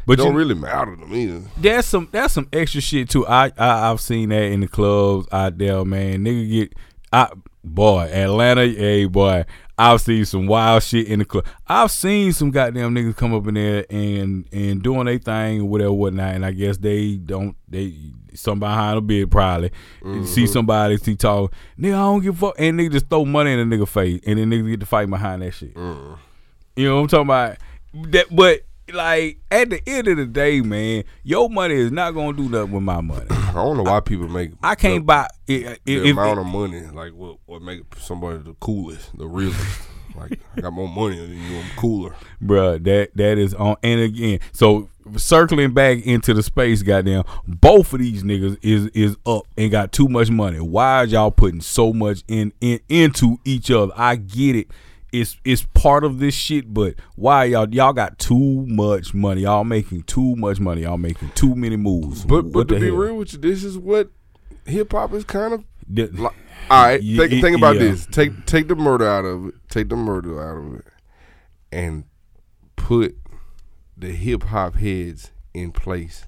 But 0.05 0.13
it 0.13 0.17
don't 0.17 0.33
you, 0.33 0.37
really 0.37 0.53
matter 0.55 0.95
to 0.95 1.05
me. 1.07 1.43
that's 1.57 1.87
some 1.87 2.07
that's 2.11 2.33
some 2.33 2.47
extra 2.53 2.79
shit 2.79 3.09
too. 3.09 3.25
I, 3.27 3.51
I 3.57 3.89
I've 3.91 3.99
seen 4.01 4.29
that 4.29 4.43
in 4.43 4.59
the 4.61 4.67
clubs 4.67 5.27
out 5.31 5.57
there, 5.57 5.83
man. 5.83 6.23
Nigga 6.23 6.49
get 6.49 6.73
I 7.11 7.29
boy, 7.63 8.01
Atlanta, 8.13 8.67
hey 8.67 9.05
boy. 9.05 9.45
I've 9.79 10.01
seen 10.01 10.25
some 10.25 10.45
wild 10.45 10.83
shit 10.83 11.07
in 11.07 11.19
the 11.19 11.25
club. 11.25 11.45
I've 11.65 11.89
seen 11.89 12.33
some 12.33 12.51
goddamn 12.51 12.93
niggas 12.93 13.15
come 13.15 13.33
up 13.33 13.47
in 13.47 13.53
there 13.53 13.85
and 13.89 14.45
and 14.51 14.83
doing 14.83 15.05
their 15.05 15.19
thing 15.19 15.61
or 15.61 15.65
whatever, 15.65 15.93
whatnot. 15.93 16.35
And 16.35 16.45
I 16.45 16.51
guess 16.51 16.77
they 16.77 17.15
don't 17.15 17.55
they 17.69 17.93
some 18.33 18.59
behind 18.59 18.97
a 18.97 19.01
bid 19.01 19.31
probably 19.31 19.69
see 19.69 20.05
mm-hmm. 20.05 20.45
somebody 20.45 20.97
see 20.97 21.15
talk 21.15 21.53
nigga 21.79 21.93
I 21.93 21.97
don't 21.97 22.21
give 22.21 22.35
a 22.43 22.47
fuck 22.47 22.55
and 22.59 22.77
nigga 22.77 22.91
just 22.91 23.09
throw 23.09 23.23
money 23.23 23.53
in 23.53 23.59
a 23.59 23.65
nigga 23.65 23.87
face 23.87 24.19
and 24.25 24.37
then 24.37 24.51
niggas 24.51 24.69
get 24.69 24.79
to 24.81 24.85
fight 24.85 25.09
behind 25.09 25.41
that 25.43 25.51
shit. 25.51 25.73
Mm. 25.73 26.17
You 26.75 26.89
know 26.89 26.95
what 26.95 27.01
I'm 27.01 27.07
talking 27.07 27.27
about? 27.27 27.57
That, 28.11 28.35
but 28.35 28.61
like 28.93 29.39
at 29.49 29.69
the 29.69 29.81
end 29.87 30.09
of 30.09 30.17
the 30.17 30.25
day, 30.25 30.59
man, 30.59 31.05
your 31.23 31.49
money 31.49 31.75
is 31.75 31.91
not 31.91 32.11
gonna 32.11 32.35
do 32.35 32.49
nothing 32.49 32.73
with 32.73 32.83
my 32.83 32.99
money. 32.99 33.27
I 33.49 33.53
don't 33.53 33.77
know 33.77 33.83
why 33.83 33.99
people 33.99 34.27
make 34.27 34.51
I 34.61 34.75
can't 34.75 35.01
the, 35.01 35.05
buy 35.05 35.27
if, 35.47 35.83
the 35.83 36.09
if, 36.09 36.11
amount 36.11 36.39
of 36.39 36.45
money 36.45 36.81
like 36.93 37.13
what 37.13 37.37
what 37.45 37.61
make 37.61 37.81
somebody 37.97 38.39
the 38.39 38.53
coolest, 38.59 39.17
the 39.17 39.27
realest. 39.27 39.81
like 40.15 40.39
I 40.55 40.61
got 40.61 40.73
more 40.73 40.87
money 40.87 41.17
than 41.17 41.37
you, 41.37 41.57
I'm 41.59 41.69
cooler. 41.77 42.15
bruh, 42.41 42.83
that 42.83 43.15
that 43.15 43.37
is 43.37 43.53
on. 43.53 43.77
And 43.83 44.01
again, 44.01 44.39
so 44.51 44.89
circling 45.17 45.73
back 45.73 46.05
into 46.05 46.33
the 46.33 46.43
space, 46.43 46.83
goddamn, 46.83 47.23
both 47.47 47.93
of 47.93 47.99
these 47.99 48.23
niggas 48.23 48.57
is 48.61 48.87
is 48.87 49.17
up 49.25 49.43
and 49.57 49.71
got 49.71 49.91
too 49.91 50.07
much 50.07 50.29
money. 50.29 50.59
Why 50.59 50.97
are 50.97 51.05
y'all 51.05 51.31
putting 51.31 51.61
so 51.61 51.93
much 51.93 52.23
in, 52.27 52.53
in 52.61 52.79
into 52.89 53.37
each 53.45 53.71
other? 53.71 53.93
I 53.95 54.15
get 54.15 54.55
it. 54.55 54.67
It's 55.11 55.37
it's 55.43 55.63
part 55.73 56.03
of 56.03 56.19
this 56.19 56.35
shit, 56.35 56.73
but 56.73 56.95
why 57.15 57.45
y'all 57.45 57.67
y'all 57.73 57.93
got 57.93 58.19
too 58.19 58.65
much 58.67 59.13
money? 59.13 59.41
Y'all 59.41 59.63
making 59.63 60.03
too 60.03 60.35
much 60.35 60.59
money. 60.59 60.81
Y'all 60.83 60.97
making 60.97 61.29
too 61.35 61.55
many 61.55 61.77
moves. 61.77 62.25
But 62.25 62.45
What 62.45 62.53
but 62.53 62.67
to 62.69 62.75
the 62.75 62.81
be 62.81 62.89
real 62.91 63.15
with 63.17 63.33
you, 63.33 63.39
this 63.39 63.63
is 63.63 63.77
what 63.77 64.09
hip 64.65 64.91
hop 64.91 65.13
is 65.13 65.23
kind 65.23 65.53
of 65.53 65.63
The- 65.87 66.07
like. 66.07 66.33
All 66.69 66.83
right, 66.83 67.01
Yeah, 67.01 67.25
think, 67.27 67.41
think 67.41 67.57
about 67.57 67.75
yeah. 67.77 67.81
this. 67.81 68.05
Take 68.05 68.45
take 68.45 68.67
the 68.67 68.75
murder 68.75 69.07
out 69.09 69.25
of 69.25 69.47
it. 69.47 69.55
Take 69.69 69.89
the 69.89 69.95
murder 69.95 70.39
out 70.39 70.57
of 70.63 70.75
it, 70.79 70.85
and 71.71 72.03
put 72.75 73.15
the 73.97 74.11
hip 74.11 74.43
hop 74.43 74.75
heads 74.75 75.31
in 75.55 75.71
place. 75.71 76.27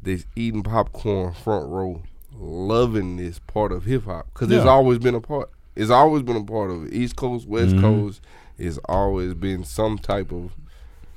That's 0.00 0.24
eating 0.36 0.62
popcorn 0.62 1.34
front 1.34 1.68
row, 1.68 2.02
loving 2.32 3.16
this 3.18 3.38
part 3.40 3.72
of 3.72 3.84
hip 3.84 4.04
hop 4.04 4.28
because 4.32 4.50
it's 4.50 4.64
always 4.64 4.98
been 4.98 5.14
a 5.14 5.20
part. 5.20 5.50
It's 5.76 5.90
always 5.90 6.22
been 6.22 6.36
a 6.36 6.44
part 6.44 6.70
of 6.70 6.86
it. 6.86 6.92
East 6.92 7.16
Coast, 7.16 7.46
West 7.48 7.74
Mhm. 7.74 7.80
Coast. 7.80 8.20
It's 8.58 8.78
always 8.88 9.34
been 9.34 9.64
some 9.64 9.98
type 9.98 10.30
of 10.32 10.52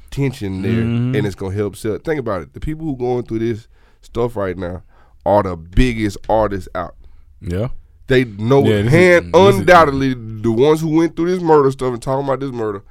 tension 0.09 0.61
there, 0.61 0.71
Mhm. 0.83 1.15
and 1.17 1.27
it's 1.27 1.35
gonna 1.35 1.53
help 1.55 1.75
sell. 1.75 1.97
Think 1.99 2.19
about 2.19 2.41
it. 2.41 2.53
The 2.53 2.59
people 2.59 2.85
who 2.85 2.95
going 2.95 3.23
through 3.23 3.39
this 3.39 3.67
stuff 4.01 4.35
right 4.35 4.57
now 4.57 4.81
are 5.25 5.43
the 5.43 5.55
biggest 5.55 6.17
artists 6.29 6.69
out. 6.75 6.95
yeah. 7.41 7.69
They 8.07 8.23
know 8.23 8.63
Yeah, 8.63 8.75
is- 8.75 8.89
hand 8.91 9.25
is- 9.35 9.55
undoubtedly 9.59 10.13
the 10.13 10.51
ones 10.51 10.79
who 10.79 10.87
went 10.95 11.15
through 11.17 11.29
this 11.29 11.43
murder 11.43 11.69
stuff 11.71 11.91
and 11.91 12.01
talking 12.01 12.25
about 12.25 12.39
this 12.39 12.53
murder, 12.53 12.83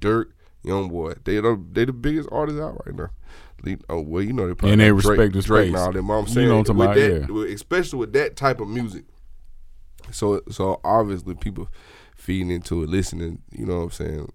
Durk, 0.00 0.26
Young 0.64 0.88
Boy, 0.88 1.12
they 1.24 1.36
the 1.40 1.60
they 1.72 1.84
the 1.84 1.92
biggest 1.92 2.28
artists 2.32 2.58
out 2.60 2.80
right 2.86 2.96
now. 2.96 3.10
Oh 3.90 4.00
well, 4.00 4.22
you 4.22 4.32
know 4.32 4.48
they 4.48 4.54
probably 4.54 4.72
And 4.72 4.80
they 4.80 4.88
Drake, 4.88 5.04
respect 5.18 5.32
the 5.34 5.42
Drake 5.42 5.68
and 5.68 5.76
space. 5.76 5.86
all 5.86 5.92
but 5.92 5.98
I'm 6.14 6.26
You 6.26 6.32
saying 6.32 6.48
know 6.48 6.58
what 6.58 6.68
I'm 6.70 6.76
with 6.78 6.86
talking 6.88 7.02
that, 7.02 7.16
about, 7.24 7.30
with- 7.34 7.50
especially 7.50 7.98
with 7.98 8.12
that 8.14 8.34
type 8.34 8.60
of 8.60 8.68
music. 8.68 9.04
So 10.10 10.42
so 10.50 10.80
obviously 10.84 11.34
people 11.34 11.68
feeding 12.16 12.50
into 12.50 12.82
it, 12.82 12.88
listening. 12.88 13.42
You 13.50 13.66
know 13.66 13.78
what 13.78 13.84
I'm 13.84 13.90
saying? 13.90 14.32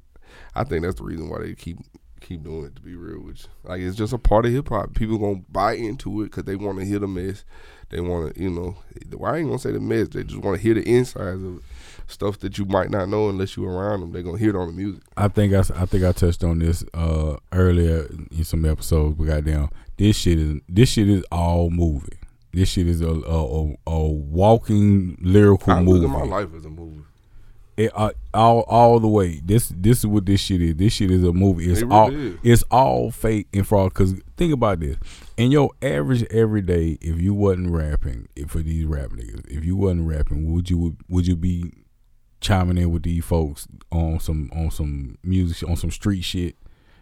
I 0.56 0.63
think 0.63 0.84
that's 0.84 0.95
the 0.95 1.03
reason 1.03 1.30
why 1.30 1.39
they 1.39 1.53
keep 1.56 1.77
keep 2.21 2.43
doing 2.43 2.65
it. 2.65 2.75
To 2.75 2.82
be 2.82 2.95
real 2.95 3.21
you, 3.21 3.47
like 3.63 3.82
it's 3.82 3.97
just 3.97 4.13
a 4.13 4.17
part 4.17 4.45
of 4.45 4.51
hip 4.51 4.69
hop. 4.69 4.93
People 4.93 5.17
gonna 5.17 5.41
buy 5.49 5.73
into 5.73 6.21
it 6.21 6.25
because 6.25 6.43
they 6.43 6.56
want 6.56 6.80
to 6.80 6.86
hear 6.86 6.99
the 6.99 7.08
mess. 7.08 7.45
They 7.89 8.01
want 8.01 8.36
to, 8.36 8.41
you 8.41 8.49
know, 8.49 8.75
I 9.25 9.38
ain't 9.38 9.47
gonna 9.47 9.60
say 9.60 9.71
the 9.71 9.80
mess. 9.80 10.10
They 10.10 10.23
just 10.23 10.41
want 10.41 10.58
to 10.58 10.62
hear 10.62 10.73
the 10.73 10.88
insides 10.88 11.43
of 11.43 11.63
stuff 12.08 12.39
that 12.39 12.58
you 12.58 12.65
might 12.65 12.89
not 12.89 13.10
know 13.10 13.30
unless 13.30 13.56
you 13.56 13.65
around 13.65 14.01
them. 14.01 14.12
They 14.12 14.23
gonna 14.23 14.38
hear 14.38 14.49
it 14.49 14.56
on 14.56 14.67
the 14.67 14.73
music. 14.73 15.03
I 15.15 15.27
think 15.27 15.53
I, 15.53 15.60
I 15.60 15.86
think 15.86 16.03
I 16.03 16.12
touched 16.12 16.43
on 16.43 16.60
this 16.60 16.84
uh, 16.93 17.38
earlier 17.51 18.08
in 18.32 18.43
some 18.43 18.65
episodes. 18.65 19.15
But 19.15 19.25
goddamn, 19.25 19.69
this 19.97 20.17
shit 20.17 20.39
is 20.39 20.60
this 20.67 20.89
shit 20.89 21.10
is 21.10 21.23
all 21.32 21.69
movie. 21.69 22.19
This 22.54 22.70
shit 22.70 22.88
is 22.88 23.02
a 23.02 23.08
a, 23.10 23.64
a, 23.64 23.76
a 23.88 24.08
walking 24.08 25.18
lyrical 25.22 25.74
I 25.74 25.82
movie. 25.82 26.08
my 26.08 26.24
life 26.24 26.54
is 26.54 26.66
a 26.66 26.70
movie. 26.70 27.02
It, 27.76 27.92
uh, 27.94 28.10
all 28.34 28.62
all 28.62 29.00
the 29.00 29.08
way. 29.08 29.40
This 29.46 29.72
this 29.76 30.00
is 30.00 30.08
what 30.08 30.26
this 30.26 30.42
shit 30.42 30.62
is. 30.62 30.76
This 30.78 30.94
shit 30.94 31.12
is 31.12 31.24
a 31.24 31.32
movie. 31.32 31.70
It's 31.72 31.82
It 31.82 31.86
really 31.86 31.96
all 31.96 32.12
is. 32.12 32.36
it's 32.44 32.64
all 32.72 33.12
fake 33.12 33.48
and 33.54 33.68
fraud. 33.68 33.94
Cause 33.94 34.16
think 34.36 34.52
about 34.52 34.80
this. 34.80 34.98
In 35.38 35.52
your 35.52 35.70
average 35.84 36.24
everyday, 36.32 36.98
if 37.02 37.22
you 37.22 37.36
wasn't 37.36 37.70
rapping, 37.70 38.30
if 38.36 38.50
for 38.50 38.60
these 38.60 38.86
rap 38.86 39.12
niggas, 39.12 39.46
if 39.48 39.64
you 39.64 39.76
wasn't 39.76 40.08
rapping, 40.08 40.52
would 40.52 40.72
you 40.72 40.98
would 41.08 41.28
you 41.28 41.36
be 41.36 41.72
chiming 42.42 42.78
in 42.80 42.90
with 42.92 43.04
these 43.04 43.24
folks 43.26 43.68
on 43.92 44.20
some 44.20 44.50
on 44.56 44.72
some 44.72 45.18
music 45.24 45.70
on 45.70 45.76
some 45.76 45.92
street 45.92 46.24
shit? 46.24 46.56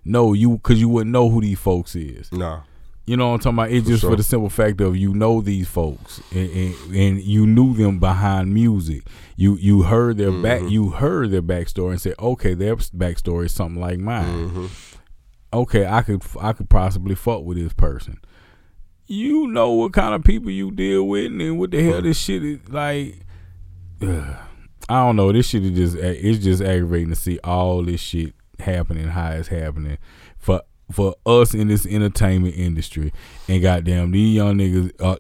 No, 0.04 0.34
you 0.34 0.58
because 0.58 0.82
you 0.82 0.90
wouldn't 0.90 1.14
know 1.14 1.30
who 1.30 1.40
these 1.40 1.58
folks 1.60 1.96
is. 1.96 2.30
Nah, 2.34 2.64
You 3.08 3.18
know 3.18 3.28
what 3.30 3.34
I'm 3.36 3.40
talking 3.40 3.60
about? 3.60 3.72
It's 3.72 3.86
For 3.86 3.92
just 3.92 4.04
for 4.04 4.16
the 4.16 4.24
simple 4.24 4.50
fact 4.50 4.82
of 4.82 4.98
you 4.98 5.14
know 5.14 5.40
these 5.42 5.68
folks 5.68 6.22
and, 6.32 6.50
and, 6.50 6.96
and 6.96 7.22
you 7.22 7.46
knew 7.46 7.74
them 7.76 8.00
behind 8.00 8.54
music. 8.54 9.04
You 9.36 9.56
you 9.58 9.84
heard 9.84 10.18
their 10.18 10.32
back 10.32 10.62
Mhm. 10.62 10.72
you 10.72 10.90
heard 10.90 11.30
their 11.32 11.44
backstory 11.44 11.92
and 11.92 12.02
said, 12.02 12.16
okay, 12.20 12.54
their 12.56 12.76
backstory 12.76 13.46
is 13.46 13.52
something 13.54 13.80
like 13.82 14.00
mine. 14.00 14.50
hmm 14.50 14.66
Okay, 15.54 15.86
I 15.86 16.02
could 16.02 16.24
I 16.42 16.54
could 16.54 16.70
possibly 16.70 17.16
fuck 17.16 17.44
with 17.44 17.58
this 17.58 17.74
person. 17.74 18.18
You 19.08 19.48
know 19.48 19.72
what 19.72 19.94
kind 19.94 20.16
of 20.16 20.24
people 20.24 20.50
you 20.50 20.72
deal 20.72 21.08
with 21.08 21.28
and 21.32 21.60
what 21.60 21.72
the 21.72 21.84
hell 21.84 22.02
this 22.02 22.18
shit 22.18 22.44
is 22.44 22.68
like. 22.70 23.20
ugh. 24.02 24.36
I 24.90 24.96
don't 25.06 25.16
know. 25.16 25.32
This 25.32 25.48
shit 25.50 25.64
is 25.64 25.72
just 25.72 25.96
it's 25.96 26.44
just 26.44 26.62
aggravating 26.62 27.10
to 27.10 27.16
see 27.16 27.40
all 27.44 27.84
this 27.84 28.02
shit 28.02 28.34
happening, 28.60 29.08
how 29.10 29.32
it's 29.32 29.48
happening 29.48 29.98
for 30.38 30.62
for 30.92 31.16
us 31.26 31.54
in 31.54 31.68
this 31.68 31.86
entertainment 31.86 32.56
industry. 32.56 33.14
And 33.48 33.62
goddamn, 33.62 34.12
these 34.12 34.36
young 34.36 34.58
niggas. 34.58 34.92
Uh, 35.00 35.18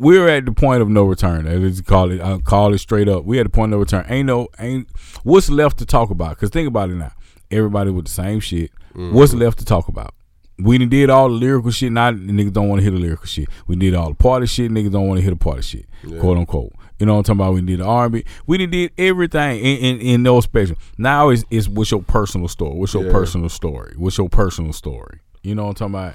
we're 0.00 0.28
at 0.28 0.44
the 0.44 0.52
point 0.52 0.80
of 0.80 0.88
no 0.88 1.04
return. 1.04 1.44
Let's 1.62 1.80
call 1.80 2.12
it. 2.12 2.20
I 2.20 2.38
call 2.38 2.72
it 2.72 2.78
straight 2.78 3.08
up. 3.08 3.24
We 3.24 3.40
at 3.40 3.44
the 3.44 3.50
point 3.50 3.72
of 3.72 3.78
no 3.78 3.80
return. 3.80 4.06
Ain't 4.08 4.26
no 4.26 4.46
ain't 4.58 4.88
what's 5.24 5.50
left 5.50 5.78
to 5.78 5.86
talk 5.86 6.10
about. 6.10 6.38
Cause 6.38 6.50
think 6.50 6.68
about 6.68 6.90
it 6.90 6.94
now. 6.94 7.10
Everybody 7.50 7.90
with 7.90 8.04
the 8.04 8.10
same 8.12 8.38
shit. 8.40 8.70
What's 9.12 9.34
left 9.34 9.58
to 9.58 9.64
talk 9.64 9.88
about? 9.88 10.14
We 10.58 10.78
done 10.78 10.88
did 10.88 11.08
all 11.10 11.28
the 11.28 11.34
lyrical 11.34 11.70
shit. 11.70 11.92
Now 11.92 12.10
niggas 12.10 12.52
don't 12.52 12.68
want 12.68 12.80
to 12.80 12.82
hear 12.82 12.90
the 12.90 12.98
lyrical 12.98 13.26
shit. 13.26 13.48
We 13.66 13.76
did 13.76 13.94
all 13.94 14.08
the 14.08 14.14
party 14.14 14.46
shit. 14.46 14.70
Niggas 14.72 14.90
don't 14.92 15.06
want 15.06 15.18
to 15.18 15.22
hear 15.22 15.30
the 15.30 15.36
party 15.36 15.62
shit. 15.62 15.86
Yeah. 16.04 16.18
Quote 16.18 16.36
unquote. 16.38 16.72
You 16.98 17.06
know 17.06 17.12
what 17.14 17.28
I'm 17.28 17.36
talking 17.36 17.40
about? 17.40 17.54
We 17.54 17.60
did 17.62 17.78
the 17.78 17.84
R&B. 17.84 18.24
We 18.48 18.58
done 18.58 18.70
did 18.70 18.90
everything 18.98 19.60
in, 19.60 19.76
in, 19.78 20.00
in 20.00 20.22
those 20.24 20.44
spectrum. 20.44 20.76
Now 20.98 21.28
it's, 21.28 21.44
it's 21.48 21.68
what's 21.68 21.92
your 21.92 22.02
personal 22.02 22.48
story? 22.48 22.76
What's 22.76 22.92
your 22.94 23.04
Yeah. 23.06 23.12
personal 23.12 23.48
story? 23.48 23.94
What's 23.96 24.18
your 24.18 24.28
personal 24.28 24.72
story? 24.72 25.20
You 25.44 25.54
know 25.54 25.62
what 25.66 25.80
I'm 25.80 25.92
talking 25.92 25.94
about? 25.94 26.14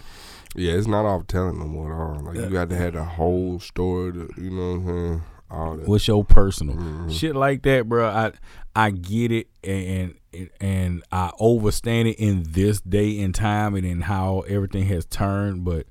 Yeah, 0.55 0.73
it's 0.73 0.87
not 0.87 1.05
off 1.05 1.25
telling 1.27 1.57
no 1.57 1.65
more 1.65 1.93
at 1.93 1.97
all. 2.17 2.23
Like 2.25 2.35
you 2.35 2.49
got 2.49 2.69
to 2.69 2.75
have 2.75 2.93
the 2.93 3.03
whole 3.05 3.59
story. 3.61 4.11
To, 4.11 4.29
you 4.37 4.49
know 4.51 4.71
what 4.73 4.75
I'm 4.75 4.85
saying? 4.87 5.21
All 5.49 5.77
that. 5.77 5.87
What's 5.87 6.07
your 6.07 6.25
personal 6.25 6.75
Mhm. 6.75 7.11
shit 7.17 7.35
like 7.35 7.61
that, 7.63 7.87
bro? 7.87 8.07
I 8.09 8.33
I 8.75 8.91
get 8.91 9.31
it, 9.31 9.47
and 9.63 9.83
and, 9.87 10.13
and 10.59 11.03
I 11.11 11.31
overstand 11.39 12.09
it 12.09 12.19
in 12.19 12.43
this 12.47 12.81
day 12.81 13.21
and 13.21 13.33
time, 13.33 13.75
and 13.75 13.85
in 13.85 14.01
how 14.01 14.41
everything 14.41 14.85
has 14.85 15.05
turned. 15.05 15.63
But 15.63 15.87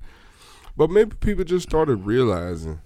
But 0.75 0.89
maybe 0.89 1.15
people 1.19 1.43
just 1.43 1.67
started 1.67 1.97
realizing 1.97 2.81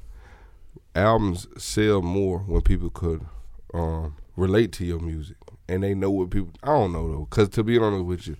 albums 0.96 1.48
sell 1.58 2.02
more 2.02 2.40
when 2.40 2.62
people 2.62 2.90
could 2.90 3.26
um, 3.74 4.16
relate 4.36 4.72
to 4.74 4.86
your 4.86 5.00
music 5.00 5.38
and 5.70 5.84
they 5.84 5.94
know 5.94 6.10
what 6.10 6.30
people. 6.30 6.52
I 6.64 6.68
don't 6.68 6.94
know 6.94 7.12
though, 7.12 7.28
because 7.30 7.50
to 7.50 7.64
be 7.64 7.78
honest 7.78 8.06
with 8.06 8.28
you, 8.28 8.38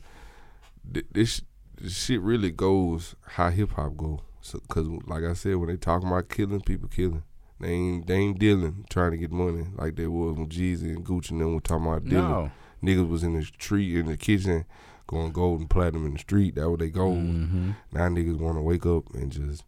this, 0.84 1.42
this 1.76 1.98
shit 1.98 2.22
really 2.22 2.52
goes 2.52 3.16
how 3.26 3.50
hip 3.50 3.72
hop 3.72 3.98
go. 3.98 4.22
Because 4.52 4.88
like 5.06 5.24
I 5.24 5.34
said, 5.34 5.58
when 5.58 5.70
they 5.70 5.78
talking 5.78 6.08
about 6.08 6.30
killing, 6.30 6.62
people 6.62 6.88
killing. 6.88 7.24
They 7.60 7.72
ain't 7.72 8.08
they 8.08 8.16
ain't 8.16 8.40
dealing 8.40 8.86
trying 8.90 9.12
to 9.12 9.18
get 9.18 9.32
money 9.32 9.66
like 9.76 9.96
they 9.96 10.06
was 10.06 10.38
when 10.38 10.48
Jeezy 10.48 10.96
and 10.96 11.04
Gucci 11.04 11.32
and 11.32 11.42
them 11.42 11.56
were 11.56 11.60
talking 11.60 11.88
about 11.88 12.06
dealing. 12.06 12.30
no, 12.30 12.52
Niggas 12.84 13.10
was 13.10 13.24
in 13.24 13.34
the 13.34 13.44
street 13.44 13.98
in 13.98 14.06
the 14.08 14.18
kitchen 14.18 14.66
going 15.08 15.32
gold 15.32 15.62
and 15.62 15.70
platinum 15.70 16.06
in 16.06 16.14
the 16.14 16.20
street. 16.20 16.56
That 16.56 16.70
was 16.70 16.80
they 16.80 16.90
gold. 16.90 17.18
mm-hmm. 17.18 17.72
Now 17.92 18.10
niggas 18.10 18.38
want 18.38 18.58
to 18.58 18.62
wake 18.62 18.86
up 18.86 19.14
and 19.14 19.32
just 19.32 19.64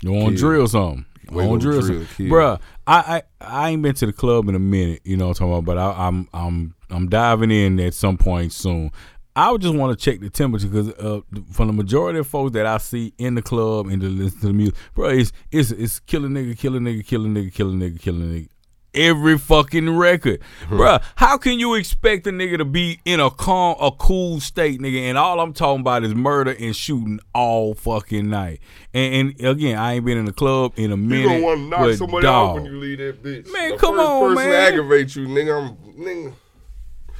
you 0.00 0.12
want 0.12 0.34
to 0.34 0.36
drill 0.36 0.66
something? 0.66 1.06
Wake 1.30 1.48
want 1.48 1.62
to 1.62 1.70
drill 1.70 1.80
drill, 1.82 2.06
something. 2.06 2.26
Bruh, 2.26 2.60
I, 2.86 2.98
I 2.98 3.22
I 3.40 3.70
ain't 3.70 3.82
been 3.82 3.94
to 3.94 4.06
the 4.06 4.12
club 4.12 4.48
in 4.48 4.54
a 4.54 4.58
minute. 4.58 5.02
You 5.04 5.16
know 5.16 5.28
what 5.28 5.40
I'm 5.40 5.48
talking 5.48 5.58
about? 5.58 5.64
But 5.64 5.78
I, 5.78 6.08
I'm 6.08 6.28
I'm 6.34 6.74
I'm 6.90 7.08
diving 7.08 7.50
in 7.50 7.78
at 7.78 7.94
some 7.94 8.18
point 8.18 8.52
soon. 8.52 8.90
I 9.34 9.50
would 9.50 9.62
just 9.62 9.74
want 9.74 9.98
to 9.98 10.04
check 10.04 10.20
the 10.20 10.28
temperature 10.28 10.68
because 10.68 10.90
uh, 10.90 11.20
from 11.52 11.68
the 11.68 11.72
majority 11.72 12.18
of 12.18 12.26
folks 12.26 12.52
that 12.52 12.66
I 12.66 12.76
see 12.76 13.14
in 13.16 13.34
the 13.34 13.40
club 13.40 13.86
and 13.86 14.02
to 14.02 14.08
listen 14.08 14.40
to 14.40 14.46
the 14.48 14.52
music, 14.52 14.74
bro, 14.94 15.08
it's 15.08 15.32
it's 15.50 15.70
it's 15.70 16.00
kill 16.00 16.24
a 16.24 16.28
nigga, 16.28 16.58
kill 16.58 16.76
a 16.76 16.78
nigga, 16.78 17.06
kill 17.06 17.24
a 17.24 17.28
nigga, 17.28 17.52
kill 17.52 17.70
a 17.70 17.72
nigga, 17.72 18.00
kill 18.00 18.16
a 18.16 18.18
nigga. 18.18 18.48
Every 18.94 19.38
fucking 19.38 19.96
record, 19.96 20.42
hmm. 20.68 20.78
Bruh, 20.78 21.02
How 21.16 21.38
can 21.38 21.58
you 21.58 21.74
expect 21.74 22.26
a 22.26 22.30
nigga 22.30 22.58
to 22.58 22.66
be 22.66 23.00
in 23.06 23.20
a 23.20 23.30
calm, 23.30 23.76
a 23.80 23.90
cool 23.90 24.38
state, 24.38 24.80
nigga? 24.80 25.00
And 25.08 25.16
all 25.16 25.40
I'm 25.40 25.54
talking 25.54 25.80
about 25.80 26.04
is 26.04 26.14
murder 26.14 26.54
and 26.60 26.76
shooting 26.76 27.18
all 27.34 27.72
fucking 27.72 28.28
night. 28.28 28.60
And, 28.92 29.34
and 29.38 29.46
again, 29.46 29.78
I 29.78 29.94
ain't 29.94 30.04
been 30.04 30.18
in 30.18 30.26
the 30.26 30.32
club 30.32 30.74
in 30.76 30.92
a 30.92 30.96
minute. 30.98 31.22
You 31.22 31.28
don't 31.28 31.42
want 31.42 31.58
to 31.60 31.68
knock 31.68 31.94
somebody 31.96 32.22
dog, 32.24 32.50
out 32.50 32.54
when 32.56 32.64
you 32.66 32.78
leave 32.78 32.98
that 32.98 33.22
bitch. 33.22 33.50
Man, 33.50 33.70
the 33.70 33.76
come 33.78 33.96
first 33.96 34.08
on, 34.08 34.34
person 34.34 34.50
man. 34.50 34.52
to 34.52 34.68
aggravate 34.68 35.16
you, 35.16 35.26
nigga. 35.26 35.68
I'm, 35.68 35.76
nigga. 35.94 36.34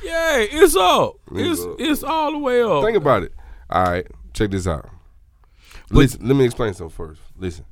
Yeah, 0.02 0.38
it's 0.38 0.76
up. 0.76 1.14
It's 1.30 1.60
It's 1.60 1.62
up. 1.62 1.76
it's 1.78 2.02
all 2.02 2.32
the 2.32 2.38
way 2.38 2.62
up. 2.62 2.84
Think 2.84 2.98
about 2.98 3.22
it. 3.22 3.32
All 3.70 3.84
right, 3.84 4.06
check 4.34 4.50
this 4.50 4.66
out. 4.66 4.90
Listen, 5.90 6.26
let 6.26 6.36
me 6.36 6.44
explain 6.44 6.74
something 6.74 6.94
first. 6.94 7.20
Listen, 7.38 7.64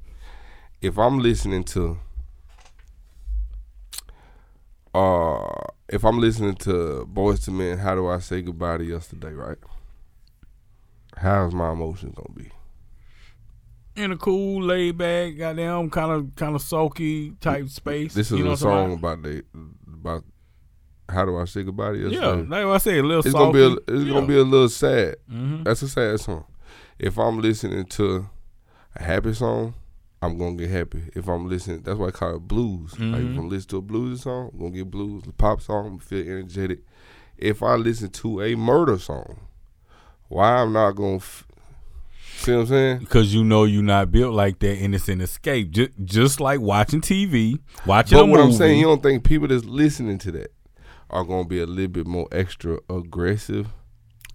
if 0.81 0.99
I'm 0.99 1.19
listening 1.19 1.65
to, 1.65 1.99
uh, 4.95 5.47
if 5.89 6.05
I'm 6.05 6.19
listening 6.19 6.55
to 6.57 7.09
Boyz 7.13 7.49
II 7.49 7.55
Men, 7.55 7.79
how 7.79 7.95
do 7.95 8.09
I 8.09 8.19
say 8.19 8.43
goodbye 8.43 8.79
to 8.79 8.85
yesterday? 8.85 9.33
Right? 9.33 9.59
How's 11.17 11.55
my 11.55 11.73
emotions 11.73 12.15
gonna 12.15 12.35
be? 12.35 12.51
in 13.97 14.13
a 14.13 14.17
cool, 14.17 14.63
laid 14.63 14.97
back, 14.97 15.37
goddamn, 15.37 15.91
kind 15.91 16.13
of 16.13 16.35
kind 16.37 16.55
of 16.55 16.63
sulky 16.63 17.33
type 17.33 17.69
space. 17.69 18.15
This 18.15 18.31
is 18.31 18.39
you 18.39 18.45
know 18.45 18.51
a 18.53 18.55
what 18.55 18.63
I'm 18.63 18.69
talking 18.69 18.89
song 18.91 18.99
about 18.99 19.23
the 19.23 19.45
about 19.93 20.25
how 21.09 21.25
do 21.25 21.37
I 21.37 21.45
say 21.45 21.65
goodbye 21.65 21.93
to 21.93 21.99
yesterday? 21.99 22.43
Yeah, 22.43 22.45
like 22.49 22.65
I 22.67 22.79
said, 22.79 22.99
a 22.99 23.03
little 23.03 23.19
it's 23.21 23.33
sulky. 23.33 23.59
gonna 23.59 23.75
be 23.77 23.83
a, 23.93 23.95
it's 23.97 24.11
gonna 24.11 24.27
be 24.27 24.39
a 24.39 24.45
little 24.45 24.69
sad. 24.69 25.17
Mhm. 25.31 25.65
That's 25.65 25.83
a 25.83 25.89
sad 25.89 26.21
song. 26.21 26.45
If 26.99 27.19
I'm 27.19 27.41
listening 27.41 27.85
to 27.87 28.29
a 28.97 29.03
happy 29.03 29.35
song, 29.35 29.75
I'm 30.23 30.37
gonna 30.37 30.57
get 30.57 30.71
happy. 30.71 31.03
If 31.15 31.29
I'm 31.29 31.49
listening, 31.49 31.81
that's 31.83 31.99
why 31.99 32.09
I 32.09 32.11
call 32.11 32.37
it 32.37 32.41
blues. 32.41 32.93
Like 32.93 33.23
Mhm. 33.23 33.33
if 33.33 33.39
I'm 33.39 33.49
listening 33.49 33.69
to 33.71 33.77
a 33.79 33.83
blues 33.83 34.23
song, 34.23 34.51
I'm 34.53 34.59
gonna 34.59 34.71
get 34.73 34.91
blues. 34.91 35.23
The 35.25 35.33
pop 35.33 35.61
song, 35.63 35.87
I'm 35.87 35.99
feel 35.99 36.21
energetic. 36.27 36.81
If 37.39 37.63
I 37.63 37.77
listen 37.77 38.11
to 38.11 38.43
a 38.43 38.55
murder 38.55 38.99
song, 38.99 39.39
why 40.29 40.57
I'm 40.57 40.73
not 40.75 40.93
gonna 40.93 41.17
f- 41.17 41.47
see 42.37 42.53
what 42.53 42.61
I'm 42.61 42.67
saying? 42.67 42.99
Because 42.99 43.35
you 43.35 43.43
know 43.45 43.65
you're 43.65 43.83
not 43.83 44.13
built 44.13 44.35
like 44.35 44.59
that, 44.59 44.77
and 44.79 44.95
it's 44.95 45.09
an 45.09 45.23
escape. 45.23 45.71
Just, 45.71 45.91
just 46.05 46.39
like 46.41 46.61
watching 46.61 47.01
TV, 47.01 47.59
watching 47.87 48.19
But 48.19 48.27
what 48.29 48.41
movie. 48.41 48.53
I'm 48.53 48.57
saying, 48.59 48.79
you 48.79 48.85
don't 48.87 49.03
think 49.03 49.25
people 49.25 49.49
that's 49.49 49.65
listening 49.65 50.19
to 50.19 50.33
that 50.33 50.53
are 51.09 51.25
gonna 51.25 51.49
be 51.49 51.61
a 51.61 51.67
little 51.67 51.89
bit 51.91 52.07
more 52.07 52.29
extra 52.31 52.79
aggressive 52.91 53.69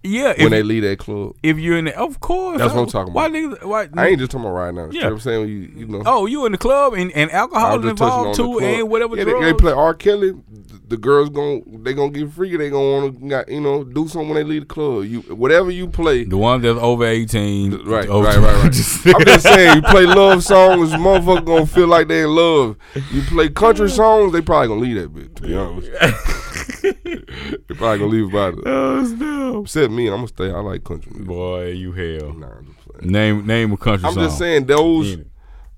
yeah, 0.02 0.28
when 0.28 0.40
if, 0.40 0.50
they 0.50 0.62
leave 0.62 0.82
that 0.82 0.98
club? 0.98 1.36
if 1.42 1.58
you're 1.58 1.78
in 1.78 1.86
the, 1.86 1.98
of 1.98 2.20
course. 2.20 2.58
That's 2.58 2.72
what 2.74 2.82
I'm 2.82 2.88
talking 2.88 3.12
about. 3.12 3.30
Why 3.30 3.38
niggas? 3.38 3.64
Why, 3.64 3.88
I 3.96 4.08
ain't 4.08 4.18
just 4.18 4.30
talking 4.30 4.46
about 4.46 4.56
right 4.56 4.74
now. 4.74 4.86
Yeah. 4.86 4.92
You 4.92 5.00
know 5.00 5.06
what 5.06 5.12
I'm 5.12 5.20
saying? 5.20 5.48
You, 5.48 5.72
you 5.76 5.86
know. 5.86 6.02
oh, 6.06 6.26
you 6.26 6.46
in 6.46 6.52
the 6.52 6.58
club 6.58 6.94
and, 6.94 7.10
and 7.12 7.30
alcohol 7.30 7.78
is 7.78 7.84
just 7.84 7.98
touching 7.98 8.12
on 8.12 8.28
involved 8.28 8.60
too, 8.60 8.64
and 8.64 8.90
whatever 8.90 9.16
yeah, 9.16 9.24
they, 9.24 9.40
they 9.40 9.54
play 9.54 9.72
R. 9.72 9.94
Kelly. 9.94 10.32
The, 10.32 10.80
the 10.88 10.96
girls 10.96 11.30
gon' 11.30 11.82
they 11.82 11.94
gonna 11.94 12.10
get 12.10 12.30
freaky. 12.32 12.56
They 12.56 12.70
gonna 12.70 13.10
wanna 13.10 13.44
you 13.48 13.60
know 13.60 13.82
do 13.82 14.06
something 14.08 14.28
when 14.28 14.36
they 14.36 14.44
leave 14.44 14.62
the 14.62 14.74
club. 14.74 15.04
You 15.04 15.20
whatever 15.22 15.70
you 15.70 15.88
play. 15.88 16.24
the 16.24 16.36
one 16.36 16.62
that's 16.62 16.78
over 16.78 17.04
eighteen, 17.04 17.72
Right, 17.84 18.08
over- 18.08 18.26
right, 18.26 18.36
right, 18.36 18.54
right. 18.54 18.64
I'm 18.64 18.72
just 18.72 19.02
saying, 19.42 19.76
you 19.76 19.82
play 19.82 20.06
love 20.06 20.44
songs, 20.44 20.90
motherfucker 20.92 21.44
gonna 21.44 21.66
feel 21.66 21.88
like 21.88 22.08
they 22.08 22.22
in 22.22 22.34
love. 22.34 22.76
You 23.12 23.22
play 23.22 23.48
country 23.48 23.90
songs, 23.90 24.32
they 24.32 24.40
probably 24.40 24.68
gonna 24.68 24.80
leave 24.80 24.96
that 24.96 25.14
bitch. 25.14 25.34
To 25.36 25.42
be 25.42 25.56
honest, 25.56 25.90
they 26.92 27.74
probably 27.74 27.98
gonna 27.98 28.06
leave 28.06 28.28
about 28.28 28.54
it. 28.54 28.62
oh, 28.66 29.04
snap. 29.04 29.62
Except 29.62 29.92
me, 29.92 30.08
I'm 30.08 30.16
gonna 30.16 30.28
stay. 30.28 30.50
I 30.50 30.60
like 30.60 30.84
country 30.84 31.12
music. 31.12 31.28
Boy, 31.28 31.70
you 31.70 31.92
hell. 31.92 32.32
Nah, 32.32 32.58
I'm 32.58 32.66
just 32.66 32.88
playing. 32.88 33.12
Name 33.12 33.46
name 33.46 33.72
a 33.72 33.76
country 33.76 34.02
song. 34.02 34.08
I'm 34.08 34.14
song. 34.14 34.24
just 34.24 34.38
saying 34.38 34.66
those. 34.66 35.12
In 35.12 35.20
it. 35.20 35.26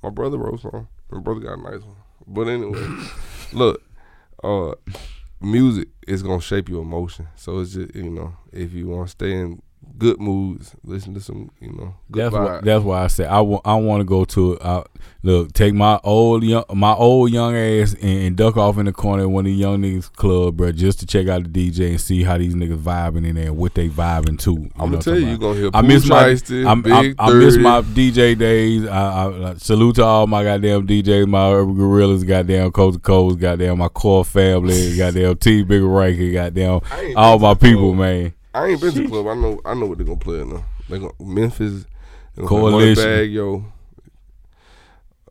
My 0.02 0.10
brother 0.10 0.38
wrote 0.38 0.60
some. 0.60 0.88
My 1.10 1.20
brother 1.20 1.40
got 1.40 1.58
a 1.58 1.62
nice 1.62 1.82
one. 1.82 1.96
But 2.26 2.48
anyway, 2.48 2.86
look, 3.52 3.82
uh, 4.44 4.74
music 5.40 5.88
is 6.06 6.22
gonna 6.22 6.40
shape 6.40 6.68
your 6.68 6.82
emotion. 6.82 7.28
So 7.36 7.60
it's 7.60 7.72
just 7.72 7.94
you 7.94 8.10
know, 8.10 8.36
if 8.52 8.72
you 8.72 8.88
want 8.88 9.08
to 9.08 9.10
stay 9.10 9.32
in 9.32 9.62
good 9.96 10.20
moods, 10.20 10.74
listen 10.84 11.14
to 11.14 11.20
some 11.20 11.50
you 11.60 11.72
know 11.72 11.94
good 12.10 12.24
That's 12.24 12.34
why. 12.34 12.60
That's 12.62 12.84
why 12.84 13.04
I 13.04 13.06
said 13.06 13.28
I 13.28 13.40
want. 13.40 13.66
I 13.66 13.74
want 13.74 14.00
to 14.00 14.04
go 14.04 14.24
to. 14.24 14.58
Uh, 14.58 14.84
look, 15.22 15.52
take 15.52 15.74
my 15.74 15.98
old 16.04 16.44
young, 16.44 16.64
my 16.74 16.92
old 16.92 17.30
young 17.30 17.54
ass 17.54 17.94
and, 17.94 18.26
and 18.26 18.36
duck 18.36 18.56
off 18.56 18.78
in 18.78 18.86
the 18.86 18.92
corner 18.92 19.24
at 19.24 19.30
one 19.30 19.46
of 19.46 19.52
the 19.52 19.56
young 19.56 19.78
niggas 19.78 20.12
club, 20.12 20.56
bro, 20.56 20.72
just 20.72 21.00
to 21.00 21.06
check 21.06 21.28
out 21.28 21.50
the 21.50 21.70
DJ 21.70 21.90
and 21.90 22.00
see 22.00 22.22
how 22.22 22.38
these 22.38 22.54
niggas 22.54 22.78
vibing 22.78 23.26
in 23.26 23.34
there, 23.34 23.52
what 23.52 23.74
they 23.74 23.88
vibing 23.88 24.38
to. 24.40 24.70
I'm 24.76 24.90
gonna 24.90 24.98
tell 25.02 25.18
you, 25.18 25.28
you 25.28 25.38
gonna 25.38 25.58
hear 25.58 25.70
I 25.74 25.82
miss 25.82 26.06
my. 26.06 26.24
Shiesty, 26.24 26.66
I'm, 26.66 26.82
Big 26.82 27.16
I, 27.18 27.26
I 27.26 27.32
miss 27.34 27.56
my 27.56 27.82
DJ 27.82 28.38
days. 28.38 28.86
I, 28.86 29.24
I, 29.24 29.50
I 29.50 29.54
salute 29.54 29.96
to 29.96 30.04
all 30.04 30.26
my 30.26 30.44
goddamn 30.44 30.86
DJs, 30.86 31.26
my 31.26 31.50
urban 31.50 31.76
gorillas, 31.76 32.24
goddamn 32.24 32.70
coast 32.72 32.96
to 32.96 33.00
coast, 33.00 33.38
goddamn 33.38 33.78
my 33.78 33.88
core 33.88 34.24
family, 34.24 34.96
goddamn 34.96 35.36
T 35.36 35.62
Big 35.62 35.82
Rankin, 35.82 36.32
goddamn 36.32 36.80
all 37.16 37.38
my 37.38 37.54
people, 37.54 37.94
man. 37.94 38.34
I 38.58 38.68
ain't 38.68 38.80
been 38.80 38.92
to 38.92 39.02
the 39.02 39.08
club. 39.08 39.26
I 39.28 39.34
know. 39.34 39.60
I 39.64 39.74
know 39.74 39.86
what 39.86 39.98
they're 39.98 40.06
gonna 40.06 40.18
play 40.18 40.42
now. 40.44 40.64
They 40.88 40.98
gonna 40.98 41.12
Memphis. 41.20 41.84
They 42.34 42.42
gonna 42.42 42.48
Coalition. 42.48 42.94
Play 42.94 43.28
Moneybagg 43.28 43.32
Yo. 43.32 43.64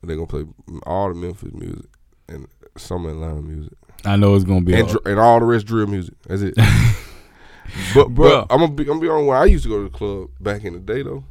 They 0.04 0.16
gonna 0.16 0.28
play 0.28 0.46
all 0.86 1.10
the 1.10 1.16
Memphis 1.16 1.54
music 1.54 1.86
and 2.30 2.48
some 2.78 3.06
Atlanta 3.06 3.42
music. 3.42 3.74
I 4.06 4.16
know 4.16 4.36
it's 4.36 4.46
gonna 4.46 4.62
be. 4.62 4.74
and, 4.76 4.88
a- 4.88 4.92
dr- 4.94 5.06
and 5.08 5.20
all 5.20 5.40
the 5.40 5.46
rest 5.46 5.66
drill 5.66 5.88
music. 5.88 6.14
That's 6.28 6.42
it. 6.42 6.56
but 7.94 8.10
but 8.10 8.48
I'm 8.50 8.60
gonna 8.60 8.72
be 8.72 8.84
I'm 8.84 8.88
gonna 8.90 9.02
be 9.02 9.10
on 9.10 9.26
where 9.26 9.38
I 9.38 9.46
used 9.46 9.64
to 9.64 9.70
go 9.70 9.78
to 9.84 9.90
the 9.90 9.98
club 9.98 10.30
back 10.40 10.64
in 10.64 10.74
the 10.74 10.80
day 10.80 11.02
though. 11.02 11.24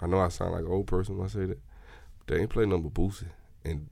I 0.00 0.06
know 0.06 0.20
I 0.20 0.28
sound 0.28 0.52
like 0.52 0.62
an 0.64 0.70
old 0.70 0.86
person 0.86 1.18
when 1.18 1.26
I 1.26 1.30
say 1.30 1.46
that. 1.46 1.58
They 2.26 2.40
ain't 2.40 2.50
play 2.50 2.64
number 2.64 2.88
Boosie 2.88 3.26
and 3.64 3.88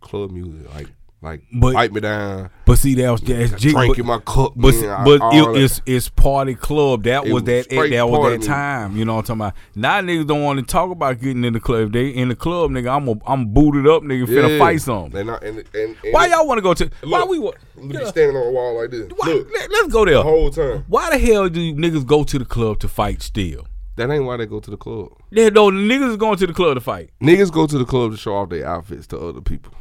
club 0.00 0.30
music 0.30 0.72
like 0.74 0.88
like 1.24 1.40
But- 1.52 1.74
pipe 1.74 1.92
me 1.92 2.00
down, 2.00 2.50
But 2.66 2.78
see, 2.78 2.94
that 2.94 3.10
was 3.10 3.20
that's 3.22 3.52
G- 3.60 3.72
drink 3.72 3.96
but, 3.96 4.04
my 4.06 4.18
cup. 4.18 4.52
but, 4.56 4.74
man, 4.74 5.04
but 5.04 5.20
all 5.20 5.56
it, 5.56 5.62
it's 5.62 5.80
it's 5.86 6.08
party 6.08 6.54
club. 6.54 7.04
That 7.04 7.24
was 7.24 7.32
was 7.32 7.42
that 7.44 7.68
that 7.70 8.08
was 8.08 8.40
that 8.40 8.46
time. 8.46 8.96
You 8.96 9.04
know 9.04 9.14
what 9.14 9.28
I'm 9.30 9.38
talking 9.38 9.40
about? 9.40 9.54
Now 9.74 10.00
niggas 10.00 10.26
don't 10.26 10.42
want 10.42 10.60
to 10.60 10.64
talk 10.66 10.90
about 10.90 11.20
getting 11.20 11.44
in 11.44 11.52
the 11.54 11.60
club. 11.60 11.86
If 11.86 11.92
they 11.92 12.08
in 12.10 12.28
the 12.28 12.36
club, 12.36 12.70
nigga, 12.70 12.94
I'm 12.96 13.08
a, 13.08 13.14
I'm 13.26 13.46
booted 13.52 13.86
up, 13.88 14.02
nigga, 14.02 14.26
finna 14.26 14.58
fight 14.58 14.80
some. 14.82 15.14
And, 15.16 15.30
and, 15.30 15.64
and 15.74 15.96
Why 16.12 16.26
y'all 16.26 16.46
want 16.46 16.58
to 16.58 16.62
go 16.62 16.74
to? 16.74 16.90
why 17.04 17.24
we? 17.24 17.38
wa- 17.38 17.52
You 17.80 17.88
be 17.88 17.94
Yeah. 17.96 18.04
standing 18.06 18.36
on 18.36 18.46
a 18.46 18.50
wall 18.50 18.80
like 18.80 18.90
this. 18.90 19.10
Why, 19.16 19.28
Look, 19.32 19.50
let, 19.52 19.70
us 19.72 19.92
go 19.92 20.04
there. 20.04 20.14
the 20.14 20.22
whole 20.22 20.50
time. 20.50 20.84
Why 20.88 21.10
the 21.10 21.18
hell 21.18 21.48
do 21.48 21.74
niggas 21.74 22.06
go 22.06 22.22
to 22.24 22.38
the 22.38 22.44
club 22.44 22.78
to 22.80 22.88
fight 22.88 23.22
still? 23.22 23.66
That 23.96 24.10
ain't 24.10 24.24
why 24.24 24.36
they 24.36 24.46
go 24.46 24.58
to 24.58 24.70
the 24.70 24.76
club. 24.76 25.10
Yeah, 25.30 25.50
no, 25.50 25.70
niggas 25.70 26.10
is 26.10 26.16
going 26.16 26.36
to 26.38 26.46
the 26.48 26.52
club 26.52 26.74
to 26.74 26.80
fight. 26.80 27.10
Niggas 27.22 27.52
go 27.52 27.66
to 27.66 27.78
the 27.78 27.84
club 27.84 28.10
to 28.10 28.16
show 28.16 28.34
off 28.34 28.48
their 28.48 28.66
outfits 28.66 29.06
to 29.08 29.18
other 29.18 29.40
people. 29.40 29.72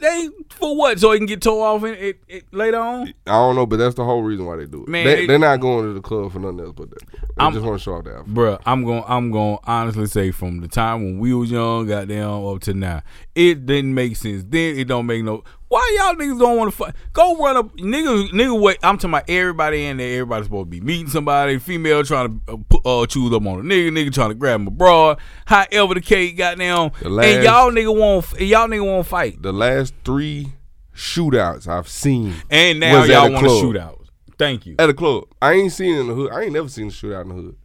They 0.00 0.28
for 0.50 0.76
what? 0.76 0.98
So 0.98 1.12
he 1.12 1.18
can 1.18 1.26
get 1.26 1.42
tore 1.42 1.66
off 1.66 1.84
in 1.84 1.94
it, 1.94 2.20
it 2.28 2.44
later 2.52 2.78
on. 2.78 3.08
I 3.26 3.32
don't 3.32 3.54
know, 3.54 3.66
but 3.66 3.76
that's 3.76 3.94
the 3.94 4.04
whole 4.04 4.22
reason 4.22 4.46
why 4.46 4.56
they 4.56 4.66
do 4.66 4.82
it. 4.82 4.88
Man, 4.88 5.04
they, 5.04 5.26
they're 5.26 5.38
not 5.38 5.60
going 5.60 5.86
to 5.86 5.92
the 5.92 6.00
club 6.00 6.32
for 6.32 6.38
nothing 6.38 6.60
else 6.60 6.72
but 6.74 6.90
that. 6.90 7.00
They 7.10 7.16
I'm- 7.38 7.52
just 7.52 7.64
want 7.64 7.78
to 7.78 7.82
show 7.84 7.94
off 7.94 8.06
outfit. 8.06 8.34
Bruh, 8.34 8.60
I'm 8.66 8.84
going 8.84 9.04
I'm 9.06 9.30
going 9.30 9.58
to 9.58 9.70
honestly 9.70 10.06
say 10.06 10.30
from 10.30 10.60
the 10.60 10.68
time 10.68 11.02
when 11.04 11.18
we 11.18 11.34
was 11.34 11.50
young, 11.50 11.86
goddamn, 11.86 12.44
up 12.46 12.60
to 12.62 12.74
now, 12.74 13.02
it 13.34 13.66
didn't 13.66 13.94
make 13.94 14.16
sense. 14.16 14.44
Then 14.48 14.76
it 14.78 14.88
don't 14.88 15.06
make 15.06 15.22
no. 15.22 15.44
Why 15.70 15.96
y'all 16.00 16.16
niggas 16.16 16.36
don't 16.36 16.56
want 16.56 16.72
to 16.72 16.76
fight? 16.76 16.96
Go 17.12 17.36
run 17.36 17.56
up, 17.56 17.76
niggas, 17.76 18.30
nigga. 18.32 18.60
Wait, 18.60 18.78
I'm 18.82 18.98
talking 18.98 19.10
about 19.10 19.30
everybody 19.30 19.84
in 19.86 19.98
there. 19.98 20.14
Everybody's 20.14 20.46
supposed 20.46 20.66
to 20.66 20.70
be 20.70 20.80
meeting 20.80 21.06
somebody. 21.06 21.60
Female 21.60 22.02
trying 22.02 22.40
to 22.48 22.64
uh, 22.84 23.02
uh, 23.02 23.06
choose 23.06 23.32
up 23.32 23.46
on 23.46 23.60
a 23.60 23.62
nigga. 23.62 23.90
Nigga 23.90 24.12
trying 24.12 24.30
to 24.30 24.34
grab 24.34 24.62
him 24.62 24.66
abroad. 24.66 25.20
However 25.46 25.94
the 25.94 26.00
case, 26.00 26.36
got 26.36 26.58
down. 26.58 26.90
and 27.04 27.44
y'all 27.44 27.70
nigga 27.70 27.96
won't, 27.96 28.28
y'all 28.40 28.66
nigga 28.66 28.84
won't 28.84 29.06
fight. 29.06 29.40
The 29.40 29.52
last 29.52 29.94
three 30.04 30.54
shootouts 30.92 31.68
I've 31.68 31.86
seen 31.86 32.34
And 32.50 32.80
now 32.80 33.04
y'all 33.04 33.30
want 33.30 33.44
to 33.44 33.48
club. 33.50 33.60
shoot 33.60 33.76
out. 33.76 34.08
Thank 34.38 34.66
you. 34.66 34.74
at 34.76 34.90
a 34.90 34.94
club. 34.94 35.26
I 35.40 35.52
ain't 35.52 35.72
seen 35.72 35.94
in 35.94 36.08
the 36.08 36.14
hood. 36.14 36.32
I 36.32 36.42
ain't 36.42 36.52
never 36.52 36.68
seen 36.68 36.88
a 36.88 36.90
shootout 36.90 37.22
in 37.22 37.28
the 37.28 37.34
hood. 37.34 37.56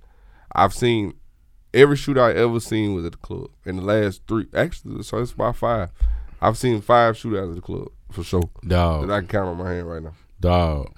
I've 0.53 0.75
seen 0.75 1.15
every 1.73 1.95
shootout 1.97 2.35
I 2.35 2.39
ever 2.39 2.59
seen 2.59 2.93
was 2.93 3.03
at 3.05 3.13
the 3.13 3.17
club. 3.17 3.47
In 3.65 3.77
the 3.77 3.81
last 3.81 4.21
three, 4.27 4.45
actually, 4.53 5.01
so 5.01 5.17
it's 5.17 5.31
about 5.31 5.55
five. 5.55 5.89
I've 6.47 6.57
seen 6.57 6.81
five 6.81 7.15
shootouts 7.15 7.49
at 7.49 7.55
the 7.55 7.61
club 7.61 7.87
for 8.11 8.23
sure 8.23 8.49
Dog. 8.67 9.07
that 9.07 9.13
I 9.13 9.19
can 9.21 9.27
count 9.27 9.49
on 9.49 9.57
my 9.57 9.73
hand 9.73 9.89
right 9.89 10.03
now. 10.03 10.13
Dog. 10.39 10.93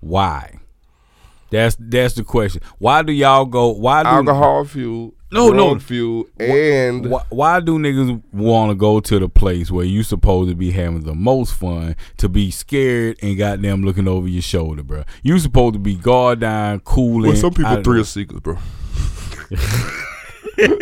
Why? 0.00 0.58
That's 1.50 1.76
that's 1.78 2.14
the 2.14 2.24
question. 2.24 2.62
Why 2.78 3.02
do 3.02 3.12
y'all 3.12 3.46
go? 3.46 3.68
Why 3.70 4.02
do 4.02 4.08
Alcohol 4.08 4.64
fuel, 4.64 5.14
No, 5.32 5.48
no. 5.50 5.78
fuel, 5.78 6.26
and 6.38 7.08
Why, 7.10 7.22
why 7.30 7.60
do 7.60 7.78
niggas 7.78 8.22
want 8.32 8.70
to 8.70 8.74
go 8.74 9.00
to 9.00 9.18
the 9.18 9.28
place 9.30 9.70
where 9.70 9.84
you 9.86 10.02
supposed 10.02 10.50
to 10.50 10.56
be 10.56 10.72
having 10.72 11.04
the 11.04 11.14
most 11.14 11.54
fun 11.54 11.96
to 12.18 12.28
be 12.28 12.50
scared 12.50 13.18
and 13.22 13.38
goddamn 13.38 13.82
looking 13.82 14.06
over 14.08 14.28
your 14.28 14.42
shoulder, 14.42 14.82
bro? 14.82 15.04
You 15.22 15.38
supposed 15.38 15.72
to 15.74 15.78
be 15.78 15.94
guard 15.94 16.40
down, 16.40 16.80
cooling. 16.80 17.28
well, 17.30 17.36
some 17.40 17.54
people 17.54 17.82
thrill 17.82 18.04
seekers, 18.04 18.40
bro. 18.40 18.58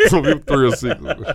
some 0.08 0.24
people 0.24 0.40
thrill 0.46 0.72
seekers. 0.72 1.26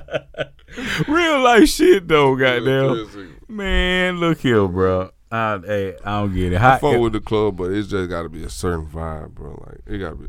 real 1.07 1.41
life 1.41 1.69
shit 1.69 2.07
though, 2.07 2.35
goddamn. 2.35 3.31
Man, 3.47 4.17
look 4.17 4.39
here, 4.39 4.67
bro. 4.67 5.11
I, 5.31 5.59
hey, 5.65 5.95
I 6.03 6.19
don't 6.19 6.33
get 6.33 6.53
it. 6.53 6.57
How, 6.59 6.73
I 6.73 6.77
fuck 6.79 6.99
with 6.99 7.13
the 7.13 7.21
club, 7.21 7.57
but 7.57 7.71
it's 7.71 7.87
just 7.87 8.09
got 8.09 8.23
to 8.23 8.29
be 8.29 8.43
a 8.43 8.49
certain 8.49 8.85
vibe, 8.85 9.31
bro. 9.31 9.63
Like 9.65 9.79
it 9.87 9.97
got 9.99 10.09
to 10.11 10.15
be 10.15 10.27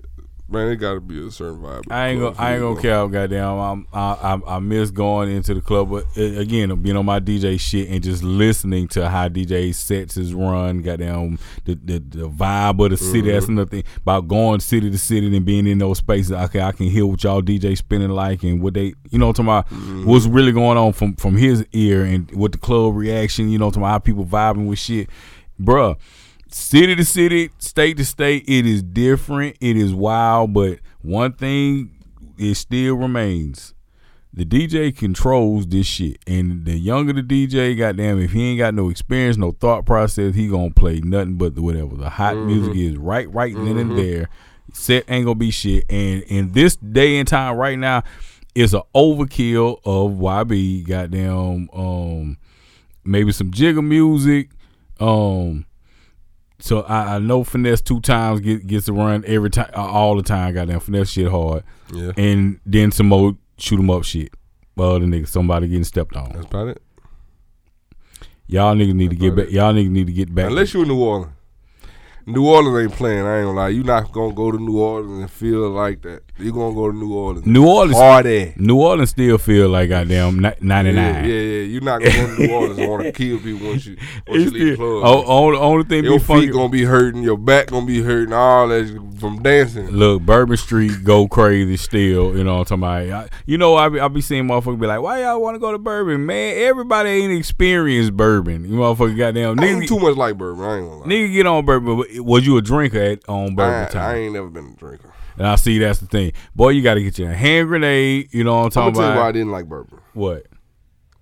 Man, 0.53 0.68
it 0.68 0.76
got 0.76 0.92
to 0.92 1.00
be 1.00 1.26
a 1.26 1.30
certain 1.30 1.62
vibe. 1.62 1.90
I 1.90 2.09
ain't 2.09 2.20
gonna, 2.20 2.36
I 2.38 2.53
ain't 2.53 2.61
gonna 2.61 2.82
care. 2.82 3.09
Goddamn, 3.09 3.59
I'm, 3.59 3.86
I, 3.90 4.12
I, 4.46 4.57
I 4.57 4.59
miss 4.59 4.90
going 4.90 5.30
into 5.30 5.55
the 5.55 5.62
club, 5.62 5.88
but 5.88 6.05
uh, 6.14 6.38
again, 6.40 6.74
being 6.82 6.94
on 6.98 7.07
my 7.07 7.20
DJ 7.20 7.59
shit 7.59 7.88
and 7.88 8.05
just 8.05 8.22
listening 8.22 8.86
to 8.88 9.09
how 9.09 9.30
DJ 9.30 9.74
sets 9.74 10.18
is 10.18 10.34
run. 10.34 10.82
Goddamn, 10.82 11.38
the 11.64 11.74
the, 11.82 11.98
the 12.00 12.28
vibe 12.28 12.84
of 12.84 12.90
the 12.90 12.98
city. 12.98 13.22
Mm-hmm. 13.22 13.28
That's 13.28 13.48
nothing 13.48 13.84
about 13.96 14.28
going 14.28 14.61
city 14.61 14.90
to 14.90 14.98
city 14.98 15.34
and 15.34 15.46
being 15.46 15.66
in 15.66 15.78
those 15.78 15.96
spaces. 15.96 16.32
Okay, 16.32 16.61
I 16.61 16.72
can 16.72 16.86
hear 16.86 17.07
what 17.07 17.24
y'all 17.24 17.40
DJ 17.40 17.74
spinning 17.74 18.11
like 18.11 18.42
and 18.42 18.61
what 18.61 18.74
they, 18.74 18.92
you 19.09 19.18
know, 19.18 19.32
talking 19.32 19.46
about 19.46 19.70
mm-hmm. 19.70 20.05
what's 20.05 20.26
really 20.26 20.53
going 20.53 20.76
on 20.76 20.92
from 20.92 21.14
from 21.14 21.38
his 21.38 21.64
ear 21.72 22.05
and 22.05 22.30
what 22.32 22.53
the 22.53 22.59
club 22.59 22.94
reaction. 22.94 23.48
You 23.48 23.59
know, 23.59 23.70
to 23.70 23.80
my 23.80 23.88
how 23.88 24.00
people 24.00 24.26
vibing 24.26 24.66
with 24.66 24.78
shit, 24.78 25.09
bruh 25.59 25.96
city 26.55 26.94
to 26.96 27.05
city, 27.05 27.50
state 27.59 27.96
to 27.96 28.05
state, 28.05 28.44
it 28.46 28.66
is 28.66 28.82
different. 28.82 29.57
It 29.61 29.76
is 29.76 29.94
wild, 29.94 30.53
but 30.53 30.78
one 31.03 31.32
thing 31.32 31.90
it 32.38 32.55
still 32.55 32.96
remains. 32.96 33.74
The 34.34 34.46
DJ 34.46 34.96
controls 34.96 35.66
this 35.66 35.86
shit. 35.86 36.18
And 36.26 36.64
the 36.64 36.78
younger 36.78 37.12
the 37.12 37.22
DJ, 37.22 37.76
goddamn, 37.76 38.18
if 38.18 38.32
he 38.32 38.50
ain't 38.50 38.59
got 38.59 38.74
no 38.74 38.88
experience, 38.88 39.36
no 39.36 39.53
thought 39.53 39.84
process, 39.84 40.34
he 40.34 40.48
gonna 40.48 40.70
play 40.70 41.00
nothing 41.00 41.34
but 41.34 41.55
the 41.55 41.62
whatever. 41.62 41.96
The 41.96 42.09
hot 42.09 42.36
mm-hmm. 42.36 42.46
music 42.46 42.76
is 42.76 42.96
right, 42.96 43.30
right 43.32 43.55
mm-hmm. 43.55 43.66
then 43.66 43.78
and 43.78 43.90
mm-hmm. 43.90 44.00
there. 44.00 44.28
Set 44.72 45.05
ain't 45.09 45.26
gonna 45.26 45.34
be 45.34 45.50
shit. 45.50 45.84
And 45.90 46.22
in 46.22 46.53
this 46.53 46.76
day 46.76 47.18
and 47.18 47.28
time 47.28 47.57
right 47.57 47.78
now, 47.78 48.05
it's 48.55 48.72
an 48.72 48.82
overkill 48.94 49.80
of 49.84 50.12
YB, 50.12 50.86
goddamn, 50.86 51.68
um, 51.72 52.38
maybe 53.05 53.32
some 53.32 53.50
jigger 53.50 53.82
music, 53.82 54.50
um, 54.98 55.66
so 56.62 56.82
I, 56.82 57.16
I, 57.16 57.18
know 57.18 57.42
Finesse2tymes 57.42 58.40
get, 58.40 58.66
gets 58.68 58.86
a 58.86 58.92
run 58.92 59.24
every 59.26 59.50
time, 59.50 59.68
uh, 59.74 59.80
all 59.80 60.14
the 60.14 60.22
time. 60.22 60.54
Goddamn 60.54 60.78
finesse 60.78 61.10
shit 61.10 61.28
hard. 61.28 61.64
Yeah. 61.92 62.12
And 62.16 62.60
then 62.64 62.92
some 62.92 63.08
more 63.08 63.36
shoot 63.58 63.78
shoot 63.78 63.80
'em 63.80 63.90
up 63.90 64.04
shit. 64.04 64.32
Well, 64.76 65.00
the 65.00 65.06
nigga, 65.06 65.26
somebody 65.26 65.66
getting 65.66 65.82
stepped 65.82 66.14
on. 66.14 66.30
That's 66.32 66.46
about 66.46 66.68
it. 66.68 66.82
Y'all 68.46 68.76
niggas 68.76 68.94
need 68.94 69.10
That's 69.10 69.18
to 69.20 69.30
get 69.30 69.36
back. 69.36 69.50
Y'all 69.50 69.74
niggas 69.74 69.90
need 69.90 70.06
to 70.06 70.12
get 70.12 70.32
back. 70.32 70.46
Unless 70.46 70.72
you 70.74 70.82
in 70.82 70.88
New 70.88 71.02
Orleans. 71.02 71.32
New 72.26 72.46
Orleans 72.46 72.84
ain't 72.84 72.98
playing. 72.98 73.24
I 73.26 73.38
ain't 73.38 73.46
gonna 73.46 73.58
lie. 73.58 73.68
You 73.68 73.82
not 73.82 74.12
gonna 74.12 74.34
go 74.34 74.52
to 74.52 74.58
New 74.58 74.78
Orleans 74.78 75.20
and 75.20 75.30
feel 75.30 75.70
like 75.70 76.02
that. 76.02 76.22
You 76.38 76.52
gonna 76.52 76.74
go 76.74 76.90
to 76.90 76.96
New 76.96 77.14
Orleans. 77.14 77.46
New 77.46 77.66
Orleans 77.66 77.96
hard 77.96 78.26
New 78.56 78.80
Orleans 78.80 79.10
still 79.10 79.38
feel 79.38 79.68
like 79.68 79.88
goddamn 79.88 80.40
ninety 80.60 80.92
nine. 80.92 81.24
Yeah, 81.24 81.30
yeah, 81.30 81.40
yeah. 81.40 81.62
You 81.62 81.80
not 81.80 82.02
gonna 82.02 82.16
go 82.16 82.36
to 82.36 82.42
New 82.42 82.52
Orleans 82.54 82.78
and 82.78 82.88
want 82.90 83.02
to 83.04 83.12
kill 83.12 83.38
people 83.38 83.68
once 83.68 83.86
you 83.86 83.96
once 84.26 84.42
it's 84.42 84.52
you 84.52 84.64
leave 84.66 84.76
club. 84.78 85.02
Oh, 85.04 85.24
only, 85.26 85.58
only 85.58 85.84
thing 85.84 86.04
your 86.04 86.18
be 86.18 86.18
feet 86.20 86.26
funky. 86.26 86.48
gonna 86.48 86.68
be 86.68 86.84
hurting. 86.84 87.22
Your 87.22 87.36
back 87.36 87.68
gonna 87.68 87.86
be 87.86 88.02
hurting. 88.02 88.32
All 88.32 88.68
that 88.68 89.12
from 89.18 89.42
dancing. 89.42 89.88
Look, 89.88 90.22
Bourbon 90.22 90.56
Street 90.56 91.04
go 91.04 91.28
crazy 91.28 91.76
still. 91.76 92.36
You 92.36 92.44
know 92.44 92.58
what 92.58 92.70
I'm 92.72 92.82
talking 92.82 93.12
about? 93.12 93.26
I, 93.26 93.36
you 93.46 93.58
know, 93.58 93.76
I 93.76 93.88
be, 93.88 94.00
I 94.00 94.08
be 94.08 94.20
seeing 94.20 94.44
motherfuckers 94.44 94.80
be 94.80 94.86
like, 94.86 95.00
"Why 95.00 95.22
y'all 95.22 95.40
want 95.40 95.54
to 95.54 95.58
go 95.58 95.72
to 95.72 95.78
Bourbon, 95.78 96.26
man? 96.26 96.56
Everybody 96.58 97.10
ain't 97.10 97.32
experienced 97.32 98.16
Bourbon. 98.16 98.64
You 98.64 98.76
motherfucker 98.78 99.16
goddamn. 99.16 99.62
Ain't 99.62 99.88
too 99.88 99.98
much 99.98 100.16
like 100.16 100.36
Bourbon. 100.36 100.64
I 100.64 100.78
ain't 100.78 100.88
gonna 100.88 101.00
lie. 101.00 101.06
Nigga 101.06 101.32
get 101.32 101.46
on 101.46 101.64
Bourbon. 101.64 102.04
Was 102.16 102.46
you 102.46 102.56
a 102.56 102.62
drinker 102.62 102.98
at 102.98 103.28
on 103.28 103.54
Bourbon 103.54 103.86
I, 103.86 103.88
time? 103.88 104.10
I 104.10 104.18
ain't 104.18 104.32
never 104.32 104.48
been 104.48 104.68
a 104.68 104.76
drinker. 104.76 105.12
And 105.36 105.46
I 105.46 105.54
see 105.56 105.78
that's 105.78 105.98
the 105.98 106.06
thing. 106.06 106.32
Boy, 106.54 106.70
you 106.70 106.82
got 106.82 106.94
to 106.94 107.02
get 107.02 107.18
your 107.18 107.32
hand 107.32 107.68
grenade. 107.68 108.28
You 108.32 108.44
know 108.44 108.56
what 108.56 108.64
I'm 108.64 108.70
talking 108.70 108.88
I'm 108.88 108.94
tell 108.94 109.04
about? 109.04 109.14
You 109.14 109.20
why 109.20 109.28
I 109.28 109.32
didn't 109.32 109.50
like 109.50 109.68
bourbon. 109.68 110.00
What? 110.12 110.46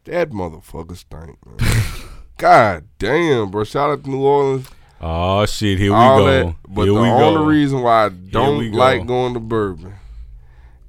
That 0.05 0.31
motherfucker 0.31 0.97
stink, 0.97 1.39
man. 1.47 2.09
God 2.37 2.85
damn, 2.99 3.51
bro. 3.51 3.65
Shout 3.65 3.91
out 3.91 4.05
to 4.05 4.11
New 4.11 4.23
Orleans. 4.23 4.69
Oh 5.01 5.47
shit, 5.47 5.79
here 5.79 5.95
All 5.95 6.17
we 6.17 6.23
go. 6.23 6.27
That, 6.27 6.55
but 6.69 6.83
here 6.85 6.93
the 6.93 6.99
only 6.99 7.41
go. 7.41 7.45
reason 7.45 7.83
why 7.83 8.07
I 8.07 8.09
don't 8.11 8.73
like 8.73 9.07
going 9.07 9.35
to 9.35 9.41
bourbon 9.41 9.95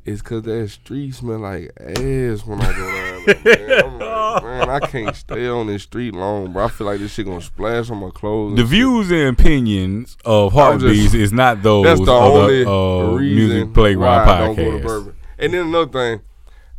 is 0.03 0.21
cause 0.21 0.43
that 0.43 0.69
street 0.69 1.13
smell 1.13 1.39
like 1.39 1.71
ass 1.79 2.45
when 2.45 2.59
I 2.59 2.71
go 2.73 2.91
down 2.91 3.10
Man. 3.27 3.99
Like, 3.99 4.43
man, 4.43 4.69
I 4.69 4.79
can't 4.79 5.15
stay 5.15 5.47
on 5.47 5.67
this 5.67 5.83
street 5.83 6.13
long, 6.13 6.53
bro. 6.53 6.65
I 6.65 6.67
feel 6.69 6.87
like 6.87 6.99
this 6.99 7.13
shit 7.13 7.25
gonna 7.25 7.41
splash 7.41 7.89
on 7.89 7.97
my 7.97 8.09
clothes. 8.09 8.57
The 8.57 8.63
views 8.63 9.07
shit. 9.07 9.19
and 9.19 9.39
opinions 9.39 10.17
of 10.25 10.53
Heartbeatz 10.53 11.13
is 11.13 11.31
not 11.31 11.61
those 11.63 11.85
that's 11.85 11.99
the 11.99 12.11
only 12.11 12.63
the, 12.63 12.71
uh, 12.71 13.17
music 13.17 13.73
playground 13.73 14.27
podcast. 14.27 15.13
And 15.37 15.53
then 15.53 15.67
another 15.67 15.91
thing, 15.91 16.21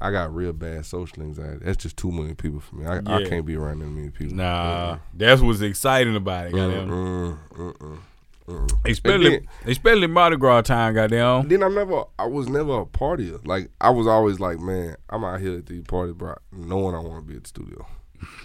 I 0.01 0.11
got 0.11 0.35
real 0.35 0.53
bad 0.53 0.87
social 0.87 1.23
anxiety. 1.23 1.65
That's 1.65 1.77
just 1.77 1.97
too 1.97 2.11
many 2.11 2.35
people 2.35 2.61
for 2.61 2.77
me. 2.77 2.87
I, 2.87 3.01
yeah. 3.01 3.17
I 3.17 3.25
can't 3.25 3.47
be 3.47 3.57
around 3.57 3.81
that 3.81 3.89
many 3.89 4.11
people. 4.11 4.37
Nah, 4.37 4.99
that's 5.15 5.41
what's 5.41 5.61
exciting 5.61 6.17
about 6.17 6.49
it. 6.53 7.39
Especially, 8.85 9.31
then, 9.31 9.49
especially 9.67 10.07
Mardi 10.07 10.37
Gras 10.37 10.63
time, 10.63 10.95
goddamn. 10.95 11.49
Then 11.49 11.63
I'm 11.63 11.75
never, 11.75 12.05
I 12.19 12.27
was 12.27 12.49
never 12.49 12.81
a 12.81 12.87
partier. 12.87 13.45
Like 13.47 13.71
I 13.81 13.91
was 13.91 14.07
always 14.07 14.41
like, 14.41 14.59
man, 14.59 14.97
I'm 15.11 15.25
out 15.25 15.41
here 15.41 15.59
at 15.59 15.67
these 15.67 15.85
parties, 15.85 16.15
bro, 16.15 16.37
knowing 16.53 16.95
I 16.95 17.01
want 17.01 17.25
to 17.25 17.31
be 17.31 17.37
at 17.37 17.45
the 17.45 17.49
studio, 17.49 17.87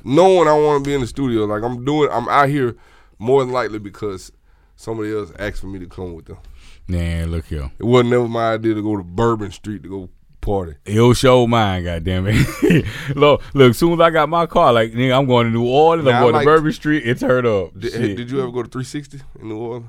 knowing 0.03 0.47
I 0.47 0.53
want 0.53 0.83
to 0.83 0.89
be 0.89 0.93
in 0.93 1.01
the 1.01 1.07
studio. 1.07 1.45
Like 1.45 1.63
I'm 1.63 1.83
doing, 1.85 2.09
I'm 2.11 2.29
out 2.29 2.49
here 2.49 2.75
more 3.19 3.43
than 3.43 3.51
likely 3.51 3.79
because 3.79 4.31
somebody 4.75 5.13
else 5.13 5.31
asked 5.39 5.61
for 5.61 5.67
me 5.67 5.79
to 5.79 5.87
come 5.87 6.13
with 6.13 6.25
them. 6.25 6.37
Man, 6.87 7.31
look 7.31 7.45
here. 7.45 7.71
It 7.79 7.83
wasn't 7.83 8.11
never 8.11 8.27
my 8.27 8.53
idea 8.53 8.73
to 8.73 8.81
go 8.81 8.95
to 8.95 9.03
Bourbon 9.03 9.51
Street 9.51 9.83
to 9.83 9.89
go 9.89 10.09
party. 10.47 10.75
It'll 10.85 11.13
show 11.13 11.45
mine, 11.45 11.83
goddamn 11.83 12.25
it. 12.27 12.85
look, 13.15 13.43
look, 13.53 13.71
as 13.71 13.77
soon 13.77 13.93
as 13.93 13.99
I 13.99 14.09
got 14.09 14.29
my 14.29 14.45
car, 14.45 14.73
like 14.73 14.93
nigga, 14.93 15.17
I'm 15.17 15.25
going 15.27 15.45
to 15.47 15.51
New 15.51 15.67
Orleans, 15.67 16.05
now, 16.05 16.17
I'm 16.17 16.23
going 16.23 16.33
like, 16.33 16.43
to 16.43 16.45
Bourbon 16.45 16.71
Street, 16.71 17.03
it's 17.05 17.21
heard 17.21 17.45
up. 17.45 17.77
Did, 17.77 18.15
did, 18.15 18.31
you 18.31 18.41
ever 18.41 18.51
go 18.51 18.63
to 18.63 18.69
360 18.69 19.21
in 19.41 19.49
New 19.49 19.57
Orleans? 19.57 19.87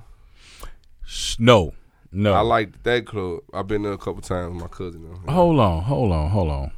No. 1.39 1.75
No. 2.11 2.33
I 2.33 2.41
liked 2.41 2.83
that 2.85 3.07
club. 3.07 3.41
I've 3.53 3.67
been 3.67 3.83
there 3.83 3.93
a 3.93 3.99
couple 3.99 4.23
times 4.23 4.55
with 4.55 4.63
my 4.63 4.69
cousin. 4.69 5.05
Though. 5.05 5.33
Hold 5.33 5.61
on, 5.61 5.83
hold 5.83 6.13
on, 6.13 6.31
hold 6.31 6.51
on. 6.51 6.71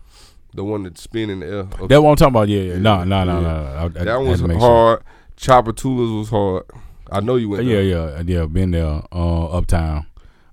The 0.55 0.65
one 0.65 0.83
that's 0.83 1.03
spinning 1.03 1.41
the 1.41 1.47
air. 1.47 1.59
Okay. 1.59 1.87
That 1.87 2.03
one 2.03 2.11
I'm 2.11 2.17
talking 2.17 2.35
about, 2.35 2.49
yeah, 2.49 2.61
yeah. 2.63 2.79
No, 2.79 3.05
no, 3.05 3.25
no, 3.25 3.41
no. 3.41 3.89
That 3.91 4.09
I 4.09 4.17
was 4.17 4.41
hard. 4.41 4.51
Sure. 4.57 5.03
Tchoupitoulas 5.37 6.19
was 6.19 6.29
hard. 6.31 6.65
I 7.13 7.21
know 7.21 7.37
you 7.37 7.49
went 7.49 7.65
Yeah, 7.65 7.81
yeah, 7.81 8.23
yeah. 8.25 8.43
I've 8.43 8.53
been 8.53 8.73
there, 8.73 9.03
uh, 9.13 9.47
uptown. 9.47 10.07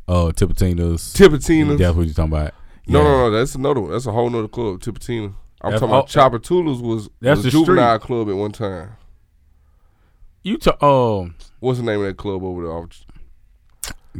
Uh, 0.08 0.32
Tipitina's. 0.32 1.14
Tipitina's. 1.14 1.80
That's 1.80 1.96
what 1.96 2.06
you're 2.06 2.14
talking 2.14 2.34
about. 2.34 2.54
No, 2.88 3.04
no, 3.04 3.30
no. 3.30 3.32
That's 3.32 3.56
another 3.56 3.82
one. 3.82 3.92
That's 3.92 4.06
a 4.06 4.12
whole 4.12 4.30
nother 4.30 4.48
club, 4.48 4.80
Tipitina. 4.80 5.34
I'm 5.62 5.72
that's, 5.72 5.82
talking 5.82 5.96
about 5.96 6.08
Tchoupitoulas 6.08 6.82
was, 6.82 7.10
that's 7.20 7.38
was 7.38 7.48
a 7.48 7.52
juvenile 7.52 7.98
street. 7.98 8.08
club 8.08 8.30
at 8.30 8.36
one 8.36 8.52
time. 8.52 8.92
You 10.44 10.58
talk. 10.58 10.82
Um, 10.82 11.36
what's 11.60 11.80
the 11.80 11.86
name 11.86 12.00
of 12.00 12.06
that 12.06 12.18
club 12.18 12.44
over 12.44 12.64
there? 12.64 12.88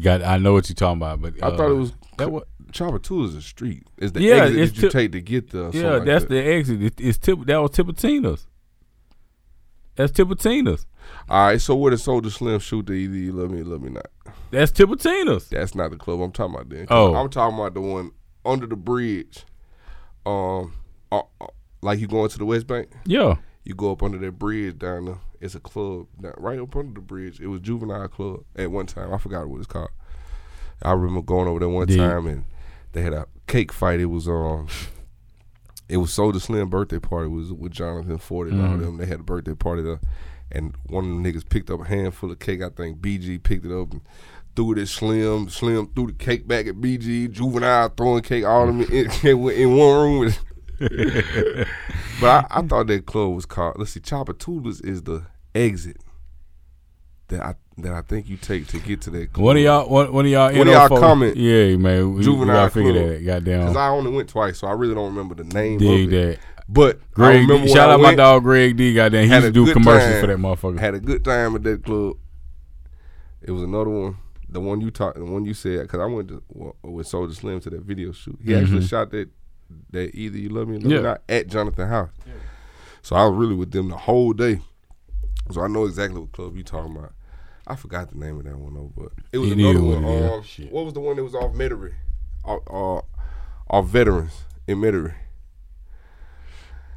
Got. 0.02 0.24
I 0.24 0.38
know 0.38 0.54
what 0.54 0.70
you're 0.70 0.76
talking 0.76 0.98
about, 0.98 1.22
but 1.22 1.42
uh, 1.42 1.48
I 1.48 1.58
thought 1.58 1.72
it 1.72 1.76
was 1.76 1.94
that 2.18 2.32
what. 2.32 2.48
Tchoupitoulas 2.72 3.30
is 3.30 3.36
a 3.36 3.42
street. 3.42 3.88
It's 3.98 4.12
the 4.12 4.22
yeah, 4.22 4.44
exit 4.44 4.76
that 4.76 4.82
you 4.82 4.90
take 4.90 5.12
to 5.14 5.22
get 5.22 5.52
there. 5.52 5.70
Yeah, 5.72 5.94
like 5.94 6.04
that's 6.04 6.26
that. 6.26 6.30
the 6.30 6.44
exit. 6.44 6.84
It, 6.84 7.00
it's 7.00 7.18
tip. 7.18 7.40
That 7.46 7.62
was 7.62 7.72
Tipitina's. 7.72 8.46
That's 9.96 10.12
Tipitina's. 10.12 10.86
All 11.30 11.48
right, 11.48 11.62
so 11.62 11.76
where 11.76 11.92
the 11.92 11.98
Soulja 11.98 12.30
Slim 12.30 12.60
shoot 12.60 12.86
the 12.86 12.94
either 12.94 13.32
Let 13.32 13.52
me, 13.52 13.62
or 13.62 13.66
love 13.66 13.82
me 13.82 13.92
not. 13.92 14.08
That's 14.52 14.72
Tipitina's. 14.72 15.48
That's 15.48 15.76
not 15.76 15.92
the 15.92 15.98
club 15.98 16.20
I'm 16.20 16.32
talking 16.32 16.56
about. 16.56 16.70
Then 16.70 16.88
oh, 16.90 17.16
I'm 17.16 17.30
talking 17.30 17.58
about 17.58 17.74
the 17.74 17.82
one 17.82 18.12
under 18.46 18.68
the 18.68 18.76
bridge, 18.76 19.46
um, 20.26 20.74
uh, 21.12 21.22
uh, 21.42 21.48
like 21.82 22.00
you 22.00 22.08
going 22.08 22.30
to 22.30 22.38
the 22.38 22.46
West 22.46 22.68
Bank. 22.68 22.90
Yeah. 23.06 23.36
You 23.64 23.76
go 23.76 23.92
up 23.92 24.04
under 24.04 24.18
that 24.18 24.40
bridge 24.40 24.78
down 24.78 25.06
there. 25.06 25.20
It's 25.40 25.56
a 25.56 25.60
club 25.60 26.08
right 26.20 26.60
up 26.60 26.76
under 26.76 26.94
the 26.94 27.02
bridge. 27.02 27.40
It 27.40 27.48
was 27.48 27.62
juvenile 27.62 28.08
club 28.08 28.44
at 28.56 28.72
one 28.72 28.86
time. 28.86 29.14
I 29.14 29.18
forgot 29.18 29.48
what 29.48 29.60
it's 29.60 29.68
called. 29.68 29.90
I 30.82 30.92
remember 30.92 31.22
going 31.22 31.48
over 31.48 31.60
there 31.60 31.70
one 31.70 31.88
time 31.88 32.28
and 32.28 32.44
they 32.94 33.02
had 33.02 33.14
a 33.14 33.28
cake 33.48 33.72
fight. 33.72 34.00
It 34.00 34.06
was 34.06 34.28
um, 34.28 34.68
it 35.90 35.98
was 35.98 36.12
Soulja 36.12 36.42
Slim 36.42 36.70
birthday 36.70 37.00
party. 37.00 37.28
It 37.28 37.32
was 37.32 37.52
with 37.54 37.72
Jonathan 37.72 38.18
Ford 38.18 38.50
and 38.50 38.60
mm-hmm. 38.60 38.72
all 38.72 38.78
them. 38.78 38.98
They 38.98 39.06
had 39.06 39.22
a 39.22 39.24
birthday 39.24 39.54
party 39.54 39.84
there, 39.84 40.00
and 40.52 40.76
one 40.88 41.06
of 41.06 41.24
the 41.24 41.32
niggas 41.32 41.48
picked 41.48 41.70
up 41.70 41.82
a 41.82 41.88
handful 41.88 42.32
of 42.32 42.40
cake. 42.40 42.62
I 42.62 42.70
think 42.70 43.00
BG 43.00 43.42
picked 43.42 43.66
it 43.66 43.72
up 43.72 43.92
and 43.92 44.02
threw 44.56 44.74
it 44.74 44.80
at 44.80 44.88
Slim. 44.88 45.50
Slim 45.50 45.88
threw 45.96 46.08
the 46.08 46.14
cake 46.14 46.48
back 46.48 46.68
at 46.68 46.76
BG. 46.76 47.32
Juvenile 47.32 47.90
throwing 47.90 48.24
cake 48.24 48.46
all 48.46 48.68
in, 48.68 48.82
in, 48.84 49.12
in 49.24 49.78
one 49.78 50.22
room. 50.22 50.34
but 52.20 52.46
I, 52.52 52.60
I, 52.60 52.62
thought 52.62 52.88
that 52.88 53.06
club 53.06 53.34
was 53.34 53.46
called. 53.46 53.76
Let's 53.78 53.92
see, 53.92 54.00
Tchoupitoulas 54.00 54.86
is 54.86 55.04
the 55.04 55.26
exit 55.56 55.98
that 57.28 57.42
I 57.42 57.56
that 57.80 57.94
I 57.94 58.02
think 58.02 58.28
you 58.30 58.38
take 58.38 58.68
to 58.68 58.80
get 58.80 59.02
to 59.02 59.10
that. 59.12 59.34
Club. 59.34 59.46
One 59.46 59.58
of 59.58 59.64
y'all, 59.64 59.90
What, 59.90 60.08
of 60.08 60.28
y'all, 60.28 60.54
What 60.56 60.64
do 60.64 60.72
y'all 60.72 60.90
comment. 60.90 61.38
Yeah, 61.38 61.76
man, 61.78 62.16
we, 62.16 62.24
juvenile 62.24 62.66
we 62.66 62.70
figure 62.72 62.94
that. 62.94 63.26
Goddamn, 63.26 63.62
because 63.62 63.78
I 63.78 63.90
only 63.90 64.12
went 64.12 64.30
twice, 64.30 64.60
so 64.60 64.68
I 64.68 64.72
really 64.74 64.96
don't 64.96 65.10
remember 65.10 65.36
the 65.36 65.44
name. 65.44 65.80
Dig 65.80 66.10
that. 66.10 66.40
But 66.70 67.00
Greg, 67.12 67.48
shout 67.70 67.90
out 67.90 68.02
my 68.02 68.16
dog 68.16 68.44
Greg 68.44 68.76
D. 68.76 68.94
Goddamn, 68.94 69.28
he 69.28 69.34
used 69.34 69.46
to 69.46 69.52
do 69.52 69.72
commercials 69.72 70.12
time, 70.14 70.22
for 70.22 70.28
that 70.28 70.38
motherfucker. 70.38 70.80
Had 70.80 70.96
a 70.96 71.00
good 71.00 71.24
time 71.24 71.56
at 71.56 71.64
that 71.64 71.84
club. 71.84 72.18
It 73.42 73.52
was 73.52 73.64
another 73.64 73.90
one 73.90 74.18
the 74.50 74.60
one 74.60 74.82
you 74.82 74.92
talked, 74.92 75.18
the 75.18 75.26
one 75.26 75.46
you 75.46 75.54
said, 75.54 75.82
because 75.82 76.00
I 76.00 76.06
went 76.06 76.30
to, 76.30 76.44
with 76.82 77.08
Soulja 77.08 77.34
Slim 77.36 77.60
to 77.62 77.70
that 77.72 77.82
video 77.82 78.12
shoot. 78.12 78.40
He 78.44 78.52
mm-hmm. 78.52 78.64
actually 78.64 78.88
shot 78.88 79.12
that 79.12 79.30
that 79.92 80.16
either 80.16 80.38
you 80.38 80.50
love 80.50 80.68
me 80.68 80.78
or 80.78 80.88
yeah. 80.88 81.02
not 81.02 81.22
at 81.30 81.48
Jonathan 81.48 81.88
House. 81.88 82.10
Yeah. 82.26 82.34
So 83.02 83.16
I 83.16 83.26
was 83.26 83.36
really 83.36 83.56
with 83.56 83.72
them 83.72 83.90
the 83.90 83.98
whole 83.98 84.34
day. 84.34 84.60
So 85.52 85.62
I 85.62 85.68
know 85.68 85.86
exactly 85.86 86.20
what 86.20 86.32
club 86.32 86.58
you 86.58 86.64
talking 86.64 86.96
about. 86.96 87.14
I 87.66 87.76
forgot 87.76 88.10
the 88.10 88.18
name 88.18 88.38
of 88.38 88.46
that 88.46 88.58
one 88.58 88.74
though, 88.74 88.92
but 88.96 89.12
it 89.32 89.38
was 89.38 89.52
another 89.52 89.82
one. 89.82 90.04
what. 90.04 90.34
Um, 90.34 90.44
what 90.70 90.86
was 90.86 90.94
the 90.94 91.00
one 91.00 91.18
that 91.18 91.24
was 91.24 91.36
off 91.36 91.54
Metairie? 91.54 91.96
Off, 92.46 92.62
uh, 92.70 93.74
off 93.74 93.88
veterans 93.88 94.44
in 94.68 94.80
Metairie. 94.80 95.16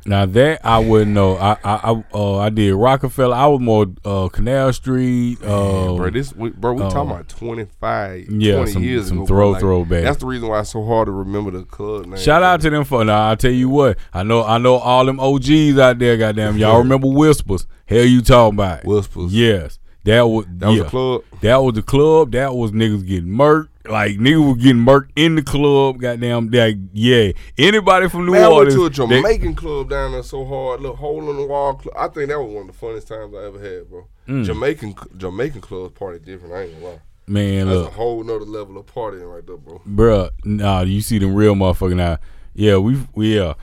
Now 0.06 0.24
that 0.26 0.64
I 0.64 0.78
wouldn't 0.78 1.10
know. 1.12 1.36
I 1.36 1.58
I 1.62 1.74
I, 1.92 2.04
uh, 2.14 2.36
I 2.38 2.48
did 2.48 2.74
Rockefeller. 2.74 3.34
I 3.34 3.46
was 3.46 3.60
more 3.60 3.86
uh, 4.04 4.28
Canal 4.28 4.72
Street. 4.72 5.38
Uh, 5.42 5.94
bro, 5.96 6.10
this 6.10 6.34
we, 6.34 6.50
bro, 6.50 6.72
we 6.72 6.82
uh, 6.82 6.90
talking 6.90 7.10
about 7.10 7.28
25, 7.28 8.30
yeah, 8.30 8.54
20 8.56 8.70
some- 8.72 8.82
years 8.82 9.08
some 9.08 9.18
ago. 9.18 9.26
throw-. 9.26 9.50
Like, 9.50 9.60
throwback. 9.60 10.04
That's 10.04 10.18
the 10.18 10.26
reason 10.26 10.48
why 10.48 10.60
it's 10.60 10.70
so 10.70 10.84
hard 10.84 11.06
to 11.06 11.12
remember 11.12 11.50
the 11.50 11.64
club 11.64 12.06
name. 12.06 12.16
Shout 12.18 12.42
out 12.42 12.60
to 12.62 12.70
them 12.70 12.84
for 12.84 13.04
now. 13.04 13.30
I 13.30 13.34
tell 13.34 13.50
you 13.50 13.68
what, 13.68 13.98
I 14.14 14.22
know 14.22 14.42
I 14.44 14.58
know 14.58 14.76
all 14.76 15.04
them 15.04 15.20
OGs 15.20 15.78
out 15.78 15.98
there. 15.98 16.16
Goddamn, 16.16 16.56
y'all 16.56 16.78
remember 16.78 17.08
Whispers? 17.08 17.66
Hell, 17.86 18.04
you 18.04 18.22
talking 18.22 18.56
about? 18.56 18.84
Whispers. 18.84 19.34
Yes, 19.34 19.78
that 20.04 20.22
was 20.22 20.46
That 20.48 20.68
was 20.68 20.76
yeah. 20.78 20.84
a 20.84 20.88
club. 20.88 21.22
That 21.42 21.56
was 21.56 21.74
the 21.74 21.82
club. 21.82 22.32
That 22.32 22.54
was 22.54 22.70
niggas 22.72 23.06
getting 23.06 23.30
murked. 23.30 23.68
Like 23.88 24.16
niggas 24.16 24.46
was 24.54 24.62
getting 24.62 24.84
murked 24.84 25.10
in 25.16 25.36
the 25.36 25.42
club. 25.42 25.98
Goddamn, 26.00 26.50
like 26.50 26.76
yeah. 26.92 27.32
Anybody 27.56 28.08
from 28.10 28.26
New 28.26 28.32
Man, 28.32 28.44
I 28.44 28.48
went 28.48 28.70
to 28.72 28.84
a 28.84 28.90
they- 28.90 28.94
Jamaican 28.94 29.54
club 29.54 29.88
down 29.88 30.12
there 30.12 30.22
so 30.22 30.44
hard, 30.44 30.80
little 30.80 30.96
hole 30.96 31.28
in 31.30 31.36
the 31.36 31.46
wall. 31.46 31.74
Club. 31.74 31.94
I 31.98 32.08
think 32.08 32.28
that 32.28 32.38
was 32.38 32.52
one 32.52 32.62
of 32.62 32.66
the 32.68 32.78
funniest 32.78 33.08
times 33.08 33.34
I 33.34 33.44
ever 33.46 33.58
had, 33.58 33.88
bro. 33.88 34.06
Mm. 34.28 34.44
Jamaican 34.44 34.94
Jamaican 35.16 35.60
clubs 35.62 35.98
party 35.98 36.18
different. 36.18 36.54
I 36.54 36.62
ain't 36.64 36.72
gonna 36.74 36.84
lie. 36.94 37.00
man, 37.26 37.66
That's 37.66 37.78
look, 37.78 37.88
a 37.88 37.90
whole 37.92 38.22
nother 38.22 38.44
level 38.44 38.76
of 38.76 38.86
partying 38.86 39.32
right 39.34 39.46
there, 39.46 39.56
bro. 39.56 39.80
bruh. 39.88 40.30
Nah, 40.44 40.82
you 40.82 41.00
see 41.00 41.18
them 41.18 41.34
real 41.34 41.54
motherfucking 41.54 41.96
now. 41.96 42.18
Yeah, 42.54 42.76
we 42.76 42.98
we 43.14 43.36
yeah. 43.38 43.54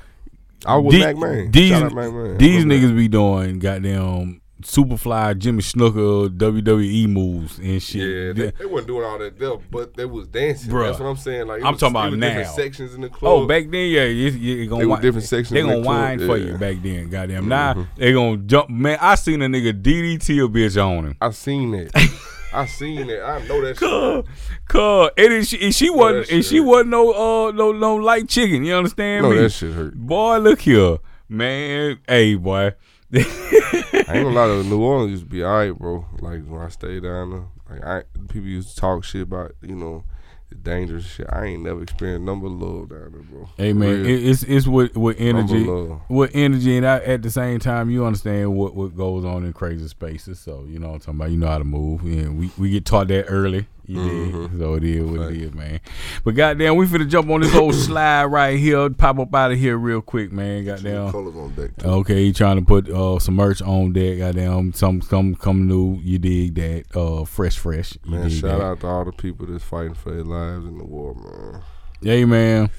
I 0.66 0.78
was 0.78 0.94
The- 0.96 1.00
Mac 1.02 1.16
Man. 1.18 1.52
These 1.52 1.72
Mac 1.80 1.94
Man. 1.94 2.38
these 2.40 2.66
niggas 2.66 2.96
be 2.96 3.08
doing 3.08 3.60
goddamn 3.60 4.42
Superfly, 4.64 5.38
Jimmy 5.38 5.62
Snuka, 5.62 6.30
WWE 6.30 7.08
moves 7.08 7.60
and 7.60 7.68
Yeah, 7.74 7.80
shit. 7.80 8.36
they, 8.36 8.52
they 8.52 8.66
wasn't 8.66 8.88
doing 8.88 9.06
all 9.06 9.20
that 9.20 9.38
there, 9.38 9.58
but 9.70 9.96
they 9.96 10.06
was 10.06 10.28
dancing. 10.28 10.72
Bruh. 10.72 10.88
That's 10.88 11.00
what 11.00 11.06
I'm 11.08 11.16
saying. 11.18 11.48
Like 11.48 11.62
it 11.62 11.66
I'm 11.66 11.74
was, 11.74 11.80
talking 11.80 11.96
it 11.96 12.00
about 12.00 12.12
was 12.12 12.20
different 12.20 12.48
now. 12.48 12.54
sections 12.54 12.94
in 12.96 13.02
the 13.02 13.10
club. 13.10 13.32
Oh, 13.34 13.46
back 13.48 13.64
then, 13.70 13.90
yeah, 13.90 14.06
you, 14.06 14.30
you 14.32 14.68
gonna 14.68 14.82
They 14.82 14.86
were 14.88 15.00
different 15.00 15.28
sections 15.28 15.52
They 15.52 15.60
in 15.62 15.68
the 15.68 15.74
gonna 15.74 15.84
club, 15.84 15.96
whine 15.96 16.20
for 16.20 16.38
yeah. 16.38 16.44
Mm-hmm. 16.46 16.52
you 16.54 16.58
back 16.58 16.84
then, 16.84 17.10
goddamn. 17.10 17.48
Now 17.48 17.88
they 17.98 18.14
gonna 18.14 18.38
jump. 18.38 18.70
Man, 18.70 18.98
I 19.00 19.16
seen 19.16 19.42
a 19.44 19.46
nigga 19.46 19.80
DDT 19.82 20.44
a 20.44 20.48
bitch 20.50 20.84
on 20.84 21.06
him. 21.06 21.18
I 21.22 21.30
seen 21.32 21.72
that. 21.72 22.12
I 22.54 22.66
seen 22.66 23.08
that. 23.08 23.24
I 23.26 23.46
know 23.48 23.62
that 23.64 23.78
shit. 24.26 24.26
Cuz, 24.68 25.10
and 25.18 25.46
she, 25.48 25.66
and 25.66 25.76
she 25.76 25.90
wasn't, 25.92 26.30
and 26.32 26.44
she 26.44 26.58
hurt. 26.58 26.66
wasn't 26.66 26.90
no, 26.90 27.12
uh, 27.48 27.52
no, 27.52 27.72
no 27.74 27.96
light 27.96 28.28
chicken. 28.28 28.64
You 28.66 28.74
understand 28.74 29.24
No, 29.24 29.30
me? 29.32 29.38
that 29.38 29.50
shit 29.52 29.74
hurt. 29.74 29.94
Boy, 29.96 30.38
look 30.40 30.62
here, 30.62 30.98
man. 31.30 32.00
Hey, 32.08 32.36
boy. 32.36 32.74
I 33.14 33.20
ain't 33.20 34.06
gonna 34.06 34.30
lie, 34.30 34.48
though, 34.48 34.64
New 34.64 34.82
Orleans 34.82 35.12
used 35.12 35.24
to 35.24 35.30
be 35.30 35.44
alright, 35.44 35.78
bro. 35.78 36.06
Like 36.20 36.44
when 36.46 36.62
I 36.62 36.70
stayed 36.70 37.04
down 37.04 37.30
there, 37.32 37.46
like 37.70 37.86
I 37.86 38.04
people 38.28 38.48
used 38.48 38.70
to 38.70 38.76
talk 38.76 39.04
shit 39.04 39.22
about, 39.22 39.54
you 39.62 39.76
know, 39.76 40.04
the 40.50 40.56
dangerous 40.56 41.06
shit. 41.06 41.28
I 41.30 41.46
ain't 41.46 41.64
never 41.64 41.84
experienced 41.84 42.26
number 42.26 42.48
love 42.48 42.90
down 42.90 43.12
there, 43.12 43.22
bro. 43.22 43.50
Hey 43.58 43.74
man, 43.74 44.06
it, 44.06 44.26
it's 44.26 44.44
it's 44.44 44.68
with 44.68 44.96
with 44.98 45.18
energy, 45.20 45.66
with 46.10 46.32
energy, 46.34 46.78
and 46.78 46.86
I, 46.86 46.98
at 47.00 47.22
the 47.22 47.32
same 47.32 47.60
time, 47.60 47.90
you 47.90 48.06
understand 48.06 48.56
what 48.56 48.76
what 48.76 48.96
goes 48.96 49.26
on 49.26 49.46
in 49.46 49.54
crazy 49.54 49.88
spaces. 49.88 50.40
So 50.40 50.66
you 50.68 50.80
know 50.80 50.88
what 50.88 50.96
I'm 50.96 51.00
talking 51.00 51.16
about. 51.16 51.32
You 51.32 51.38
know 51.38 51.48
how 51.48 51.58
to 51.58 51.64
move, 51.64 52.02
and 52.04 52.38
we 52.38 52.52
we 52.58 52.70
get 52.70 52.86
taught 52.86 53.08
that 53.10 53.26
early. 53.28 53.68
You 53.88 54.00
Mhm. 54.00 54.52
did, 54.52 54.60
so 54.60 54.74
it 54.74 54.84
is 54.84 55.04
what 55.10 55.32
it 55.32 55.42
is, 55.42 55.54
man. 55.54 55.80
But 56.26 56.36
goddamn, 56.36 56.76
we 56.76 56.86
finna 56.88 57.08
jump 57.08 57.30
on 57.30 57.40
this 57.42 57.56
old 57.56 57.74
slide 57.74 58.26
right 58.26 58.60
here, 58.60 58.90
pop 58.90 59.18
up 59.18 59.34
out 59.34 59.54
of 59.54 59.58
here 59.58 59.78
real 59.78 60.02
quick, 60.02 60.32
man. 60.32 60.66
Goddamn. 60.66 61.10
colors 61.12 61.36
on 61.38 61.54
deck. 61.56 61.78
Too. 61.78 61.88
Okay, 61.88 62.26
he 62.26 62.34
trying 62.34 62.58
to 62.60 62.66
put 62.66 62.90
uh, 62.90 63.18
some 63.20 63.36
merch 63.36 63.62
on 63.62 63.94
deck. 63.94 64.18
Goddamn, 64.18 64.74
some 64.74 65.02
some 65.02 65.36
come 65.36 65.68
new. 65.68 66.00
You 66.04 66.20
dig 66.20 66.56
that? 66.56 66.84
Uh, 66.94 67.24
fresh, 67.24 67.58
fresh. 67.58 67.98
You 68.04 68.12
Man, 68.12 68.30
shout 68.30 68.60
that? 68.60 68.62
out 68.62 68.80
to 68.82 68.88
all 68.88 69.06
the 69.06 69.14
people 69.14 69.46
that's 69.48 69.64
fighting 69.64 69.94
for 69.94 70.12
their 70.12 70.24
lives 70.26 70.66
in 70.66 70.78
the 70.78 70.84
war, 70.86 71.16
man. 71.16 71.62
Hey 72.04 72.26
man. 72.26 72.70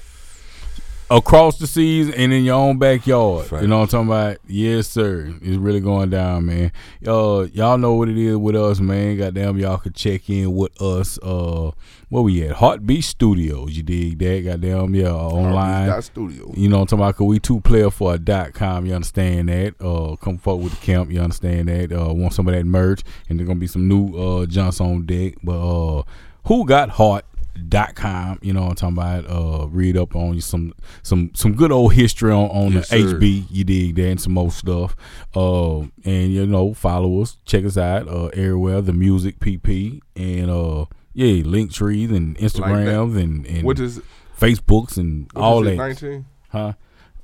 Across 1.11 1.57
the 1.57 1.65
seas 1.65 2.13
and 2.13 2.31
in 2.31 2.43
your 2.43 2.53
own 2.53 2.77
backyard. 2.77 3.47
Facts. 3.47 3.63
You 3.63 3.67
know 3.67 3.79
what 3.79 3.93
I'm 3.93 4.05
talking 4.05 4.07
about? 4.09 4.37
Yes, 4.47 4.87
sir. 4.87 5.33
It's 5.41 5.57
really 5.57 5.79
going 5.79 6.11
down, 6.11 6.45
man. 6.45 6.71
Uh 7.05 7.47
y'all 7.51 7.79
know 7.79 7.95
what 7.95 8.09
it 8.09 8.17
is 8.17 8.37
with 8.37 8.55
us, 8.55 8.79
man. 8.79 9.17
Goddamn, 9.17 9.57
y'all 9.57 9.79
could 9.79 9.95
check 9.95 10.29
in 10.29 10.53
with 10.55 10.79
us. 10.79 11.17
Uh 11.23 11.71
where 12.09 12.21
we 12.21 12.43
at? 12.43 12.57
Heartbeat 12.57 13.03
Studios. 13.03 13.75
You 13.75 13.81
dig 13.81 14.19
that? 14.19 14.41
Goddamn, 14.41 14.93
yeah, 14.93 15.11
online. 15.11 15.87
Dot 15.87 16.03
studio. 16.03 16.53
You 16.55 16.69
know 16.69 16.77
what 16.77 16.81
I'm 16.83 16.99
talking 16.99 17.03
about? 17.03 17.15
Cause 17.15 17.27
we 17.27 17.39
two 17.39 17.59
player 17.61 17.89
for 17.89 18.13
a 18.13 18.19
dot 18.19 18.53
com, 18.53 18.85
you 18.85 18.93
understand 18.93 19.49
that? 19.49 19.81
Uh 19.81 20.15
come 20.17 20.37
forward 20.37 20.65
with 20.65 20.79
the 20.79 20.85
camp, 20.85 21.11
you 21.11 21.21
understand 21.21 21.69
that? 21.69 21.91
Uh 21.91 22.13
want 22.13 22.33
some 22.33 22.47
of 22.47 22.53
that 22.53 22.65
merch 22.65 23.01
and 23.27 23.39
there's 23.39 23.47
gonna 23.47 23.59
be 23.59 23.65
some 23.65 23.87
new 23.87 24.15
uh 24.15 24.45
junks 24.45 24.79
on 24.79 25.07
deck. 25.07 25.37
But 25.41 25.59
uh 25.59 26.03
who 26.45 26.65
got 26.65 26.89
heart 26.89 27.25
dot 27.67 27.95
com 27.95 28.39
you 28.41 28.53
know 28.53 28.61
what 28.61 28.69
i'm 28.69 28.75
talking 28.75 28.97
about 28.97 29.29
uh 29.29 29.67
read 29.67 29.97
up 29.97 30.15
on 30.15 30.33
you 30.33 30.41
some 30.41 30.73
some 31.03 31.31
some 31.33 31.53
good 31.53 31.71
old 31.71 31.93
history 31.93 32.31
on, 32.31 32.49
on 32.49 32.71
Yes, 32.73 32.89
the 32.89 33.01
sir. 33.01 33.15
hb 33.19 33.45
you 33.49 33.63
dig 33.63 33.95
that 33.95 34.07
and 34.09 34.21
some 34.21 34.33
more 34.33 34.51
stuff 34.51 34.95
uh 35.35 35.79
and 35.79 36.33
you 36.33 36.45
know 36.45 36.73
follow 36.73 37.21
us 37.21 37.37
check 37.45 37.65
us 37.65 37.77
out 37.77 38.07
uh 38.07 38.27
everywhere 38.27 38.81
the 38.81 38.93
music 38.93 39.39
pp 39.39 39.99
and 40.15 40.49
uh 40.49 40.85
yeah 41.13 41.43
link 41.43 41.71
trees 41.71 42.11
and 42.11 42.37
instagrams 42.37 43.17
and, 43.21 43.45
and 43.45 43.63
What 43.63 43.79
is 43.79 44.01
facebooks 44.39 44.97
and 44.97 45.29
all 45.35 45.61
that 45.63 45.75
19? 45.75 46.25
Huh? 46.49 46.73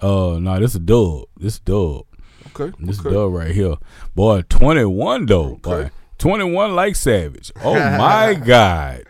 Uh, 0.01 0.37
no, 0.39 0.59
this 0.59 0.75
a 0.75 0.79
dub. 0.79 1.23
This 1.37 1.57
a 1.57 1.61
dub. 1.61 2.05
Okay. 2.47 2.75
This 2.79 2.99
okay. 2.99 3.09
dub 3.09 3.31
right 3.33 3.51
here. 3.55 3.75
Boy, 4.13 4.41
21 4.49 5.25
though. 5.25 5.53
Okay. 5.53 5.59
Boy. 5.83 5.91
21 6.17 6.75
like 6.75 6.95
Savage. 6.95 7.51
Oh 7.63 7.73
my 7.97 8.33
God. 8.33 9.05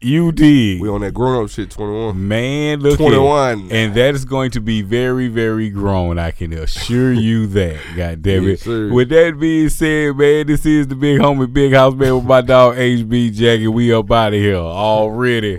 You 0.00 0.30
did. 0.30 0.80
We 0.80 0.90
on 0.90 1.00
that 1.00 1.14
grown 1.14 1.44
up 1.44 1.50
shit, 1.50 1.70
21. 1.70 2.28
Man, 2.28 2.80
look 2.80 2.98
21. 2.98 3.70
And 3.70 3.94
that 3.94 4.14
is 4.14 4.26
going 4.26 4.50
to 4.50 4.60
be 4.60 4.82
very, 4.82 5.28
very 5.28 5.70
grown. 5.70 6.18
I 6.18 6.32
can 6.32 6.52
assure 6.52 7.12
you 7.12 7.46
that. 7.48 7.80
God 7.96 8.22
damn 8.22 8.44
it. 8.44 8.48
Yes, 8.48 8.62
sir. 8.62 8.92
With 8.92 9.08
that 9.08 9.40
being 9.40 9.70
said, 9.70 10.16
man, 10.16 10.46
this 10.48 10.66
is 10.66 10.88
the 10.88 10.94
big 10.94 11.20
homie, 11.20 11.50
Big 11.50 11.72
House 11.72 11.94
man 11.94 12.14
with 12.16 12.24
my 12.24 12.42
dog 12.42 12.76
HB 12.76 13.32
Jackie. 13.32 13.68
We 13.68 13.92
up 13.92 14.10
out 14.10 14.34
of 14.34 14.40
here 14.40 14.56
already. 14.56 15.58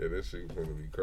Yeah, 0.00 0.08
that 0.08 0.24
shit 0.24 0.48
gonna 0.48 0.66
be 0.68 0.88
crazy. 0.90 1.02